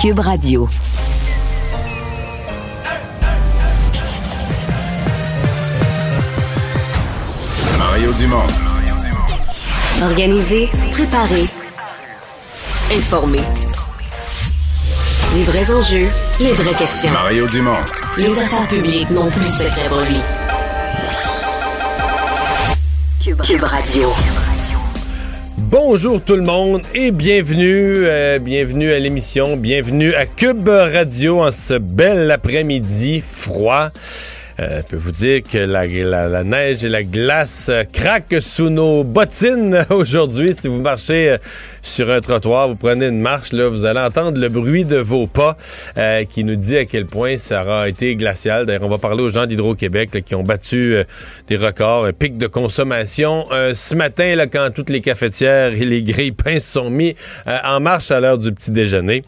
[0.00, 0.66] Cube Radio.
[7.76, 8.46] Mario Dumont.
[10.02, 11.44] Organiser, préparer,
[12.90, 13.40] informer.
[15.34, 16.08] Les vrais enjeux,
[16.40, 17.10] les vraies questions.
[17.10, 17.76] Mario Dumont.
[18.16, 20.20] Les affaires publiques n'ont plus de secret pour lui.
[23.22, 24.08] Cube, Cube Radio.
[25.70, 31.52] Bonjour tout le monde et bienvenue, euh, bienvenue à l'émission, bienvenue à Cube Radio en
[31.52, 33.90] ce bel après-midi froid.
[34.58, 39.86] Euh, je peux vous dire que la, neige et la glace craquent sous nos bottines
[39.90, 40.54] aujourd'hui.
[40.54, 41.38] Si vous marchez euh,
[41.82, 45.26] sur un trottoir, vous prenez une marche, là, vous allez entendre le bruit de vos
[45.26, 45.56] pas
[45.96, 48.66] euh, qui nous dit à quel point ça aura été glacial.
[48.66, 51.04] D'ailleurs, on va parler aux gens d'Hydro-Québec qui ont battu euh,
[51.48, 55.84] des records, un pic de consommation euh, ce matin là, quand toutes les cafetières et
[55.84, 57.14] les grilles pains se sont mis
[57.46, 59.22] euh, en marche à l'heure du petit déjeuner.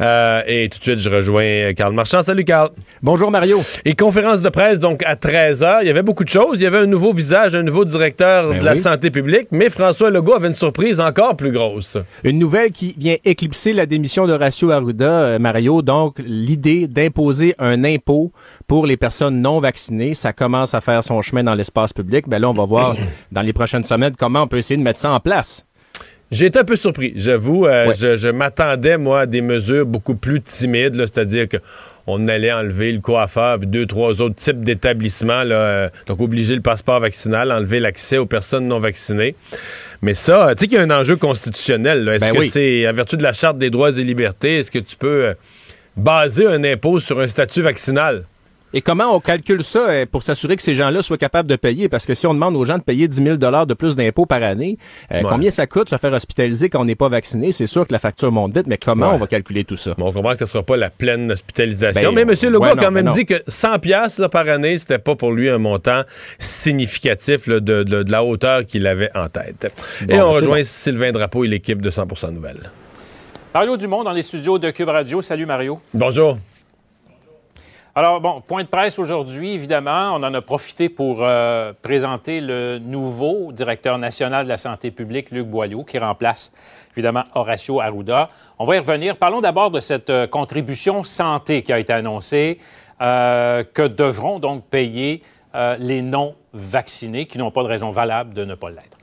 [0.00, 2.22] Euh, et tout de suite, je rejoins euh, Carl Marchand.
[2.22, 2.70] Salut Carl.
[3.02, 3.58] Bonjour Mario.
[3.84, 6.58] Et conférence de presse, donc à 13h, il y avait beaucoup de choses.
[6.60, 9.70] Il y avait un nouveau visage, un nouveau directeur Ben de la santé publique, mais
[9.70, 11.93] François Legault avait une surprise encore plus grosse.
[12.24, 15.82] Une nouvelle qui vient éclipser la démission d'Horacio Arruda, euh, Mario.
[15.82, 18.32] Donc, l'idée d'imposer un impôt
[18.66, 22.28] pour les personnes non vaccinées, ça commence à faire son chemin dans l'espace public.
[22.28, 22.96] Ben là, on va voir
[23.32, 25.64] dans les prochaines semaines comment on peut essayer de mettre ça en place.
[26.30, 27.66] J'ai été un peu surpris, j'avoue.
[27.66, 27.94] euh, Ouais.
[27.96, 31.58] Je, je m'attendais, moi, à des mesures beaucoup plus timides, c'est-à-dire que
[32.06, 36.60] on allait enlever le coiffeur, puis deux, trois autres types d'établissements, euh, donc obliger le
[36.62, 39.36] passeport vaccinal, enlever l'accès aux personnes non vaccinées.
[40.02, 42.08] Mais ça, tu sais qu'il y a un enjeu constitutionnel.
[42.08, 42.48] Est-ce Ben que oui.
[42.48, 45.34] c'est, en vertu de la Charte des droits et libertés, est-ce que tu peux euh,
[45.96, 48.24] baser un impôt sur un statut vaccinal?
[48.76, 51.88] Et comment on calcule ça euh, pour s'assurer que ces gens-là soient capables de payer?
[51.88, 54.42] Parce que si on demande aux gens de payer 10 000 de plus d'impôts par
[54.42, 54.76] année,
[55.12, 55.26] euh, Ouais.
[55.30, 57.52] combien ça coûte se faire hospitaliser quand on n'est pas vacciné?
[57.52, 59.14] C'est sûr que la facture monte vite, mais comment Ouais.
[59.14, 59.94] on va calculer tout ça?
[59.96, 62.12] Bon, on comprend que ce ne sera pas la pleine hospitalisation.
[62.12, 62.52] Ben, mais M.
[62.52, 65.30] Legault ouais, a non, quand même dit que 100 pièces par année, c'était pas pour
[65.30, 66.02] lui un montant
[66.40, 69.72] significatif là, de, de- de la hauteur qu'il avait en tête.
[70.08, 70.64] et on ben, rejoint bon.
[70.64, 72.70] Sylvain Drapeau et l'équipe de 100% Nouvelles.
[73.54, 75.22] Mario Dumont dans les studios de Cube Radio.
[75.22, 75.78] Salut Mario.
[75.92, 76.38] Bonjour.
[77.96, 80.14] Alors, bon, point de presse aujourd'hui, évidemment.
[80.14, 85.30] On en a profité pour euh, présenter le nouveau directeur national de la santé publique,
[85.30, 86.52] Luc Boileau, qui remplace
[86.96, 88.30] évidemment Horacio Arruda.
[88.58, 89.16] On va y revenir.
[89.16, 92.58] Parlons d'abord de cette euh, contribution santé qui a été annoncée,
[93.00, 95.22] euh, que devront donc payer
[95.78, 98.93] les non-vaccinés qui n'ont pas de raison valable de ne pas l'être.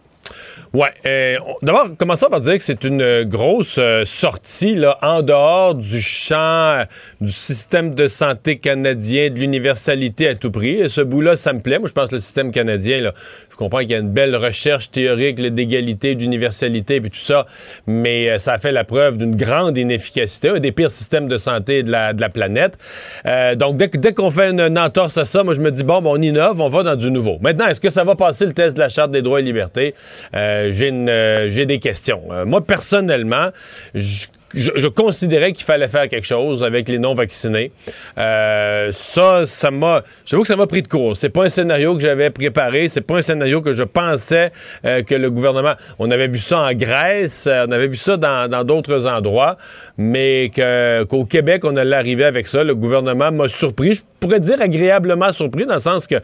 [0.73, 0.89] Ouais.
[1.05, 6.01] euh, D'abord, commençons par dire que c'est une euh, grosse euh, sortie en dehors du
[6.01, 6.85] champ
[7.19, 10.79] du système de santé canadien, de l'universalité à tout prix.
[10.81, 11.79] Et ce bout-là, ça me plaît.
[11.79, 13.13] Moi, je pense que le système canadien, là,
[13.61, 17.45] comprends qu'il y a une belle recherche théorique d'égalité, d'universalité, puis tout ça,
[17.85, 21.37] mais euh, ça a fait la preuve d'une grande inefficacité, un des pires systèmes de
[21.37, 22.77] santé de la, planète.
[23.25, 26.09] Euh, donc, dès, qu'on fait une, entorse à ça, moi, je me dis, bon, ben,
[26.09, 27.37] on innove, on va dans du nouveau.
[27.41, 29.93] Maintenant, est-ce que ça va passer le test de la Charte des droits et libertés?
[30.33, 32.21] Euh, j'ai, des questions.
[32.45, 33.49] Moi, personnellement,
[33.93, 37.71] je je, considérais qu'il fallait faire quelque chose avec les non-vaccinés.
[38.17, 40.03] Euh, ça, ça m'a.
[40.25, 41.15] J'avoue que ça m'a pris de court.
[41.15, 42.87] C'est pas un scénario que j'avais préparé.
[42.87, 44.51] C'est pas un scénario que je pensais
[44.85, 45.73] euh, que le gouvernement.
[45.99, 49.57] On avait vu ça en Grèce, euh, on avait vu ça dans d'autres endroits,
[49.97, 52.63] mais qu'au Québec, on allait arriver avec ça.
[52.63, 53.95] Le gouvernement m'a surpris.
[53.95, 56.15] Je pourrais dire agréablement surpris, dans le sens que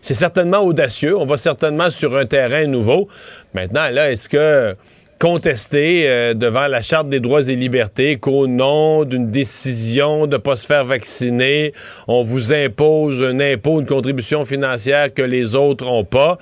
[0.00, 1.16] c'est certainement audacieux.
[1.16, 3.08] On va certainement sur un terrain nouveau.
[3.54, 4.74] Maintenant, là, est-ce que
[5.18, 10.40] contester euh, devant la Charte des droits et libertés qu'au nom d'une décision de ne
[10.40, 11.72] pas se faire vacciner,
[12.06, 16.36] on vous impose un impôt, une contribution financière que les autres n'ont pas.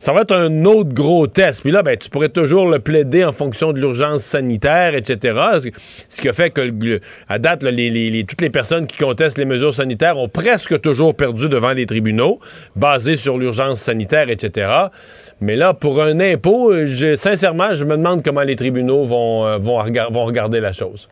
[0.00, 1.62] Ça va être un autre gros test.
[1.62, 5.38] Puis là, ben, tu pourrais toujours le plaider en fonction de l'urgence sanitaire, etc.
[6.08, 9.44] Ce- qui a fait que, à date, là, les- toutes les personnes qui contestent les
[9.44, 12.40] mesures sanitaires ont presque toujours perdu devant les tribunaux,
[12.74, 14.68] basés sur l'urgence sanitaire, etc.
[15.40, 19.58] Mais là, pour un impôt, je- sincèrement, je me demande comment les tribunaux vont, euh,
[19.58, 21.08] vont, regar- vont regarder la chose.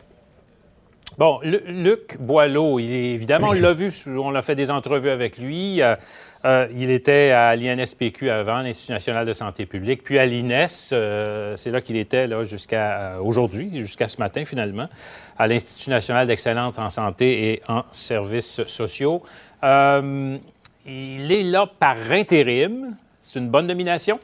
[1.17, 5.09] Bon, Lu- Luc Boileau, il est- évidemment, on l'a vu, on a fait des entrevues
[5.11, 5.81] avec lui.
[5.81, 5.95] Euh,
[6.43, 11.71] euh, il était à l'INSPQ avant, l'Institut national de santé publique, puis à l'INES, c'est
[11.71, 14.87] là qu'il était là, jusqu'à aujourd'hui, jusqu'à ce matin finalement,
[15.37, 19.23] à l'Institut national d'excellence en santé et en services sociaux.
[20.87, 22.93] Il est là par intérim.
[23.27, 24.19] C'est une bonne nomination?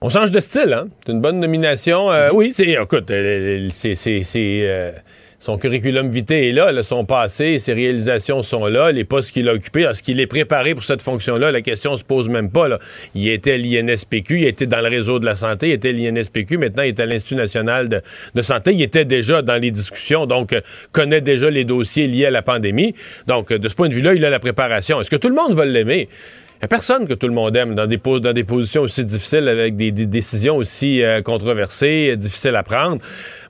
[0.00, 0.88] On change de style, hein?
[1.06, 2.10] C'est une bonne nomination.
[2.10, 2.70] Euh, Oui, c'est.
[2.70, 3.94] Écoute, euh, c'est.
[3.94, 4.90] c'est- c'est, euh,
[5.38, 9.48] son curriculum vitae est là, là, son passé, ses réalisations sont là, les postes qu'il
[9.48, 11.52] a occupés, est-ce qu'il est préparé pour cette fonction-là?
[11.52, 12.66] La question se pose même pas.
[12.66, 12.80] Là.
[13.14, 15.92] Il était à l'INSPQ, il était dans le réseau de la santé, il était à
[15.92, 20.26] l'INSPQ, maintenant il est à l'Institut national de, santé, il était déjà dans les discussions,
[20.26, 20.60] donc
[20.90, 22.96] connaît déjà les dossiers liés à la pandémie.
[23.28, 25.00] Donc, de ce point de vue-là, il a la préparation.
[25.00, 26.08] Est-ce que tout le monde va l'aimer?
[26.58, 29.04] Il n'y a personne que tout le monde aime dans des, dans des positions aussi
[29.04, 32.98] difficiles, avec des, décisions aussi euh, controversées, difficiles à prendre.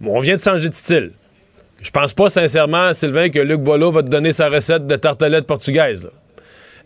[0.05, 1.13] on vient de changer de style.
[1.81, 5.47] Je pense pas sincèrement, Sylvain, que Luc Boileau va te donner sa recette de tartelette
[5.47, 6.11] portugaise.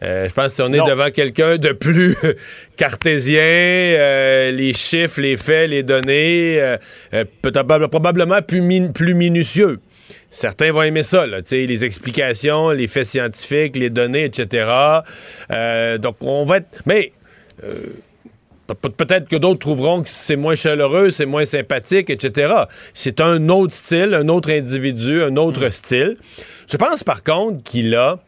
[0.02, 2.16] Euh, je pense qu'on est devant quelqu'un de plus
[2.76, 6.60] cartésien, euh, les chiffres, les faits, les données,
[7.12, 9.78] euh, probablement plus, plus minutieux.
[10.32, 14.66] Certains vont aimer ça, là, les explications, les faits scientifiques, les données, etc.
[16.00, 16.82] donc, on va être...
[16.86, 17.12] Mais
[18.74, 22.54] Peut-être que d'autres trouveront que c'est moins chaleureux, c'est moins sympathique, etc.
[22.94, 25.70] C'est un autre style, un autre individu, un autre mm.
[25.70, 26.16] style.
[26.70, 28.18] Je pense par contre qu'il a.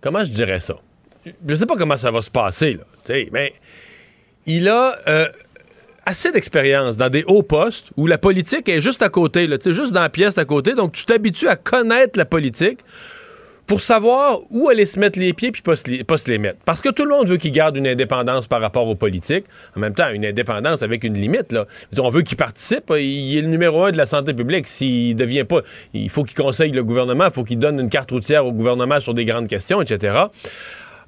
[0.00, 0.74] Comment je dirais ça?
[1.46, 3.54] Je sais pas comment ça va se passer, là, mais
[4.44, 5.28] il a euh,
[6.06, 9.92] assez d'expérience dans des hauts postes où la politique est juste à côté, là, juste
[9.92, 10.74] dans la pièce à côté.
[10.74, 12.80] Donc, tu t'habitues à connaître la politique
[13.66, 16.58] pour savoir où aller se mettre les pieds puis pas se, les mettre.
[16.64, 19.46] Parce que tout le monde veut qu'il garde une indépendance par rapport aux politiques.
[19.76, 21.52] En même temps, une indépendance avec une limite.
[21.52, 21.66] Là.
[21.98, 22.92] On veut qu'il participe.
[22.96, 24.68] Il est le numéro un de la santé publique.
[24.68, 25.62] S'il devient pas,
[25.94, 29.00] il faut qu'il conseille le gouvernement, il faut qu'il donne une carte routière au gouvernement
[29.00, 30.14] sur des grandes questions, etc.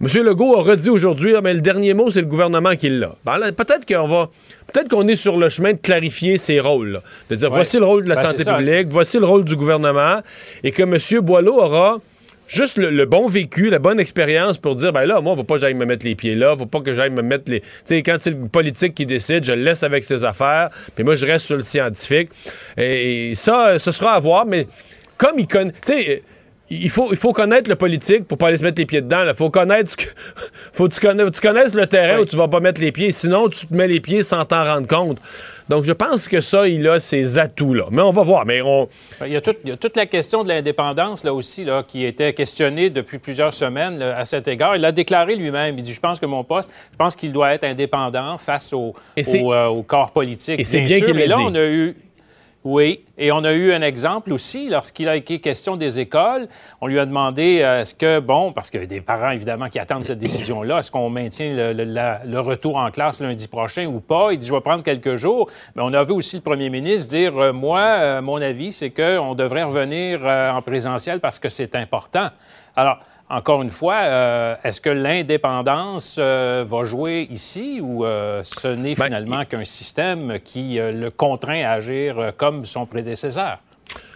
[0.00, 0.08] M.
[0.22, 3.14] Legault a redit aujourd'hui, ah, mais le dernier mot, c'est le gouvernement qui l'a.
[3.24, 4.30] Ben peut-être qu'on va.
[4.72, 7.00] Peut-être qu'on est sur le chemin de clarifier ses rôles.
[7.30, 10.20] De dire, voici le rôle de la ben, santé publique, voici le rôle du gouvernement,
[10.62, 10.98] et que M.
[11.22, 11.98] Boileau aura
[12.48, 15.54] juste le, bon vécu, la bonne expérience pour dire, ben là, moi, il faut pas
[15.54, 17.60] que j'aille me mettre les pieds là, faut pas que j'aille me mettre les...
[17.60, 21.04] Tu sais, quand c'est le politique qui décide, je le laisse avec ses affaires, puis
[21.04, 22.30] moi, je reste sur le scientifique.
[22.76, 24.66] Et, ça, ce sera à voir, mais
[25.16, 25.72] comme il connaît...
[25.84, 26.22] Tu sais,
[26.68, 29.24] il faut, il faut connaître le politique pour pas aller se mettre les pieds dedans.
[29.26, 30.04] Il faut connaître ce que,
[30.72, 33.12] faut que tu, connais, tu connaisses le terrain où tu vas pas mettre les pieds.
[33.12, 35.18] Sinon, tu te mets les pieds sans t'en rendre compte.
[35.68, 37.86] Donc, je pense que ça, il a ses atouts-là.
[37.90, 38.46] Mais on va voir.
[38.46, 38.88] Mais on...
[39.24, 43.18] il, y a toute la question de l'indépendance, là aussi, là, qui était questionnée depuis
[43.18, 44.76] plusieurs semaines à cet égard.
[44.76, 45.74] Il a déclaré lui-même.
[45.76, 48.94] Il dit Je pense que mon poste, je pense qu'il doit être indépendant face au,
[49.16, 50.58] au, euh, corps politique.
[50.58, 51.96] Et c'est bien, qu'il là, on a eu
[52.68, 56.48] oui, et on a eu un exemple aussi lorsqu'il a été question des écoles.
[56.80, 59.68] On lui a demandé euh, est-ce que, bon, parce qu'il y a des parents évidemment
[59.68, 64.32] qui attendent cette décision-là, est-ce qu'on maintient le, retour en classe lundi prochain ou pas?
[64.32, 65.48] Il dit je vais prendre quelques jours.
[65.76, 68.90] Mais on a vu aussi le premier ministre dire euh, moi, euh, mon avis, c'est
[68.90, 72.30] qu'on devrait revenir en présentiel parce que c'est important.
[72.74, 72.98] Alors,
[73.28, 78.94] encore une fois, euh, est-ce que l'indépendance euh, va jouer ici ou euh, ce n'est
[78.94, 83.58] ben, finalement qu'un système qui le contraint à agir comme son prédécesseur?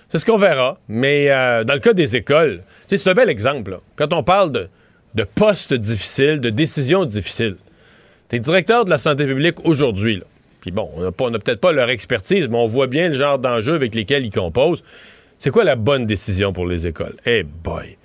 [0.08, 0.78] C'est ce qu'on verra.
[0.88, 3.78] Mais dans le cas des écoles, c'est un bel exemple.
[3.96, 4.68] Quand on parle de,
[5.14, 7.56] de postes difficiles, de décisions difficiles,
[8.28, 10.22] tu es directeur de la santé publique aujourd'hui.
[10.60, 13.74] Puis bon, on n'a peut-être pas leur expertise, mais on voit bien le genre d'enjeux
[13.74, 14.82] avec lesquels ils composent.
[15.38, 17.14] C'est quoi la bonne décision pour les écoles?
[17.24, 17.96] Eh boy!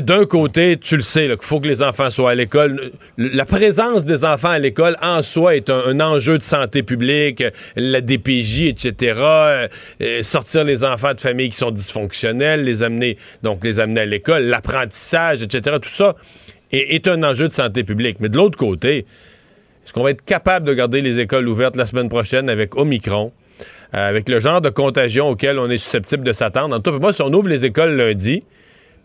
[0.00, 2.92] D'un côté, tu le sais, qu'il faut que les enfants soient à l'école.
[3.16, 7.42] La présence des enfants à l'école en soi est un, enjeu de santé publique,
[7.76, 9.14] la DPJ, etc.
[9.20, 9.68] Euh,
[10.22, 14.44] sortir les enfants de familles qui sont dysfonctionnelles, les amener, donc les amener à l'école,
[14.44, 15.76] l'apprentissage, etc.
[15.80, 16.14] Tout ça
[16.72, 18.18] est, un enjeu de santé publique.
[18.20, 19.06] Mais de l'autre côté,
[19.84, 23.32] est-ce qu'on va être capable de garder les écoles ouvertes la semaine prochaine avec Omicron?
[23.94, 26.74] Euh, avec le genre de contagion auquel on est susceptible de s'attendre?
[26.74, 28.42] En tout cas, moi, si on ouvre les écoles lundi,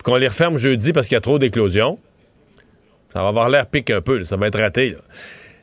[0.03, 1.99] qu'on les referme jeudi parce qu'il y a trop d'éclosions,
[3.13, 4.95] ça va avoir l'air pique un peu, ça va être raté.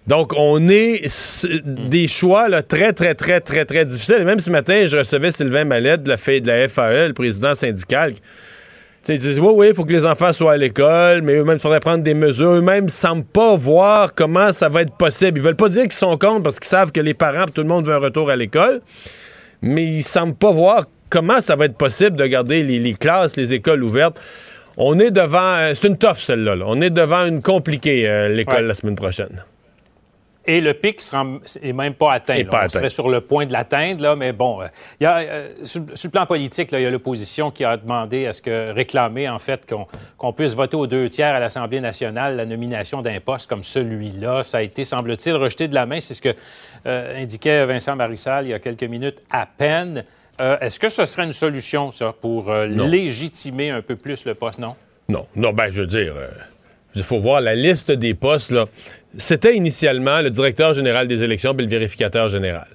[0.06, 1.02] Donc, on est
[1.64, 4.24] des choix très, très, très, très, très difficiles.
[4.24, 8.14] même ce matin, je recevais Sylvain Mallette de la, de la FAE, le président syndical.
[9.08, 11.60] Ils disent Oui, oui, il faut que les enfants soient à l'école, mais eux-mêmes, il
[11.60, 12.52] faudrait prendre des mesures.
[12.52, 15.38] Eux-mêmes ne semblent pas voir comment ça va être possible.
[15.38, 17.68] Ils veulent pas dire qu'ils sont contre parce qu'ils savent que les parents, tout le
[17.68, 18.80] monde veut un retour à l'école,
[19.62, 20.86] mais ils semblent pas voir
[21.16, 24.20] comment ça va être possible de garder les, classes, les écoles ouvertes?
[24.76, 25.54] On est devant.
[25.56, 26.56] Euh, c'est une toffe, celle-là.
[26.66, 29.42] On est devant une compliquée, euh, l'école, la semaine prochaine.
[30.48, 31.00] Et le pic
[31.62, 32.42] n'est même pas atteint.
[32.52, 34.66] on serait sur le point de l'atteindre, là, mais bon, euh,
[35.00, 35.24] il y a,
[35.64, 39.28] sur, le plan politique, il y a l'opposition qui a demandé à ce que réclamer
[39.28, 43.48] en fait qu'on puisse voter aux deux tiers à l'Assemblée nationale la nomination d'un poste
[43.48, 44.42] comme celui-là.
[44.42, 45.98] Ça a été, semble-t-il, rejeté de la main.
[45.98, 46.34] C'est ce que
[46.84, 50.04] indiquait Vincent Marissal il y a quelques minutes à peine.
[50.40, 54.34] Euh, est-ce que ce serait une solution, ça, pour euh, légitimer un peu plus le
[54.34, 54.74] poste, non?
[55.08, 55.26] Non.
[55.34, 56.28] Non, ben, je veux dire, euh,
[56.94, 58.66] il faut voir la liste des postes, là.
[59.16, 62.68] C'était initialement le directeur général des élections puis le vérificateur général.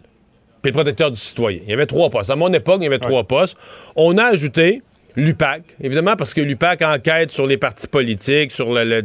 [0.61, 1.59] puis le protecteur du citoyen.
[1.63, 2.31] Il y avait trois postes.
[2.31, 3.55] À mon époque, il y avait trois postes.
[3.95, 4.81] On a ajouté
[5.15, 8.83] l'UPAC, évidemment, parce que l'UPAC enquête sur les partis politiques, sur le.
[8.83, 9.03] le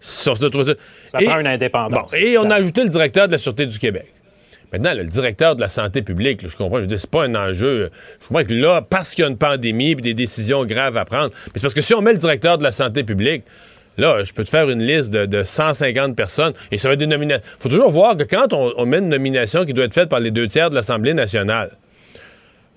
[0.00, 2.14] sur, ça prend une indépendance.
[2.14, 4.06] et on a ajouté le directeur de la Sûreté du Québec.
[4.74, 7.90] Maintenant, le directeur de la santé publique, je comprends, je dis, c'est pas un enjeu.
[8.20, 11.04] Je comprends que là, parce qu'il y a une pandémie et des décisions graves à
[11.04, 13.44] prendre, mais c'est parce que si on met le directeur de la santé publique,
[13.96, 17.06] Là, je peux te faire une liste de, 150 personnes et ça va être des
[17.06, 17.44] nominations.
[17.46, 20.18] Il faut toujours voir que quand on met une nomination qui doit être faite par
[20.18, 21.70] les deux tiers de l'Assemblée nationale,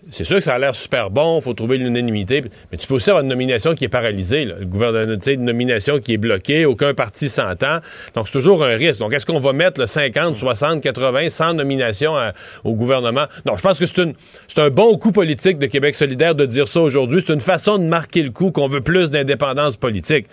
[0.10, 2.96] c'est sûr que ça a l'air super bon, il faut trouver l'unanimité, mais tu peux
[2.96, 6.94] aussi avoir une nomination qui est paralysée, le gouvernement, une nomination qui est bloquée, aucun
[6.94, 7.80] parti s'entend.
[8.16, 9.00] Donc, c'est toujours un risque.
[9.00, 12.14] Donc, est-ce qu'on va mettre le 50, 60, 80, 100 nominations
[12.64, 13.26] au gouvernement?
[13.46, 16.82] Non, je pense que c'est un bon coup politique de Québec solidaire de dire ça
[16.82, 17.22] aujourd'hui.
[17.26, 20.28] C'est une façon de marquer le coup qu'on veut plus d'indépendance politique.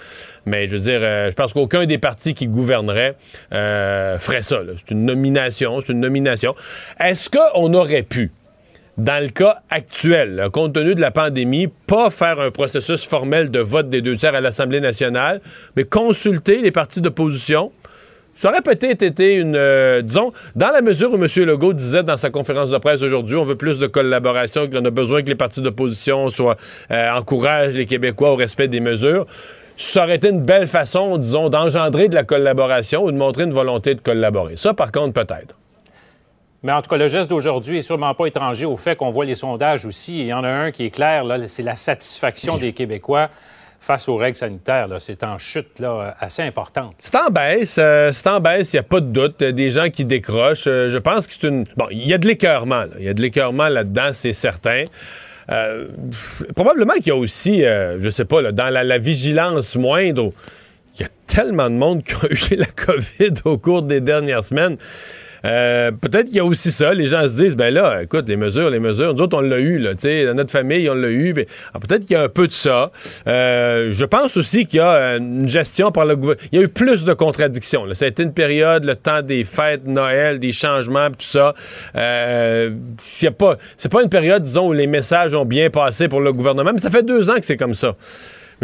[0.46, 3.16] Mais je veux dire, euh, je pense qu'aucun des partis qui gouverneraient
[3.52, 4.60] euh, ferait ça.
[4.76, 6.54] C'est une nomination, c'est une nomination.
[7.00, 8.30] Est-ce qu'on aurait pu
[8.96, 13.58] dans le cas actuel, compte tenu de la pandémie, pas faire un processus formel de
[13.58, 15.40] vote des deux tiers à l'Assemblée nationale,
[15.76, 17.72] mais consulter les partis d'opposition.
[18.36, 19.54] Ça aurait peut-être été une...
[19.56, 21.26] Euh, disons, dans la mesure où M.
[21.44, 24.90] Legault disait dans sa conférence de presse aujourd'hui, on veut plus de collaboration, qu'on a
[24.90, 26.56] besoin que les partis d'opposition soient
[26.90, 29.26] euh, encouragent les Québécois au respect des mesures,
[29.76, 33.52] ça aurait été une belle façon, disons, d'engendrer de la collaboration ou de montrer une
[33.52, 34.56] volonté de collaborer.
[34.56, 35.56] Ça, par contre, peut-être.
[36.64, 39.26] Mais en tout cas, le geste d'aujourd'hui est sûrement pas étranger au fait qu'on voit
[39.26, 40.20] les sondages aussi.
[40.20, 43.28] il y en a un qui est clair, c'est la satisfaction des Québécois
[43.80, 44.88] face aux règles sanitaires.
[44.98, 46.94] C'est en chute là, assez importante.
[47.00, 47.76] C'est en baisse.
[47.78, 49.44] Euh, c'est en baisse, il n'y a pas de doute.
[49.44, 50.66] Des gens qui décrochent.
[50.66, 51.66] Euh, je pense que c'est une...
[51.76, 52.84] Bon, il y a de l'écœurement.
[52.98, 54.84] Il y a de l'écœurement là-dedans, c'est certain.
[55.50, 55.88] Euh,
[56.56, 60.30] probablement qu'il y a aussi, je sais pas, dans la, la vigilance moindre,
[60.94, 64.44] il y a tellement de monde qui a eu la COVID au cours des dernières
[64.44, 64.78] semaines.
[65.44, 66.94] Euh, peut-être qu'il y a aussi ça.
[66.94, 69.58] Les gens se disent, ben là, écoute, les mesures, les mesures, nous autres, on l'a
[69.58, 71.34] eu, là, tu sais, dans notre famille, on l'a eu.
[71.72, 72.90] Ah, peut-être qu'il y a un peu de ça.
[73.26, 76.48] Euh, je pense aussi qu'il y a une gestion par le gouvernement.
[76.52, 77.84] Il y a eu plus de contradictions.
[77.84, 77.94] Là.
[77.94, 81.54] Ça a été une période, le temps des fêtes, Noël, des changements, tout ça.
[81.96, 83.56] Euh, c'est pas,
[83.90, 86.90] pas une période, disons, où les messages ont bien passé pour le gouvernement, mais ça
[86.90, 87.96] fait deux ans que c'est comme ça.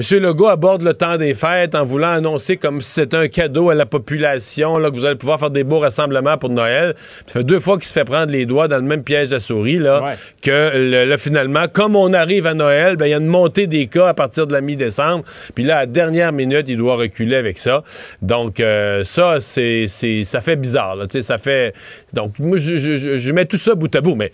[0.01, 0.19] M.
[0.19, 3.75] Legault aborde le temps des fêtes en voulant annoncer comme si c'était un cadeau à
[3.75, 6.95] la population, là, que vous allez pouvoir faire des beaux rassemblements pour Noël.
[7.27, 9.41] Ça fait deux fois qu'il se fait prendre les doigts dans le même piège à
[9.41, 13.27] souris, là, que là, finalement, comme on arrive à Noël, ben, il y a une
[13.27, 15.23] montée des cas à partir de la mi-décembre.
[15.55, 17.85] Puis là, à la dernière minute, il doit reculer avec ça.
[18.23, 19.87] Donc, euh, ça, c'est,
[20.25, 21.75] ça fait bizarre, là, ça fait...
[22.15, 24.33] Donc, moi, je, je mets tout ça bout à bout, mais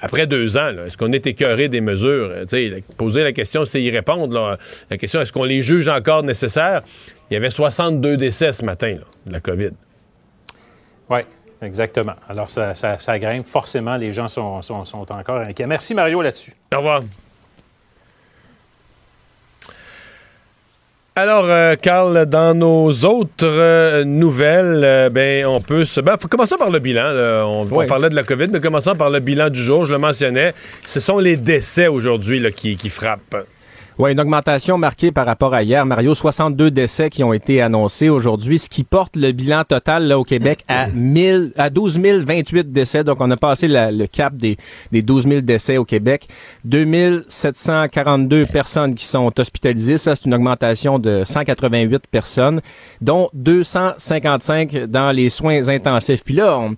[0.00, 2.30] après deux ans, est-ce qu'on est écœuré des mesures?
[2.30, 4.58] Euh, poser la question, c'est y répondre.
[4.90, 6.82] La question, est-ce qu'on les juge encore nécessaires?
[7.30, 9.70] Il y avait 62 décès ce matin de la COVID.
[11.08, 11.20] Oui,
[11.62, 12.14] exactement.
[12.28, 13.46] Alors, ça, ça, grimpe.
[13.46, 15.66] Forcément, les gens sont, sont, sont encore inquiets.
[15.66, 16.52] Merci, Mario, là-dessus.
[16.74, 17.02] Au revoir.
[21.18, 26.02] Alors, euh, Carl, dans nos autres euh, nouvelles, euh, ben, on peut se.
[26.02, 27.46] Ben, faut commencer par le bilan.
[27.48, 29.86] On, parlait de la COVID, mais commençons par le bilan du jour.
[29.86, 30.52] Je le mentionnais.
[30.84, 33.46] Ce sont les décès aujourd'hui qui, qui frappent.
[33.98, 35.86] Oui, une augmentation marquée par rapport à hier.
[35.86, 40.18] Mario, 62 décès qui ont été annoncés aujourd'hui, ce qui porte le bilan total là,
[40.18, 43.04] au Québec à, 1000, à 12 028 décès.
[43.04, 44.58] Donc, on a passé le cap des,
[44.92, 46.28] des 12 000 décès au Québec.
[46.66, 49.96] 2742 personnes qui sont hospitalisées.
[49.96, 52.60] Ça, c'est une augmentation de 188 personnes,
[53.00, 56.22] dont 255 dans les soins intensifs.
[56.22, 56.74] Puis là, on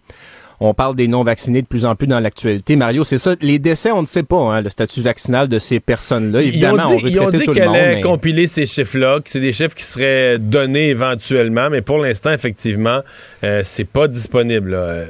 [0.61, 2.77] on parle des non-vaccinés de plus en plus dans l'actualité.
[2.77, 3.35] Mario, c'est ça.
[3.41, 6.43] Les décès, on ne sait pas hein, le statut vaccinal de ces personnes-là.
[6.43, 9.75] Évidemment, on veut ils ont dit qu'elle allait compiler ces chiffres-là, que c'est des chiffres
[9.75, 13.00] qui seraient donnés éventuellement, mais pour l'instant, effectivement,
[13.45, 14.71] euh, c'est pas disponible.
[14.71, 15.05] Là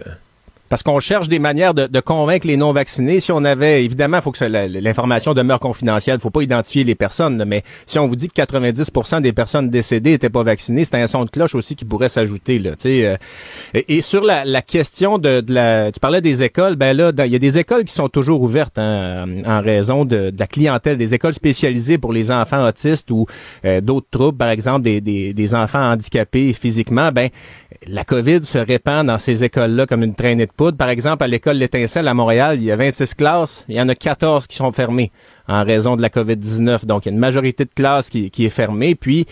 [0.68, 3.20] parce qu'on cherche des manières de, de, convaincre les non-vaccinés.
[3.20, 7.62] Si on avait, évidemment, faut que l'information demeure confidentielle, faut pas identifier les personnes, mais
[7.86, 11.24] si on vous dit que 90% des personnes décédées étaient pas vaccinées, c'est un son
[11.24, 12.58] de cloche aussi qui pourrait s'ajouter.
[12.58, 13.16] Là, euh,
[13.74, 17.32] et, sur la, la question de, de, la, tu parlais des écoles, ben là, il
[17.32, 20.96] y a des écoles qui sont toujours ouvertes hein, en raison de, de, la clientèle,
[20.96, 23.26] des écoles spécialisées pour les enfants autistes ou
[23.64, 27.10] euh, d'autres troubles, par exemple des, des, des enfants handicapés physiquement.
[27.12, 27.30] Ben
[27.86, 31.56] la COVID se répand dans ces écoles-là comme une traînée de Par exemple, à l'école
[31.56, 34.72] L'Étincelle à Montréal, il y a 26 classes, il y en a 14 qui sont
[34.72, 35.12] fermées
[35.48, 36.86] en raison de la COVID-19.
[36.86, 38.94] Donc, il y a une majorité de classes qui, qui est fermée.
[38.94, 39.26] Puis,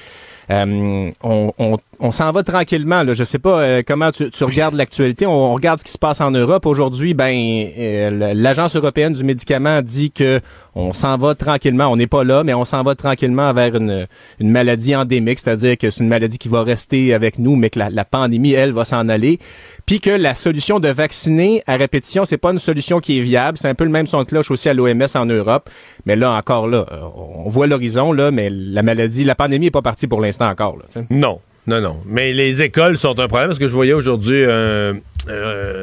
[0.51, 1.53] euh, on,
[2.01, 3.03] on s'en va tranquillement.
[3.03, 3.15] Là.
[3.15, 5.27] Je sais pas euh, comment tu, tu regardes l'actualité.
[5.27, 7.15] On, on, regarde ce qui se passe en Europe aujourd'hui.
[7.15, 7.35] Ben,
[7.79, 10.41] euh, l'agence européenne du médicament dit que
[10.75, 11.87] on s'en va tranquillement.
[11.87, 14.07] On n'est pas là, mais on s'en va tranquillement vers une,
[14.41, 17.79] une maladie endémique, c'est-à-dire que c'est une maladie qui va rester avec nous, mais que
[17.79, 19.39] la, la pandémie, elle, va s'en aller.
[19.87, 23.57] Puis que la solution de vacciner à répétition, c'est pas une solution qui est viable.
[23.57, 25.71] C'est un peu le même son de cloche aussi à l'OMS en Europe.
[26.07, 26.87] Mais là, encore là,
[27.17, 30.79] on voit l'horizon là, mais la maladie, la pandémie est pas partie pour l'instant encore.
[30.79, 31.41] Là, non.
[31.67, 31.97] Non, non.
[32.07, 34.95] Mais les écoles sont un problème parce que je voyais aujourd'hui un,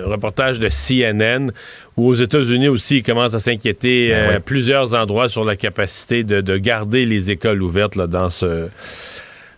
[0.06, 1.51] reportage de CNN
[1.98, 5.58] où aux États-Unis aussi, ils commencent à s'inquiéter ben à euh, plusieurs endroits sur la
[5.58, 8.70] capacité de, garder les écoles ouvertes là, dans ce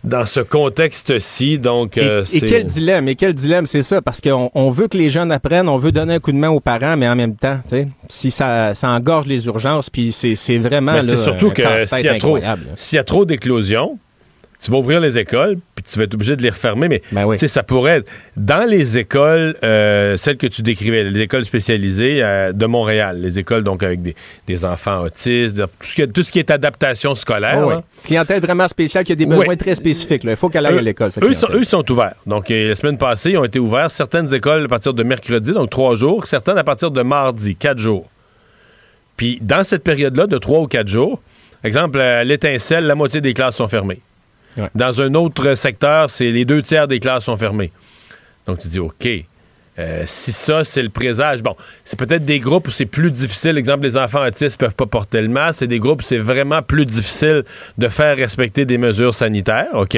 [0.06, 1.60] dans ce contexte-ci.
[1.60, 4.98] Donc, et, euh, quel dilemme, et quel dilemme, c'est ça, parce qu'on on veut que
[4.98, 7.36] les jeunes apprennent, on veut donner un coup de main aux parents, mais en même
[7.36, 7.60] temps,
[8.08, 11.00] si ça, ça engorge les urgences, puis c'est vraiment.
[11.02, 12.38] c'est surtout que s'il y a trop,
[12.76, 13.98] s'il y a trop d'éclosions,
[14.62, 17.38] tu vas ouvrir les écoles, puis tu vas être obligé de les refermer, mais ben
[17.38, 22.52] ça pourrait être dans les écoles, euh, celles que tu décrivais, les écoles spécialisées euh,
[22.52, 25.62] de Montréal, les écoles donc avec des, enfants autistes,
[26.14, 27.68] tout ce, qui est, adaptation scolaire.
[27.68, 30.22] Oh, Clientèle vraiment spéciale qui a des besoins très spécifiques.
[30.24, 31.12] Il faut qu'elle aille à l'école.
[31.22, 32.16] Eux sont, eux sont ouverts.
[32.26, 33.92] Donc, euh, la semaine passée, ils ont été ouverts.
[33.92, 37.80] Certaines écoles à partir de mercredi, donc trois jours, certaines à partir de mardi, quatre
[37.80, 38.08] jours.
[39.18, 41.22] Puis, dans cette période-là, de trois ou quatre jours,
[41.64, 44.02] exemple, à l'étincelle, la moitié des classes sont fermées.
[44.74, 47.72] Dans un autre secteur, c'est les deux tiers des classes sont fermées.
[48.48, 49.08] Donc tu dis, OK.
[49.78, 53.58] Euh, si ça, c'est le présage, bon, c'est peut-être des groupes où c'est plus difficile.
[53.58, 55.60] Exemple, les enfants autistes peuvent pas porter le masque.
[55.60, 57.44] C'est des groupes où c'est vraiment plus difficile
[57.78, 59.98] de faire respecter des mesures sanitaires, OK?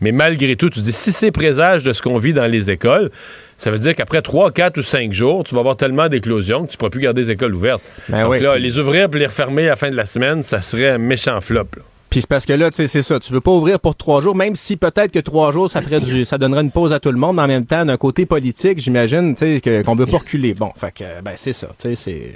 [0.00, 3.10] Mais malgré tout, tu dis, si c'est présage de ce qu'on vit dans les écoles,
[3.58, 6.70] ça veut dire qu'après 3, 4 ou 5 jours, tu vas avoir tellement d'éclosions que
[6.70, 7.82] tu ne pourras plus garder les écoles ouvertes.
[8.08, 10.62] Ben Donc là, les ouvrir et les refermer à la fin de la semaine, ça
[10.62, 11.68] serait un méchant flop.
[12.12, 13.18] Puis c'est parce que là, tu sais, c'est ça.
[13.18, 15.98] Tu veux pas ouvrir pour trois jours, même si peut-être que trois jours, ça ferait
[15.98, 18.26] du, ça donnerait une pause à tout le monde, mais en même temps, d'un côté
[18.26, 20.52] politique, j'imagine, tu sais, qu'on veut pas reculer.
[20.52, 21.68] Bon, fait que, ben, c'est ça.
[21.68, 22.32] Tu sais, c'est,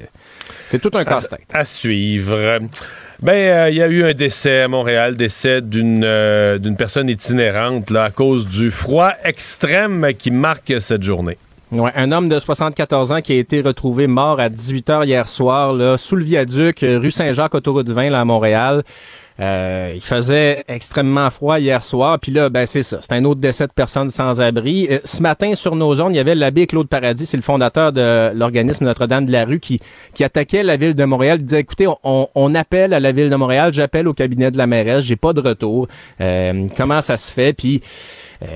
[0.68, 1.44] c'est tout un casse-tête.
[1.52, 2.58] À, suivre.
[3.20, 7.10] Ben, euh, il y a eu un décès à Montréal, décès d'une euh, d'une personne
[7.10, 11.36] itinérante là, à cause du froid extrême qui marque cette journée.
[11.72, 15.28] Ouais, un homme de 74 ans qui a été retrouvé mort à 18 h hier
[15.28, 18.82] soir là, sous le viaduc rue Saint-Jacques autoroute 20 là, à Montréal.
[19.38, 23.00] Euh, il faisait extrêmement froid hier soir, puis là, ben c'est ça.
[23.02, 24.88] C'est un autre décès de personnes sans abri.
[24.90, 27.92] Euh, ce matin, sur nos zones, il y avait l'abbé Claude Paradis, c'est le fondateur
[27.92, 29.80] de l'organisme Notre-Dame de la Rue, qui,
[30.14, 31.38] qui attaquait la ville de Montréal.
[31.40, 34.58] Il disait, écoutez, on, on appelle à la ville de Montréal, j'appelle au cabinet de
[34.58, 35.86] la mairesse, j'ai pas de retour.
[36.20, 37.52] Euh, comment ça se fait?
[37.52, 37.82] Puis
[38.42, 38.46] euh,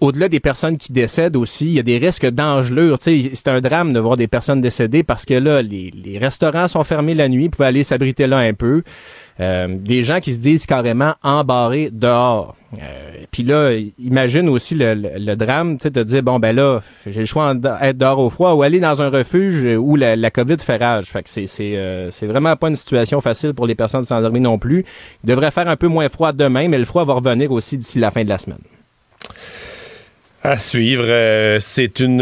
[0.00, 2.98] au-delà des personnes qui décèdent aussi, il y a des risques d'engelure.
[3.00, 6.84] C'est un drame de voir des personnes décédées parce que là, les, les restaurants sont
[6.84, 8.82] fermés la nuit, vous pouvez aller s'abriter là un peu.
[9.40, 12.54] Euh, des gens qui se disent carrément embarrés dehors.
[12.74, 16.80] Euh, Puis là, imagine aussi le, le, drame, tu sais, de dire bon ben là,
[17.06, 20.30] j'ai le choix d'être dehors au froid ou aller dans un refuge où la, la
[20.30, 21.06] COVID fait rage.
[21.06, 24.20] Fait que c'est c'est euh, c'est vraiment pas une situation facile pour les personnes sans
[24.20, 24.84] dormir non plus.
[25.24, 27.98] Il devrait faire un peu moins froid demain, mais le froid va revenir aussi d'ici
[27.98, 28.58] la fin de la semaine.
[30.42, 32.20] À suivre, euh, c'est une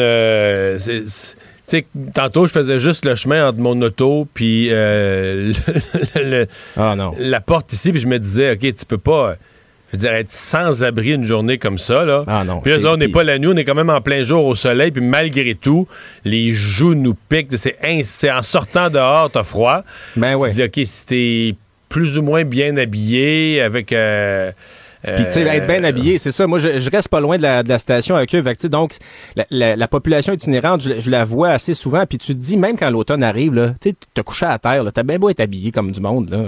[1.76, 5.52] sais, tantôt, je faisais juste le chemin entre mon auto puis euh,
[6.76, 9.36] ah, la porte ici, puis je me disais, OK, tu peux pas
[9.92, 12.22] je veux dire, être sans abri une journée comme ça, là.
[12.26, 12.62] Ah non.
[12.62, 14.54] Puis là, on n'est pas la nuit, on est quand même en plein jour au
[14.54, 15.86] soleil, puis malgré tout,
[16.24, 17.52] les joues nous piquent.
[17.52, 19.84] C'est en sortant dehors, t'as froid.
[20.16, 20.48] Ben ouais.
[20.48, 21.54] Tu dis, OK, si t'es
[21.90, 23.92] plus ou moins bien habillé, avec...
[23.92, 24.50] Euh,
[25.02, 26.46] puis, tu sais, être bien habillé, c'est ça.
[26.46, 28.42] Moi, je, reste pas loin de la, de la station avec eux.
[28.68, 28.92] donc,
[29.50, 32.06] la, la, population itinérante, je, la vois assez souvent.
[32.06, 35.02] Puis tu te dis, même quand l'automne arrive, là, tu te couché à terre, t'as
[35.02, 36.30] bien beau être habillé comme du monde.
[36.30, 36.44] Là,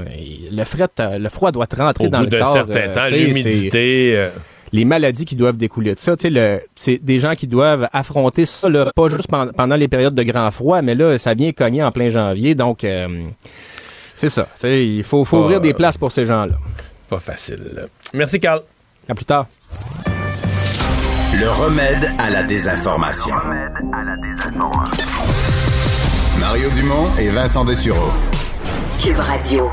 [0.53, 2.39] le, fret, le froid doit te rentrer dans le corps.
[2.39, 4.15] Bout d'un certain temps, l'humidité...
[4.17, 4.29] Euh.
[4.73, 6.17] les maladies qui doivent découler de ça.
[6.17, 10.15] Tu sais, c'est des gens qui doivent affronter ça, là, pas juste pendant les périodes
[10.15, 12.55] de grand froid, mais là, ça vient cogner en plein janvier.
[12.55, 13.09] Donc, euh,
[14.15, 14.47] c'est ça.
[14.63, 16.55] Il faut, faut ouvrir des places pour ces gens-là.
[17.15, 17.87] Pas facile.
[18.13, 18.61] Merci, Carl.
[19.09, 19.47] À plus tard.
[21.39, 23.37] Le remède à la désinformation.
[26.41, 28.11] Mario Dumont et Vincent Dessureau.
[29.01, 29.71] Cube Radio.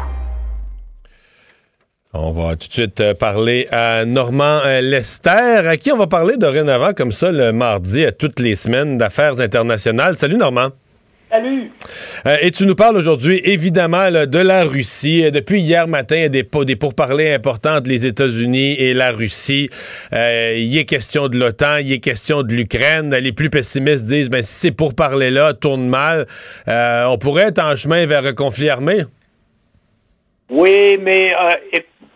[2.13, 6.06] On va tout de suite euh, parler à Normand euh, Lester, à qui on va
[6.06, 10.15] parler dorénavant, comme ça, le mardi, à toutes les semaines d'affaires internationales.
[10.15, 10.69] Salut, Normand.
[11.32, 11.72] Salut.
[12.26, 15.24] Euh, et tu nous parles aujourd'hui, évidemment, de la Russie.
[15.24, 18.94] Euh, depuis hier matin, il y a des, des pourparlers importants entre les États-Unis et
[18.94, 19.70] la Russie.
[20.12, 23.15] Euh, il est question de l'OTAN, il est question de l'Ukraine.
[23.15, 26.26] Les plus pessimistes disent, ben, si ces pourparlers-là tournent mal,
[26.67, 29.04] on pourrait être en chemin vers un conflit armé.
[30.50, 31.30] Oui, mais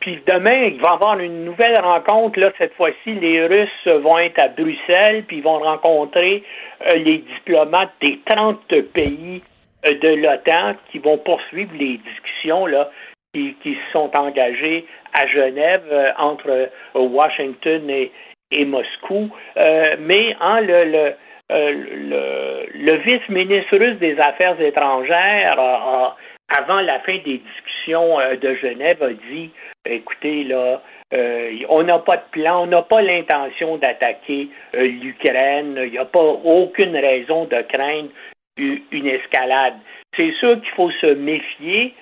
[0.06, 2.40] puis demain, il va y avoir une nouvelle rencontre.
[2.40, 6.44] Là, cette fois-ci, les Russes vont être à Bruxelles, puis ils vont rencontrer
[6.84, 9.42] euh, les diplomates des 30 pays
[9.88, 12.92] euh, de l'OTAN qui vont poursuivre les discussions là,
[13.34, 14.86] qui, qui sont engagées
[15.20, 18.12] à Genève euh, entre Washington et,
[18.52, 19.32] et Moscou.
[19.56, 21.14] mais hein, le, le,
[21.50, 26.16] le, le vice-ministre russe des Affaires étrangères a
[26.50, 29.52] avant la fin des discussions euh, de Genève, a dit
[29.86, 30.82] écoutez, là,
[31.14, 35.98] euh, on n'a pas de plan, on n'a pas l'intention d'attaquer euh, l'Ukraine, il n'y
[35.98, 38.10] a pas aucune raison de craindre
[38.58, 39.76] une escalade.
[40.16, 41.94] C'est sûr qu'il faut se méfier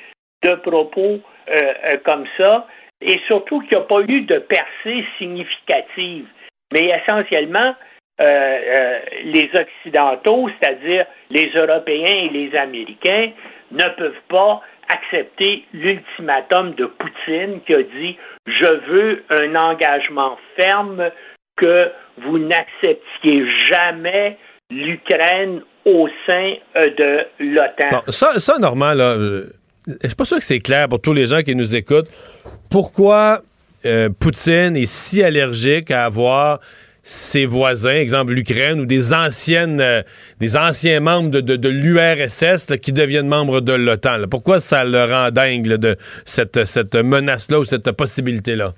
[0.43, 1.19] de propos
[2.05, 2.67] comme ça,
[3.01, 6.27] et surtout qu'il n'y a pas eu de percée significative.
[6.71, 7.75] Mais essentiellement,
[8.19, 13.31] les Occidentaux, c'est-à-dire les Européens et les Américains,
[13.73, 21.09] ne peuvent pas accepter l'ultimatum de Poutine qui a dit je veux un engagement ferme
[21.55, 24.37] que vous n'acceptiez jamais
[24.69, 28.01] l'Ukraine au sein euh, de l'OTAN.
[28.07, 29.45] ça, ça, Normand, là, euh,
[29.87, 32.09] je suis pas sûr que c'est clair pour tous les gens qui nous écoutent.
[32.71, 33.41] Pourquoi
[33.85, 36.59] euh, Poutine est si allergique à avoir
[37.03, 40.01] ses voisins, exemple l'Ukraine, ou des anciennes, euh,
[40.39, 44.27] des anciens membres de, l'URSS qui deviennent membres de l'OTAN.
[44.31, 48.71] Pourquoi ça le rend dingue de cette, cette menace-là ou cette possibilité-là?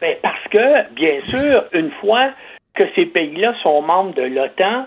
[0.00, 2.32] Ben, parce que, bien sûr, une fois
[2.74, 4.86] que ces pays-là sont membres de l'OTAN,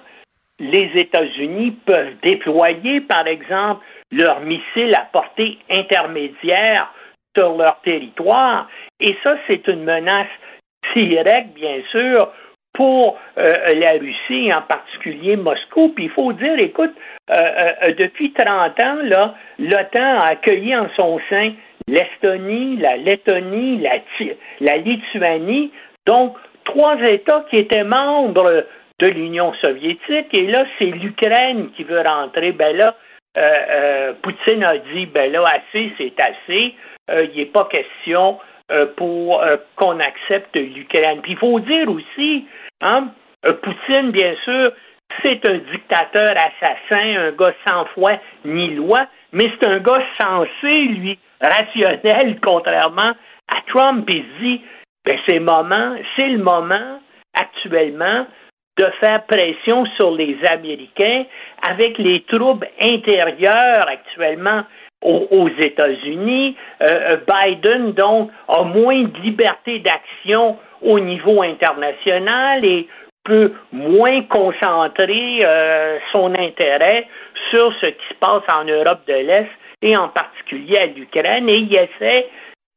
[0.59, 6.93] les États-Unis peuvent déployer, par exemple, leurs missiles à portée intermédiaire
[7.35, 8.69] sur leur territoire.
[8.99, 10.27] Et ça, c'est une menace
[10.95, 12.31] directe, bien sûr,
[12.79, 15.89] pour euh, la Russie, en particulier Moscou.
[15.89, 16.93] Puis il faut dire, écoute,
[17.29, 21.51] euh, euh, depuis 30 ans, là, l'OTAN a accueilli en son sein
[21.89, 23.95] l'Estonie, la Lettonie, la,
[24.61, 25.73] la Lituanie,
[26.07, 28.63] donc trois États qui étaient membres
[28.99, 30.27] de l'Union soviétique.
[30.33, 32.53] Et là, c'est l'Ukraine qui veut rentrer.
[32.53, 32.95] Ben là,
[34.21, 36.75] Poutine a dit, ben là, assez, c'est assez.
[37.09, 38.37] il n'est pas question
[38.95, 39.43] pour
[39.75, 41.21] qu'on accepte l'Ukraine.
[41.23, 42.45] Puis il faut dire aussi
[42.81, 43.09] Hein?
[43.45, 44.71] Euh, Poutine, bien sûr,
[45.21, 48.11] c'est un dictateur assassin, un gars sans foi
[48.45, 48.99] ni loi,
[49.33, 53.13] mais c'est un gars sensé, lui, rationnel, contrairement
[53.47, 54.07] à Trump.
[54.09, 54.61] Il dit,
[55.05, 56.99] ben, c'est moment, c'est le moment
[57.39, 58.27] actuellement
[58.79, 61.25] de faire pression sur les Américains
[61.69, 64.63] avec les troubles intérieurs actuellement
[65.01, 66.55] aux, États-Unis.
[66.81, 72.87] Euh, euh, Biden, donc, a moins de liberté d'action au niveau international et
[73.23, 77.07] peut moins concentrer euh, son intérêt
[77.49, 79.49] sur ce qui se passe en Europe de l'Est
[79.81, 82.27] et en particulier à l'Ukraine et il essaie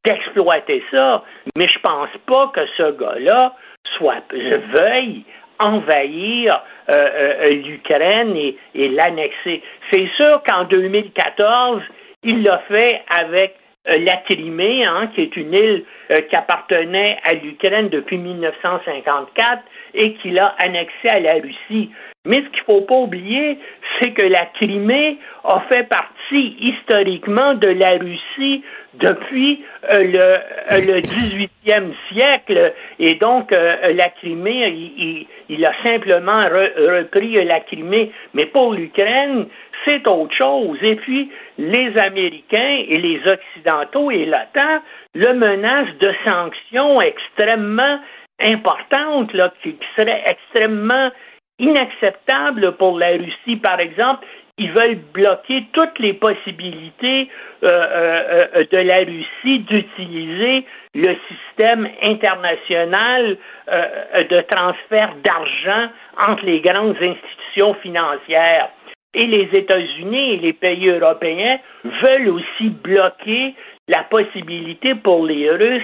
[0.04, 1.24] d'exploiter ça.
[1.56, 3.54] Mais je pense pas que ce gars-là
[3.96, 5.24] soit veuille
[5.64, 9.62] envahir euh, euh, l'Ukraine et, et l'annexer.
[9.92, 11.82] C'est sûr qu'en 2014,
[12.22, 13.56] il l'a fait avec
[13.88, 19.62] euh, la Crimée, hein, qui est une île euh, qui appartenait à l'Ukraine depuis 1954
[19.94, 21.90] et qu'il a annexée à la Russie.
[22.24, 23.58] Mais ce qu'il ne faut pas oublier,
[24.00, 28.62] c'est que la Crimée a fait partie historiquement de la Russie
[28.94, 31.00] depuis euh, le, le
[31.66, 32.74] 18e siècle.
[33.00, 38.12] Et donc, la Crimée, il, a simplement repris la Crimée.
[38.34, 39.46] Mais pour l'Ukraine,
[39.84, 40.78] c'est autre chose.
[40.82, 44.80] Et puis, les Américains et les Occidentaux et l'OTAN
[45.14, 47.98] le menacent de sanctions extrêmement
[48.40, 51.10] importantes, là, qui, seraient extrêmement
[51.58, 53.56] inacceptables pour la Russie.
[53.56, 54.26] Par exemple,
[54.58, 57.28] ils veulent bloquer toutes les possibilités
[57.62, 65.90] euh, euh, euh, de la Russie d'utiliser le système international de transfert d'argent
[66.28, 68.68] entre les grandes institutions financières.
[69.14, 73.54] Et les États-Unis et les pays européens veulent aussi bloquer
[73.88, 75.82] la possibilité pour les Russes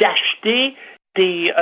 [0.00, 0.74] d'acheter
[1.16, 1.52] des,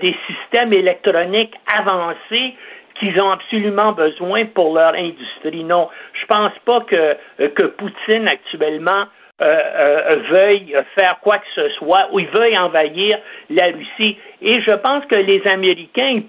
[0.00, 2.54] des systèmes électroniques avancés
[2.98, 5.64] qu'ils ont absolument besoin pour leur industrie.
[5.64, 7.16] Non, je pense pas que,
[7.48, 9.06] que Poutine actuellement
[9.40, 13.16] euh, euh, veuille faire quoi que ce soit ou il veuille envahir
[13.50, 14.18] la Russie.
[14.42, 16.20] Et je pense que les Américains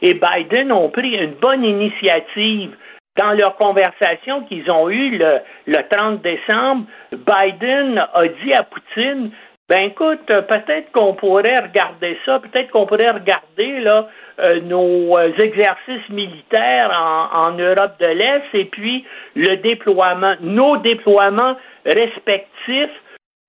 [0.00, 2.74] et Biden ont pris une bonne initiative
[3.16, 9.30] dans leur conversation qu'ils ont eue le, le 30 décembre, Biden a dit à Poutine
[9.68, 15.32] ben écoute, peut-être qu'on pourrait regarder ça, peut-être qu'on pourrait regarder là euh, nos euh,
[15.38, 23.00] exercices militaires en, en Europe de l'Est et puis le déploiement, nos déploiements respectifs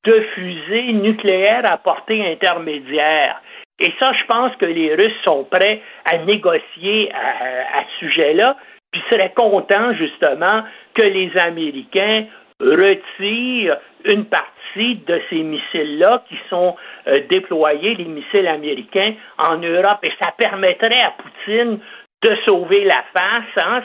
[0.05, 3.41] de fusées nucléaires à portée intermédiaire.
[3.79, 8.55] Et ça, je pense que les Russes sont prêts à négocier à, ce sujet-là,
[8.91, 12.25] puis seraient contents justement que les Américains
[12.59, 16.75] retirent une partie de ces missiles-là qui sont
[17.07, 19.99] euh, déployés, les missiles américains, en Europe.
[20.03, 21.79] Et ça permettrait à Poutine
[22.25, 23.63] de sauver la face.
[23.63, 23.83] Hein?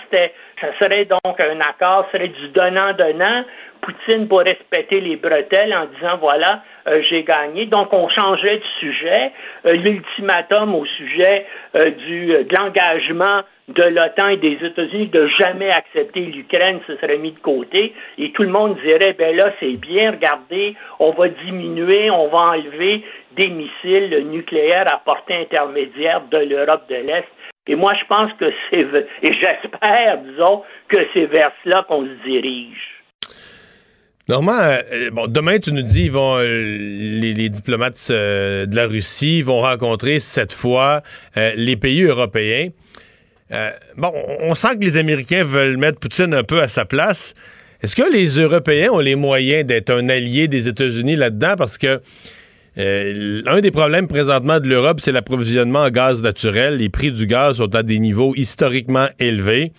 [0.61, 3.45] ça serait donc un accord, ce serait du donnant-donnant.
[3.83, 7.67] Poutine pourrait respecter les bretelles en disant voilà, euh, j'ai gagné.
[7.67, 9.33] Donc on changeait de sujet.
[9.67, 15.71] Euh, l'ultimatum au sujet euh, du, de l'engagement de l'OTAN et des États-Unis de jamais
[15.71, 19.77] accepter l'Ukraine se serait mis de côté et tout le monde dirait ben là c'est
[19.77, 23.05] bien, regardez, on va diminuer, on va enlever
[23.37, 27.29] des missiles nucléaires à portée intermédiaire de l'Europe de l'Est
[27.67, 28.81] et moi, je pense que c'est,
[29.23, 33.01] et j'espère, disons, que c'est vers cela qu'on se dirige.
[34.29, 39.43] Normand, euh, bon, demain, tu nous dis, vont, euh, les, diplomates euh, de la Russie
[39.43, 41.03] vont rencontrer cette fois
[41.35, 42.69] les pays européens.
[43.97, 47.35] bon, on sent que les Américains veulent mettre Poutine un peu à sa place.
[47.83, 51.55] Est-ce que les Européens ont les moyens d'être un allié des États-Unis là-dedans?
[51.59, 52.01] Parce que
[52.81, 56.77] euh, un des problèmes présentement de l'Europe, c'est l'approvisionnement en gaz naturel.
[56.77, 59.73] Les prix du gaz sont à des niveaux historiquement élevés.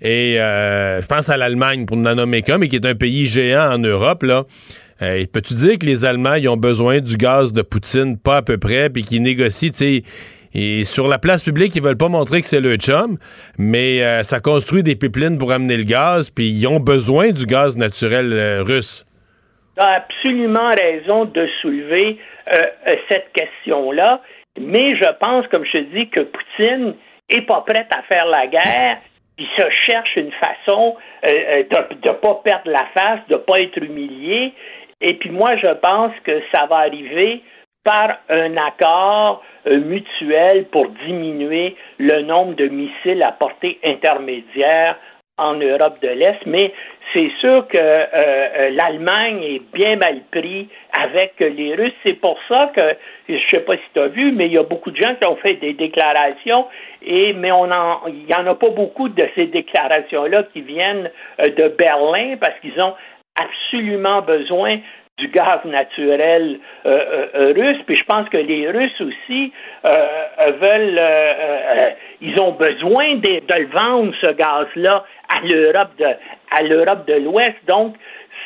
[0.00, 3.26] Et euh, je pense à l'Allemagne, pour n'en nommer qu'un, mais qui est un pays
[3.26, 4.24] géant en Europe.
[4.24, 8.42] Euh, Peux-tu dire que les Allemands ils ont besoin du gaz de Poutine, pas à
[8.42, 10.02] peu près, puis qu'ils négocient, tu sais,
[10.54, 13.18] et sur la place publique, ils veulent pas montrer que c'est le chum,
[13.58, 17.76] mais ça construit des pipelines pour amener le gaz, puis ils ont besoin du gaz
[17.76, 19.04] naturel russe
[19.78, 22.18] tu as absolument raison de soulever
[22.52, 24.20] euh, euh, cette question-là,
[24.58, 26.94] mais je pense, comme je te dis, que Poutine
[27.28, 28.98] est pas prêt à faire la guerre,
[29.38, 33.60] il se cherche une façon euh, de ne pas perdre la face, de ne pas
[33.60, 34.52] être humilié,
[35.00, 37.42] et puis moi, je pense que ça va arriver
[37.84, 44.96] par un accord mutuel pour diminuer le nombre de missiles à portée intermédiaire
[45.38, 46.72] en Europe de l'Est, mais
[47.12, 51.94] c'est sûr que euh, euh, l'Allemagne est bien mal pris avec les Russes.
[52.02, 52.96] C'est pour ça que,
[53.28, 55.14] je ne sais pas si tu as vu, mais il y a beaucoup de gens
[55.14, 56.66] qui ont fait des déclarations,
[57.02, 61.10] et mais on en, il n'y en a pas beaucoup de ces déclarations-là qui viennent
[61.40, 62.94] euh, de Berlin parce qu'ils ont
[63.40, 64.78] absolument besoin
[65.18, 67.78] du gaz naturel russe.
[67.86, 71.00] Puis je pense que les Russes aussi veulent,
[72.20, 77.14] ils ont besoin de, de, le vendre ce gaz-là à l'Europe de à l'Europe de
[77.14, 77.56] l'Ouest.
[77.66, 77.94] Donc,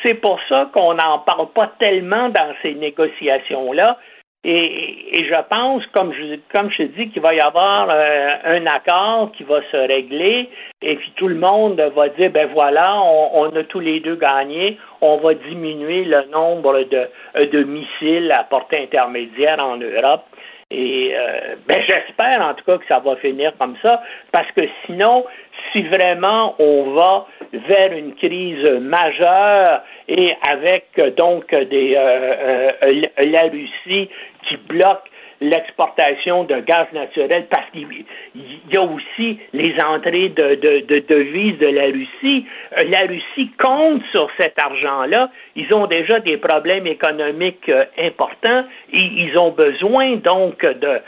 [0.02, 3.98] c'est pour ça qu'on n'en parle pas tellement dans ces négociations-là.
[4.44, 9.30] Et, je pense, comme je, comme je dis, qu'il va y avoir euh, un accord
[9.36, 10.50] qui va se régler
[10.82, 14.78] et puis tout le monde va dire, ben voilà, on, a tous les deux gagné,
[15.00, 17.06] on va diminuer le nombre de,
[17.46, 20.24] de missiles à portée intermédiaire en Europe.
[20.72, 24.62] Et euh, ben, j'espère en tout cas que ça va finir comme ça, parce que
[24.86, 25.24] sinon,
[25.70, 33.42] si vraiment on va vers une crise majeure et avec donc des euh, euh, la
[33.42, 34.08] Russie
[34.48, 35.11] qui bloque
[35.42, 37.86] l'exportation de gaz naturel parce qu'il
[38.34, 42.46] y a aussi les entrées de, de, devises de la Russie.
[42.78, 45.30] Euh, la Russie compte sur cet argent-là.
[45.56, 51.00] Ils ont déjà des problèmes économiques euh, importants et ils ont besoin donc de euh,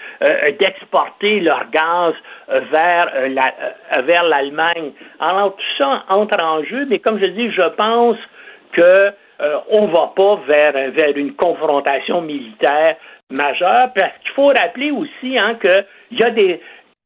[0.58, 2.14] d'exporter leur gaz
[2.48, 3.06] vers
[4.04, 4.92] vers l'Allemagne.
[5.20, 8.16] Alors tout ça entre en jeu, mais comme je dis, je pense
[8.72, 9.12] que
[9.70, 12.96] on va pas vers vers une confrontation militaire
[13.36, 16.60] majeur, parce qu'il faut rappeler aussi hein, que y a des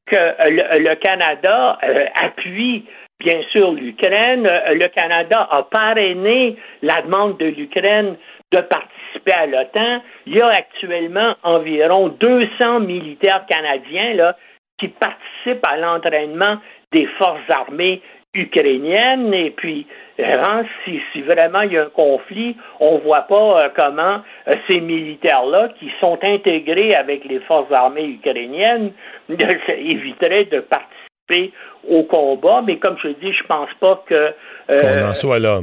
[0.07, 2.87] que le, Canada euh, appuie
[3.21, 4.45] bien sûr l'Ukraine.
[4.45, 8.17] Le Canada a parrainé la demande de l'Ukraine
[8.53, 10.03] de participer à l'OTAN.
[10.27, 14.37] Il y a actuellement environ 200 militaires canadiens là,
[14.79, 16.59] qui participent à l'entraînement
[16.93, 18.01] des forces armées
[18.35, 19.35] ukrainiennes.
[19.35, 19.87] Et puis,
[20.21, 24.21] Hein, si, si, vraiment il y a un conflit, on ne voit pas euh, comment
[24.49, 28.93] euh, ces militaires-là, qui sont intégrés avec les forces armées ukrainiennes,
[29.29, 31.53] éviteraient de participer
[31.89, 32.63] au combat.
[32.67, 34.35] Mais comme je dis, je pense pas que...
[34.71, 35.61] Euh, qu'on en soit là.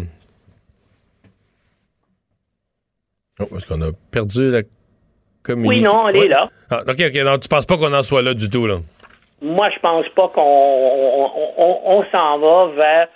[3.41, 4.61] Oh, est-ce qu'on a perdu la
[5.43, 5.67] communication?
[5.67, 6.49] Oui, non, elle est là.
[6.71, 7.23] Ah, OK, OK.
[7.25, 8.77] Non, tu penses pas qu'on en soit là du tout, là?
[9.41, 13.07] Moi, je pense pas qu'on on s'en va vers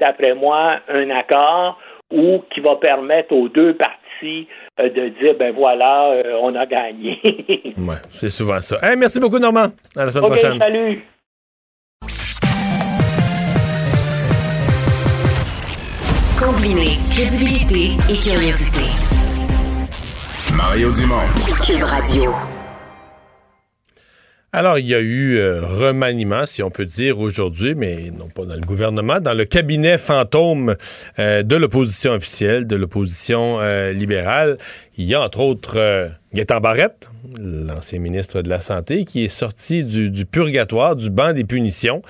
[0.00, 1.78] d'après moi, un accord
[2.12, 4.46] ou qui va permettre aux deux parties
[4.80, 7.20] euh, de dire ben voilà, euh, on a gagné.
[7.78, 8.78] ouais, c'est souvent ça.
[8.96, 9.68] merci beaucoup, Normand.
[9.96, 10.58] À la semaine prochaine.
[10.60, 11.04] Salut.
[16.38, 18.82] Combiner crédibilité et curiosité.
[20.54, 21.26] Mario Dumont.
[21.66, 22.55] Cube Radio.
[24.58, 28.46] Alors, il y a eu euh, remaniement, si on peut dire, aujourd'hui, mais non pas
[28.46, 30.76] dans le gouvernement, dans le cabinet fantôme
[31.18, 34.56] euh, de l'opposition officielle, de l'opposition euh, libérale.
[34.96, 39.84] Il y a entre autres Gaétan Barrette, l'ancien ministre de la Santé, qui est sorti
[39.84, 42.00] du, purgatoire, du banc des punitions,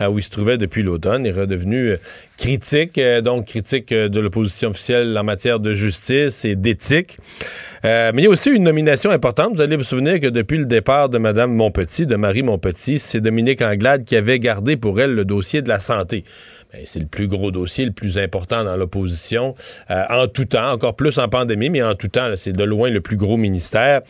[0.00, 1.96] où il se trouvait depuis l'automne, est redevenu
[2.38, 7.18] critique, donc critique de l'opposition officielle en matière de justice et d'éthique.
[7.86, 9.54] Euh, mais il y a aussi une nomination importante.
[9.54, 13.20] Vous allez vous souvenir que depuis le départ de Mme Montpetit, de Marie Montpetit, c'est
[13.20, 16.24] Dominique Anglade qui avait gardé pour elle le dossier de la santé.
[16.84, 19.54] C'est le plus gros dossier, le plus important dans l'opposition,
[19.90, 22.90] euh, en tout temps, encore plus en pandémie, mais en tout temps, c'est de loin
[22.90, 24.02] le plus gros ministère.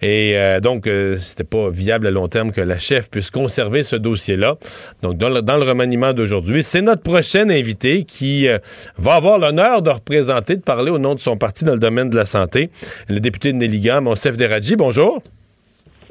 [0.00, 3.82] Et euh, donc, euh, c'était pas viable à long terme que la chef puisse conserver
[3.82, 4.56] ce dossier-là.
[5.02, 8.58] Donc, dans le, dans le remaniement d'aujourd'hui, c'est notre prochaine invité qui euh,
[8.96, 12.10] va avoir l'honneur de représenter, de parler au nom de son parti dans le domaine
[12.10, 12.70] de la santé,
[13.08, 14.76] le député de Nelligan, Monsef Deradji.
[14.76, 15.22] Bonjour.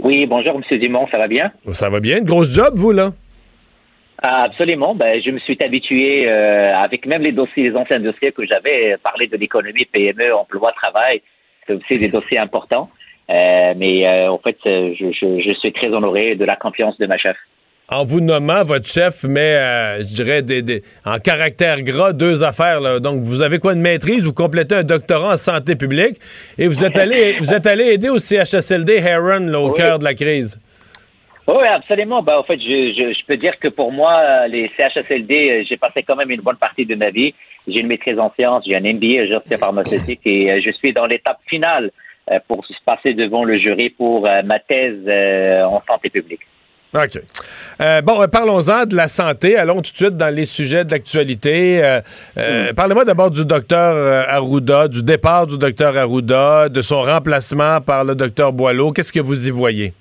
[0.02, 0.80] Oui, bonjour, M.
[0.80, 1.52] Dumont, ça va bien?
[1.71, 2.17] Ça va bien?
[2.17, 3.13] Une grosse job, vous, là?
[4.21, 4.95] Ah, absolument.
[4.95, 8.95] Ben, je me suis habitué, euh, avec même les dossiers, les anciens dossiers que j'avais,
[9.04, 11.21] parler de l'économie, PME, emploi, travail,
[11.67, 12.89] c'est aussi des dossiers importants.
[13.30, 17.06] Euh, mais euh, en fait, je, je, je suis très honoré de la confiance de
[17.06, 17.36] ma chef.
[17.89, 22.80] en vous nommant votre chef, mais je dirais des, des- en caractère gras, deux affaires.
[22.82, 22.99] là.
[22.99, 24.23] Donc, vous avez quoi une maîtrise?
[24.23, 26.15] Vous complétez un doctorat en santé publique
[26.58, 29.76] et vous êtes allé, vous êtes allé aider au CHSLD Heron là, au Oui.
[29.76, 30.62] cœur de la crise.
[31.47, 32.23] Oui, absolument.
[32.23, 35.63] Ben, en fait, je, je, je peux dire que pour moi, euh, les CHSLD, euh,
[35.67, 37.34] j'ai passé quand même une bonne partie de ma vie.
[37.67, 40.93] J'ai une maîtrise en sciences, j'ai un MBA en gestion pharmaceutique et euh, je suis
[40.93, 41.91] dans l'étape finale
[42.47, 45.06] pour se passer devant le jury pour ma thèse
[45.69, 46.39] en santé publique.
[46.95, 47.19] OK.
[47.82, 49.58] Euh, bon, parlons-en de la santé.
[49.58, 51.84] Allons tout de suite dans les sujets d'actualité.
[51.84, 52.01] Euh,
[52.38, 58.03] euh, Parlez-moi d'abord du docteur Arruda, du départ du docteur Arruda, de son remplacement par
[58.03, 58.91] le docteur Boileau.
[58.91, 59.93] Qu'est-ce que vous y voyez?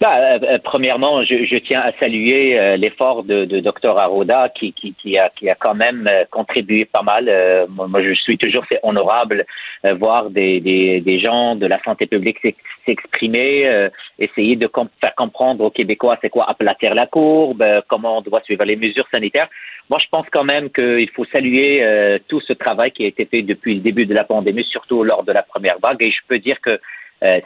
[0.00, 4.48] Ben, euh, euh, premièrement, je, je tiens à saluer euh, l'effort de, de Dr Arruda
[4.48, 7.26] qui, qui, qui, a, qui a quand même euh, contribué pas mal.
[7.28, 9.46] Euh, moi, je suis toujours c'est honorable
[9.86, 14.68] euh, voir des, des, des gens de la santé publique s'ex- s'exprimer, essayer de
[15.00, 19.06] faire comprendre aux Québécois c'est quoi aplatir la courbe, comment on doit suivre les mesures
[19.14, 19.48] sanitaires.
[19.88, 23.40] Moi, je pense quand même qu'il faut saluer tout ce travail qui a été fait
[23.40, 26.02] depuis le début de la pandémie, surtout lors de la première vague.
[26.02, 26.78] Et je peux dire que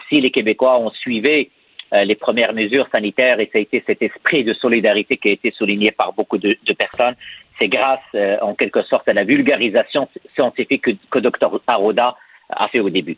[0.08, 1.50] si les Québécois ont suivi
[1.92, 5.50] les premières mesures sanitaires et ça a été cet esprit de solidarité qui a été
[5.52, 7.14] souligné par beaucoup de, de personnes.
[7.60, 12.16] C'est grâce, euh, en quelque sorte, à la vulgarisation scientifique que, que Dr Arruda
[12.50, 13.16] a fait au début.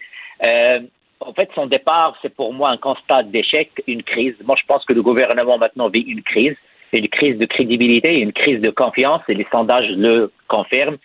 [0.50, 0.80] Euh,
[1.20, 4.34] en fait, son départ, c'est pour moi un constat d'échec, une crise.
[4.44, 6.56] Moi, je pense que le gouvernement maintenant vit une crise,
[6.92, 10.96] une crise de crédibilité, une crise de confiance, et les sondages le confirment.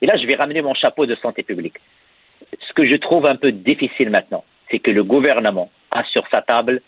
[0.00, 1.76] Et là, je vais ramener mon chapeau de santé publique.
[2.60, 6.42] Ce que je trouve un peu difficile maintenant, c'est que le gouvernement a sur sa
[6.42, 6.82] table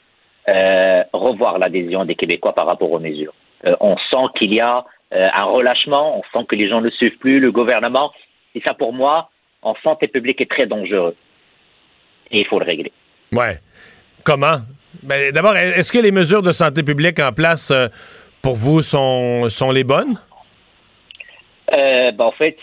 [0.48, 3.34] euh, revoir l'adhésion des Québécois par rapport aux mesures.
[3.64, 6.90] Euh, on sent qu'il y a euh, un relâchement, on sent que les gens ne
[6.90, 8.12] suivent plus le gouvernement,
[8.54, 9.30] et ça pour moi,
[9.62, 11.16] en santé publique, est très dangereux.
[12.30, 12.92] Et il faut le régler.
[13.32, 13.58] Ouais.
[14.22, 14.58] Comment?
[15.02, 17.72] Ben, D'abord, est-ce que les mesures de santé publique en place
[18.42, 20.14] pour vous sont, sont les bonnes?
[21.70, 22.56] Ben, en fait,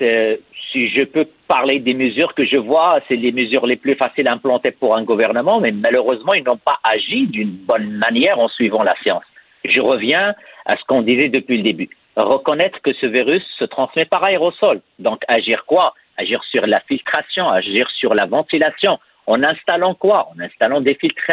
[0.72, 4.28] si je peux parler des mesures que je vois, c'est les mesures les plus faciles
[4.30, 8.48] à implanter pour un gouvernement, mais malheureusement, ils n'ont pas agi d'une bonne manière en
[8.48, 9.26] suivant la science.
[9.66, 10.34] Je reviens
[10.66, 11.90] à ce qu'on disait depuis le début.
[12.16, 14.80] Reconnaître que ce virus se transmet par aérosol.
[15.00, 15.94] Donc, agir quoi?
[16.18, 18.98] Agir sur la filtration, agir sur la ventilation.
[19.28, 20.30] En installant quoi?
[20.34, 21.32] En installant des filtres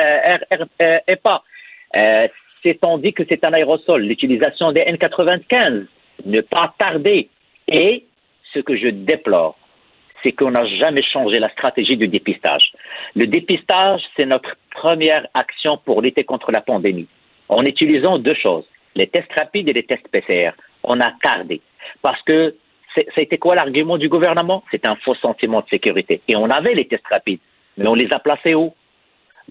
[1.06, 1.42] EPA.
[1.96, 2.26] Euh,
[2.64, 5.86] C'est-on dit que c'est un aérosol L'utilisation des N95,
[6.26, 7.28] ne pas tarder.
[7.68, 8.04] Et
[8.52, 9.56] ce que je déplore,
[10.22, 12.72] c'est qu'on n'a jamais changé la stratégie du dépistage.
[13.14, 17.08] Le dépistage, c'est notre première action pour lutter contre la pandémie.
[17.48, 20.50] En utilisant deux choses, les tests rapides et les tests PCR.
[20.82, 21.60] On a tardé.
[22.02, 22.54] Parce que
[23.16, 24.64] c'était quoi l'argument du gouvernement?
[24.70, 26.20] C'est un faux sentiment de sécurité.
[26.28, 27.40] Et on avait les tests rapides,
[27.76, 28.74] mais on les a placés où?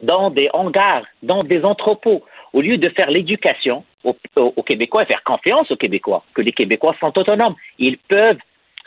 [0.02, 2.24] Dans des hangars, dans des entrepôts.
[2.54, 6.42] Au lieu de faire l'éducation aux, aux, aux Québécois et faire confiance aux Québécois, que
[6.42, 8.38] les Québécois sont autonomes, ils peuvent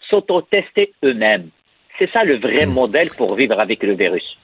[0.09, 1.51] s'auto-tester eux-mêmes.
[1.99, 2.73] C'est ça le vrai mmh.
[2.73, 4.37] modèle pour vivre avec le virus.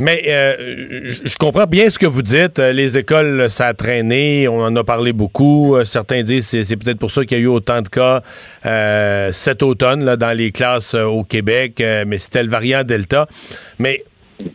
[0.00, 2.58] Mais euh, je comprends bien ce que vous dites.
[2.58, 5.76] Les écoles, ça a traîné, on en a parlé beaucoup.
[5.84, 8.22] Certains disent que c'est peut-être pour ça qu'il y a eu autant de cas
[8.64, 13.26] euh, cet automne là, dans les classes euh, au Québec, mais c'était le variant Delta.
[13.80, 14.04] Mais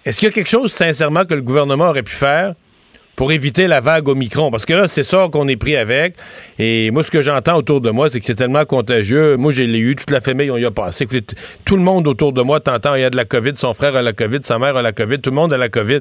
[0.05, 2.53] est-ce qu'il y a quelque chose, sincèrement, que le gouvernement aurait pu faire
[3.15, 4.51] pour éviter la vague Omicron.
[4.51, 6.15] Parce que là, c'est ça qu'on est pris avec.
[6.59, 9.37] Et moi, ce que j'entends autour de moi, c'est que c'est tellement contagieux.
[9.37, 11.07] Moi, j'ai eu, toute la famille, on y a passé.
[11.65, 13.95] tout le monde autour de moi t'entends, il y a de la COVID, son frère
[13.95, 15.99] a la COVID, sa mère a la COVID, tout le monde a la COVID.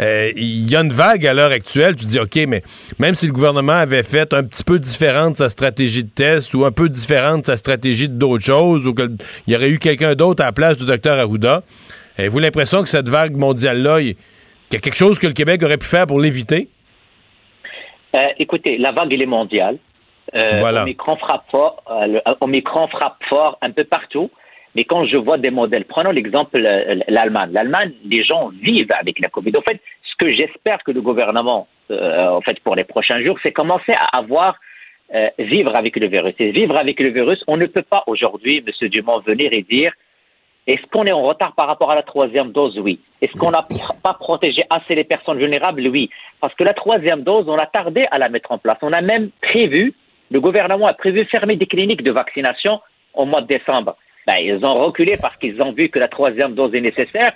[0.00, 1.96] Euh, il y a une vague à l'heure actuelle.
[1.96, 2.62] Tu dis, OK, mais
[2.98, 6.64] même si le gouvernement avait fait un petit peu différente sa stratégie de test ou
[6.64, 9.16] un peu différente sa stratégie d'autres choses ou qu'il
[9.46, 11.62] y aurait eu quelqu'un d'autre à la place du docteur Arruda,
[12.16, 14.00] avez-vous l'impression que cette vague mondiale-là,
[14.68, 16.68] qu'il y a quelque chose que le Québec aurait pu faire pour l'éviter?
[18.16, 19.78] Euh, écoutez, la vague, elle est mondiale.
[20.34, 20.82] Euh, voilà.
[20.82, 24.30] Omicron, frappe fort, euh, Omicron frappe fort un peu partout.
[24.74, 27.50] Mais quand je vois des modèles, prenons l'exemple euh, l'Allemagne.
[27.52, 29.52] L'Allemagne, les gens vivent avec la COVID.
[29.56, 33.38] En fait, ce que j'espère que le gouvernement, euh, en fait, pour les prochains jours,
[33.44, 34.56] c'est commencer à avoir
[35.14, 36.34] euh, vivre avec le virus.
[36.40, 38.88] Et vivre avec le virus, on ne peut pas aujourd'hui, M.
[38.88, 39.92] Dumont, venir et dire
[40.66, 42.78] est-ce qu'on est en retard par rapport à la troisième dose?
[42.78, 42.98] Oui.
[43.20, 43.64] Est-ce qu'on n'a
[44.02, 45.86] pas protégé assez les personnes vulnérables?
[45.88, 46.08] Oui.
[46.40, 48.78] Parce que la troisième dose, on a tardé à la mettre en place.
[48.80, 49.92] On a même prévu,
[50.30, 52.80] le gouvernement a prévu fermer des cliniques de vaccination
[53.12, 53.96] au mois de décembre.
[54.26, 57.32] Ben, ils ont reculé parce qu'ils ont vu que la troisième dose est nécessaire.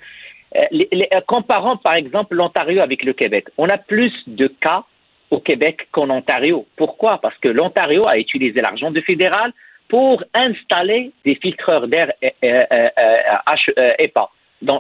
[0.57, 3.49] Euh, euh, comparons par exemple l'Ontario avec le Québec.
[3.59, 4.85] On a plus de cas
[5.31, 6.67] au Québec qu'en Ontario.
[6.77, 7.19] Pourquoi?
[7.19, 9.53] Parce que l'Ontario a utilisé l'argent du fédéral
[9.89, 14.31] pour installer des filtreurs d'air euh, EPA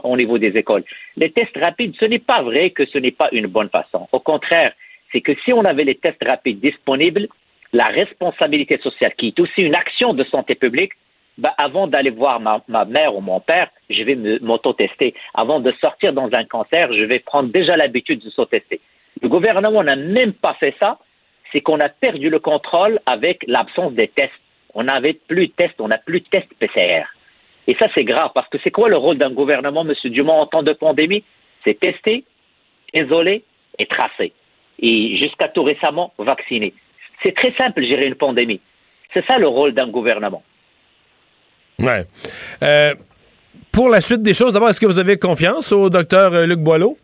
[0.02, 0.84] au niveau des écoles.
[1.16, 4.08] Les tests rapides, ce n'est pas vrai que ce n'est pas une bonne façon.
[4.12, 4.72] Au contraire,
[5.12, 7.28] c'est que si on avait les tests rapides disponibles,
[7.72, 10.92] la responsabilité sociale, qui est aussi une action de santé publique,
[11.38, 15.14] ben, avant d'aller voir ma, mère ou mon père, je vais m'auto-tester.
[15.34, 18.80] Avant de sortir dans un cancer, je vais prendre déjà l'habitude de s'auto-tester.
[19.22, 20.98] Le gouvernement n'a même pas fait ça.
[21.52, 24.32] C'est qu'on a perdu le contrôle avec l'absence des tests.
[24.80, 27.02] On n'avait plus de tests, on n'a plus de tests PCR.
[27.66, 29.92] Et ça, c'est grave parce que c'est quoi le rôle d'un gouvernement, M.
[30.12, 31.24] Dumont, en temps de pandémie?
[31.66, 32.22] C'est tester,
[32.94, 33.42] isoler
[33.76, 34.32] et tracer.
[34.78, 36.72] Et jusqu'à tout récemment, vacciner.
[37.24, 38.60] C'est très simple, gérer une pandémie.
[39.12, 40.44] C'est ça le rôle d'un gouvernement.
[41.80, 42.04] Ouais.
[42.62, 42.94] Euh,
[43.72, 46.60] pour la suite des choses, d'abord, est-ce que vous avez confiance au docteur euh, Luc
[46.60, 46.96] Boileau?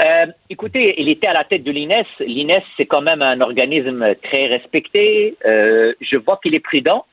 [0.00, 2.06] Euh, écoutez, il était à la tête de l'INES.
[2.20, 5.36] L'INES, c'est quand même un organisme très respecté.
[5.44, 7.04] je vois qu'il est prudent.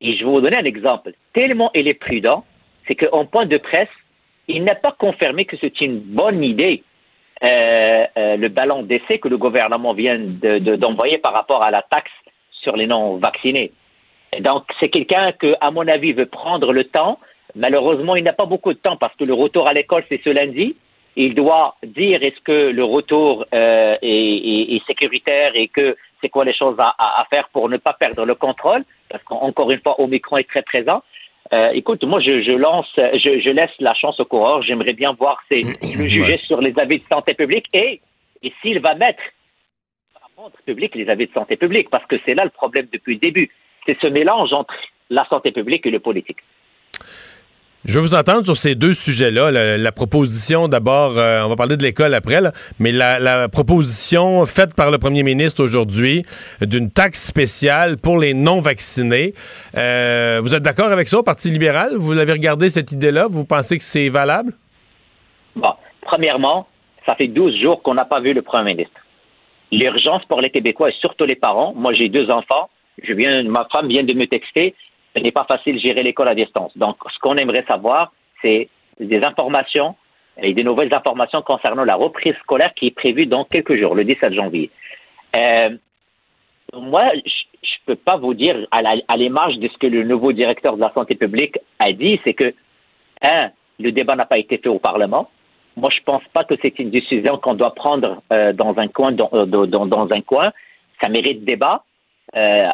[0.00, 1.12] Et je vais vous donner un exemple.
[1.32, 2.44] Tellement il est prudent,
[2.86, 3.88] c'est qu'en point de presse,
[4.46, 6.84] il n'a pas confirmé que c'est une bonne idée
[7.42, 12.10] le ballon d'essai que le gouvernement vient d'envoyer par rapport à la taxe
[12.62, 13.72] sur les non-vaccinés.
[14.40, 17.18] Donc, c'est quelqu'un que, à mon avis, veut prendre le temps.
[17.54, 20.30] Malheureusement, il n'a pas beaucoup de temps parce que le retour à l'école, c'est ce
[20.30, 20.76] lundi.
[21.18, 26.54] Il doit dire est-ce que le retour euh, est, sécuritaire et que c'est quoi les
[26.54, 30.48] choses à, faire pour ne pas perdre le contrôle, parce qu'encore une fois, Omicron est
[30.48, 31.02] très présent.
[31.52, 34.62] Euh, écoute, moi, je, lance, je, laisse la chance au coureur.
[34.62, 38.00] J'aimerais bien voir ses, le juger sur les avis de santé publique et,
[38.42, 39.22] et s'il va mettre
[40.36, 43.20] rendre public les avis de santé publique, parce que c'est là le problème depuis le
[43.20, 43.50] début
[43.88, 44.74] c'est ce mélange entre
[45.08, 46.38] la santé publique et le politique.
[47.84, 49.50] Je vais vous entendre sur ces deux sujets-là.
[49.78, 52.40] La, proposition, d'abord, euh, on va parler de l'école après,
[52.80, 56.24] mais la, proposition faite par le premier ministre aujourd'hui
[56.60, 59.32] d'une taxe spéciale pour les non-vaccinés.
[59.76, 61.92] Euh, vous êtes d'accord avec ça au Parti libéral?
[61.96, 63.28] Vous l'avez regardé, cette idée-là?
[63.30, 64.52] Vous pensez que c'est valable?
[65.54, 65.72] Bon,
[66.02, 66.66] premièrement,
[67.08, 69.00] ça fait 12 jours qu'on n'a pas vu le premier ministre.
[69.70, 72.70] L'urgence pour les Québécois et surtout les parents, moi j'ai deux enfants,
[73.02, 74.74] je viens, ma femme vient de me texter,
[75.18, 76.76] ce n'est pas facile de gérer l'école à distance.
[76.76, 78.68] Donc, ce qu'on aimerait savoir, c'est
[79.00, 79.96] des informations
[80.40, 84.04] et des nouvelles informations concernant la reprise scolaire qui est prévue dans quelques jours, le
[84.04, 84.70] 17 janvier.
[85.36, 85.70] Euh,
[86.72, 90.76] moi, je ne peux pas vous dire à l'image de ce que le nouveau directeur
[90.76, 92.54] de la santé publique a dit, c'est que,
[93.22, 93.50] un,
[93.80, 95.30] le débat n'a pas été fait au Parlement.
[95.76, 98.88] Moi, je ne pense pas que c'est une décision qu'on doit prendre euh, dans un
[98.88, 100.46] coin, euh, dans, un coin.
[101.02, 101.82] Ça mérite débat.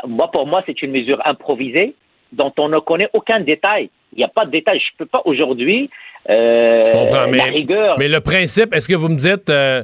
[0.06, 1.94] Moi, pour moi, c'est une mesure improvisée
[2.36, 3.90] dont on ne connaît aucun détail.
[4.12, 4.78] Il n'y a pas de détail.
[4.78, 5.90] Je ne peux pas aujourd'hui.
[6.30, 6.82] Euh,
[7.30, 7.96] mais, rigueur...
[7.98, 9.50] mais le principe, est-ce que vous me dites.
[9.50, 9.82] Euh,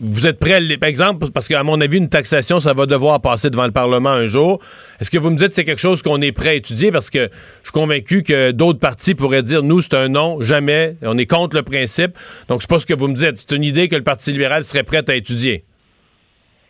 [0.00, 3.20] vous êtes prêt, à, par exemple, parce qu'à mon avis, une taxation, ça va devoir
[3.20, 4.58] passer devant le Parlement un jour.
[5.00, 6.90] Est-ce que vous me dites que c'est quelque chose qu'on est prêt à étudier?
[6.90, 10.96] Parce que je suis convaincu que d'autres partis pourraient dire, nous, c'est un non, jamais,
[11.02, 12.18] on est contre le principe.
[12.48, 13.36] Donc, c'est pas ce que vous me dites.
[13.36, 15.64] C'est une idée que le Parti libéral serait prêt à étudier.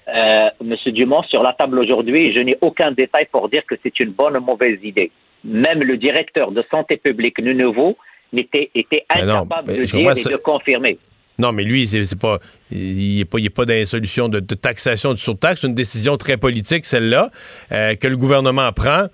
[0.08, 3.98] Euh, Monsieur Dumont, sur la table aujourd'hui, je n'ai aucun détail pour dire que c'est
[4.00, 5.10] une bonne ou mauvaise idée.
[5.44, 7.96] Même le directeur de santé publique, nouveau,
[8.36, 10.98] était, était incapable de dire et de confirmer.
[11.38, 12.38] Non, mais lui, c'est pas,
[12.70, 15.60] il n'est pas, pas dans une solution de, taxation, de surtaxe.
[15.60, 17.30] C'est une décision très politique, celle-là,
[17.72, 19.06] euh, que le gouvernement prend.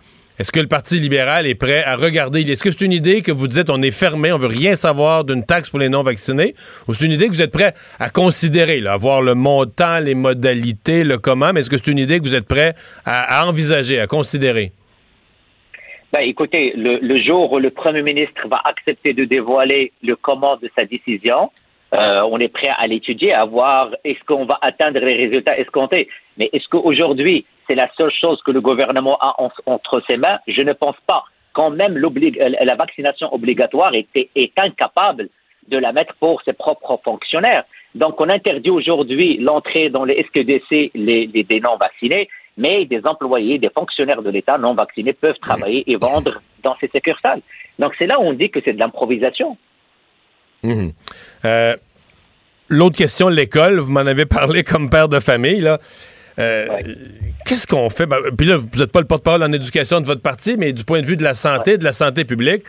[0.43, 2.41] Est-ce que le Parti libéral est prêt à regarder?
[2.41, 5.23] Est-ce que c'est une idée que vous dites on est fermé, on veut rien savoir
[5.23, 6.55] d'une taxe pour les non-vaccinés?
[6.89, 10.17] Ou c'est une idée que vous êtes prêt à considérer, à voir le montant, les
[10.17, 12.75] modalités, le comment, mais est-ce que c'est une idée que vous êtes prêt
[13.07, 14.73] à, envisager, à considérer?
[16.13, 20.57] Ben, écoutez, le, le, jour où le Premier ministre va accepter de dévoiler le comment
[20.57, 21.53] de sa décision,
[21.95, 26.09] euh, on est prêt à l'étudier, à voir est-ce qu'on va atteindre les résultats escomptés.
[26.39, 30.39] Mais est-ce qu'aujourd'hui, c'est la seule chose que le gouvernement a entre ses mains?
[30.47, 31.25] Je ne pense pas.
[31.53, 35.29] Quand même, euh, la vaccination obligatoire est, est incapable
[35.69, 37.65] de la mettre pour ses propres fonctionnaires.
[37.95, 43.59] Donc, on interdit aujourd'hui l'entrée dans les SQDC les, des non vaccinés, mais des employés,
[43.59, 47.43] des fonctionnaires de l'État non vaccinés peuvent travailler et vendre dans ces succursales.
[47.79, 49.57] Donc, c'est là où on dit que c'est de l'improvisation.
[50.63, 50.93] Mhm.
[51.45, 51.77] Euh,
[52.69, 55.79] l'autre question, l'école, vous m'en avez parlé comme père de famille, là.
[56.39, 56.67] Euh,
[57.45, 58.07] qu'est-ce qu'on fait?
[58.07, 60.85] Ben, puis là, vous n'êtes pas le porte-parole en éducation de votre parti, mais du
[60.85, 62.63] point de vue de la santé, de la santé publique,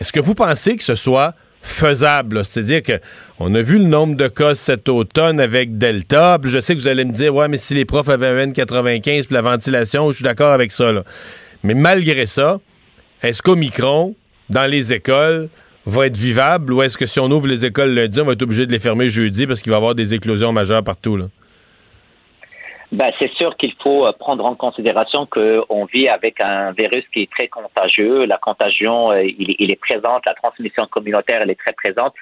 [0.00, 2.44] est-ce que vous pensez que ce soit faisable?
[2.44, 6.74] C'est-à-dire qu'on a vu le nombre de cas cet automne avec Delta, puis je sais
[6.74, 9.42] que vous allez me dire, ouais, mais si les profs avaient un N95 puis la
[9.42, 10.92] ventilation, je suis d'accord avec ça.
[11.62, 12.60] Mais malgré ça,
[13.22, 14.14] est-ce qu'au micron,
[14.48, 15.48] dans les écoles,
[15.86, 18.42] va être vivable ou est-ce que si on ouvre les écoles lundi, on va être
[18.42, 21.16] obligé de les fermer jeudi parce qu'il va y avoir des éclosions majeures partout?
[21.16, 21.26] Là?
[22.92, 27.22] Ben, c'est sûr qu'il faut euh, prendre en considération qu'on vit avec un virus qui
[27.22, 28.24] est très contagieux.
[28.24, 32.14] La contagion, euh, il, il, est présente, la transmission communautaire, elle est très présente.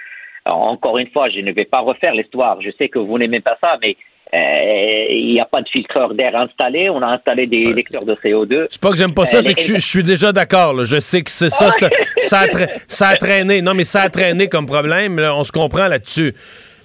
[0.44, 2.60] encore une fois, je ne vais pas refaire l'histoire.
[2.60, 3.96] Je sais que vous n'aimez pas ça, mais
[4.34, 6.90] euh, il n'y a pas de filtreur d'air installé.
[6.90, 8.66] On a installé des lecteurs de CO2.
[8.70, 10.84] C'est pas que j'aime pas ça, c'est que je, suis déjà d'accord.
[10.84, 12.46] Je sais que c'est ça, ça, a
[12.88, 13.62] ça, a traîné.
[13.62, 15.18] Non, mais ça a traîné comme problème.
[15.18, 16.34] on se comprend là-dessus.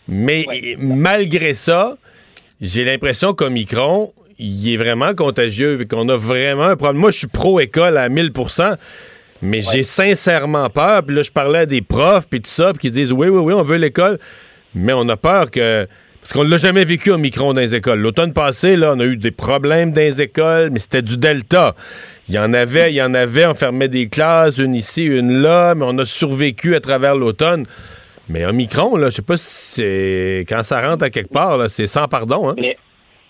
[0.07, 0.45] Mais
[0.77, 1.95] malgré ça,
[2.63, 6.99] j'ai l'impression qu'Omicron, il est vraiment contagieux et qu'on a vraiment un problème.
[6.99, 8.77] Moi, je suis pro-école à 1000%
[9.43, 11.03] mais j'ai sincèrement peur.
[11.03, 13.39] Puis là, je parlais à des profs, puis tout ça, puis qui disent oui, oui,
[13.39, 14.17] oui, on veut l'école,
[14.73, 15.87] mais on a peur que.
[16.21, 17.99] Parce qu'on ne l'a jamais vécu au micron dans les écoles.
[17.99, 21.75] L'automne passé, là, on a eu des problèmes dans les écoles, mais c'était du Delta.
[22.29, 25.41] Il y en avait, il y en avait, on fermait des classes, une ici, une
[25.41, 27.65] là, mais on a survécu à travers l'automne.
[28.29, 30.45] Mais un micron, là, je sais pas si c'est.
[30.47, 32.55] Quand ça rentre à quelque part, c'est sans pardon, hein?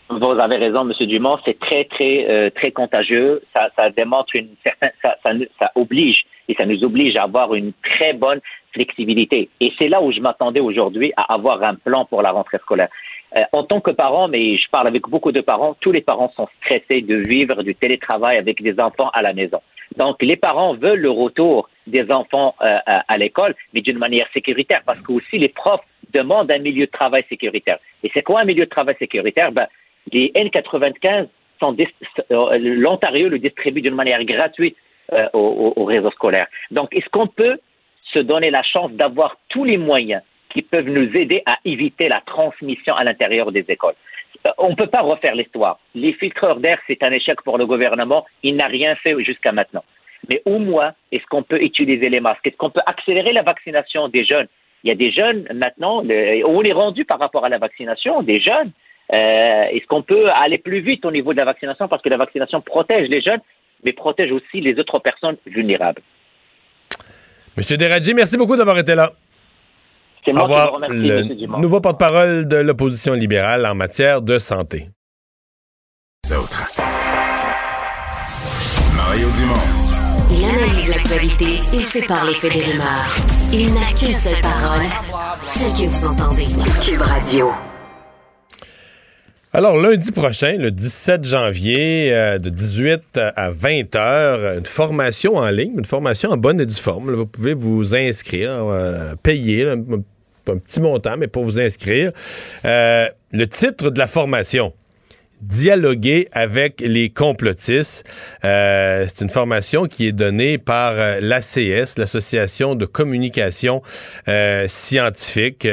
[0.09, 1.07] vous avez raison, M.
[1.07, 3.41] Dumont, c'est très, très, euh, très contagieux.
[3.55, 4.91] Ça, démontre une certaine.
[5.03, 8.39] Ça, oblige et ça nous oblige à avoir une très bonne
[8.73, 9.49] flexibilité.
[9.59, 12.89] Et c'est là où je m'attendais aujourd'hui à avoir un plan pour la rentrée scolaire.
[13.37, 16.31] Euh, en tant que parent, mais je parle avec beaucoup de parents, tous les parents
[16.35, 19.61] sont stressés de vivre du télétravail avec des enfants à la maison.
[19.97, 24.81] Donc, les parents veulent le retour des enfants euh, à, l'école, mais d'une manière sécuritaire,
[24.85, 25.81] parce que aussi les profs
[26.13, 27.79] demandent un milieu de travail sécuritaire.
[28.03, 29.51] Et c'est quoi un milieu de travail sécuritaire?
[29.51, 29.67] Ben,
[30.11, 31.27] Les N95
[31.59, 31.75] sont
[32.31, 34.77] euh, l'Ontario le distribue d'une manière gratuite
[35.11, 36.47] euh, au, au, réseau scolaire.
[36.71, 37.59] Donc, est-ce qu'on peut
[38.13, 42.21] se donner la chance d'avoir tous les moyens qui peuvent nous aider à éviter la
[42.21, 43.95] transmission à l'intérieur des écoles?
[44.57, 45.79] On ne peut pas refaire l'histoire.
[45.95, 48.25] Les filtreurs d'air, c'est un échec pour le gouvernement.
[48.43, 49.83] Il n'a rien fait jusqu'à maintenant.
[50.29, 52.45] Mais au moins, est-ce qu'on peut utiliser les masques?
[52.45, 54.47] Est-ce qu'on peut accélérer la vaccination des jeunes?
[54.83, 58.39] Il y a des jeunes maintenant, on est rendu par rapport à la vaccination des
[58.39, 58.71] jeunes.
[59.11, 61.87] Euh, est-ce qu'on peut aller plus vite au niveau de la vaccination?
[61.87, 63.41] Parce que la vaccination protège les jeunes,
[63.83, 66.01] mais protège aussi les autres personnes vulnérables
[67.55, 69.11] Monsieur Deradji, merci beaucoup d'avoir été là.
[70.25, 74.87] C'est moi qui vous remercie, le nouveau porte-parole de l'opposition libérale en matière de santé.
[78.95, 79.82] Mario Dumont.
[80.43, 83.15] Il analyse l'actualité et sépare les des rumeurs.
[83.53, 84.83] Il n'a qu'une seule parole,
[85.47, 86.47] celle que vous entendez.
[86.85, 87.49] Cube Radio.
[89.53, 95.49] Alors, lundi prochain, le 17 janvier, euh, de 18 à 20 heures, une formation en
[95.49, 97.13] ligne, une formation en bonne et due forme.
[97.13, 99.81] vous pouvez vous inscrire, euh, payer un,
[100.45, 102.11] petit montant, mais pour vous inscrire.
[102.65, 104.73] Euh, le titre de la formation,
[105.43, 108.03] dialoguer avec les complotistes.
[108.43, 113.81] Euh, c'est une formation qui est donnée par euh, l'ACS, l'Association de communication
[114.27, 115.67] euh, scientifique,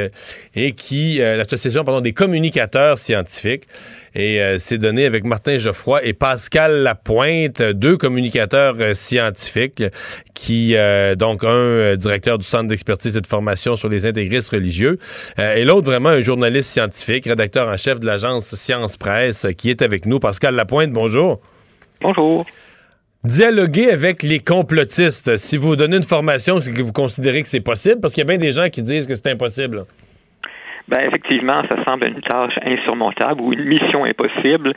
[0.53, 3.63] et qui, l'association, pardon, des communicateurs scientifiques.
[4.13, 9.83] Et c'est donné avec Martin Geoffroy et Pascal Lapointe, deux communicateurs scientifiques
[10.33, 10.75] qui,
[11.17, 14.97] donc, un directeur du Centre d'expertise et de formation sur les intégristes religieux,
[15.37, 19.81] et l'autre vraiment un journaliste scientifique, rédacteur en chef de l'agence Science Presse, qui est
[19.81, 20.19] avec nous.
[20.19, 21.39] Pascal Lapointe, bonjour.
[22.01, 22.45] Bonjour.
[23.23, 25.37] Dialoguer avec les complotistes.
[25.37, 28.25] Si vous donnez une formation, c'est que vous considérez que c'est possible, parce qu'il y
[28.25, 29.85] a bien des gens qui disent que c'est impossible.
[30.87, 34.73] Ben effectivement, ça semble une tâche insurmontable ou une mission impossible.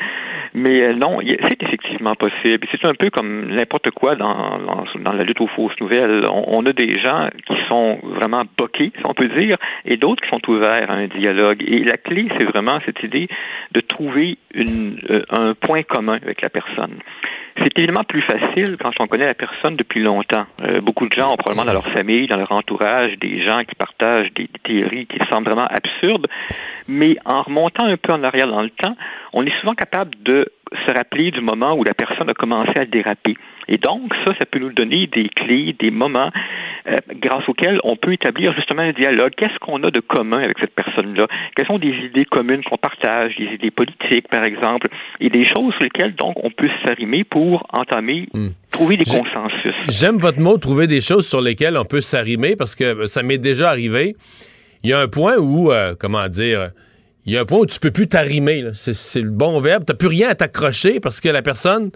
[0.55, 2.67] Mais euh, non, c'est effectivement possible.
[2.71, 6.25] C'est un peu comme n'importe quoi dans, dans, la lutte aux fausses nouvelles.
[6.31, 10.29] On, a des gens qui sont vraiment boqués, si on peut dire, et d'autres qui
[10.29, 11.63] sont ouverts à un dialogue.
[11.67, 13.29] Et la clé, c'est vraiment cette idée
[13.73, 16.99] de trouver une, euh, un point commun avec la personne.
[17.59, 20.45] C'est évidemment plus facile quand on connaît la personne depuis longtemps.
[20.63, 23.75] Euh, beaucoup de gens ont probablement dans leur famille, dans leur entourage, des gens qui
[23.77, 26.27] partagent des, théories qui semblent vraiment absurdes,
[26.89, 28.97] mais en remontant un peu en arrière dans le temps,
[29.33, 30.51] on est souvent capable de
[30.87, 33.37] se rappeler du moment où la personne a commencé à déraper.
[33.69, 36.31] Et donc, ça, ça peut nous donner des clés, des moments
[36.87, 39.33] euh, grâce auxquels on peut établir justement un dialogue.
[39.37, 41.27] Qu'est-ce qu'on a de commun avec cette personne-là?
[41.57, 44.89] Quelles sont des idées communes qu'on partage, des idées politiques, par exemple,
[45.21, 48.49] et des choses sur lesquelles, donc, on peut s'arrimer pour entamer, hmm.
[48.71, 49.75] trouver des consensus.
[49.89, 53.39] J'aime votre mot, trouver des choses sur lesquelles on peut s'arrimer, parce que ça m'est
[53.39, 54.15] déjà arrivé.
[54.83, 56.71] Il y a un point où, euh, comment dire,
[57.27, 58.65] il y a un point où tu peux plus t'arrimer.
[58.75, 59.85] C'est le bon verbe.
[59.87, 61.91] Tu n'as plus rien à t'accrocher parce que la personne,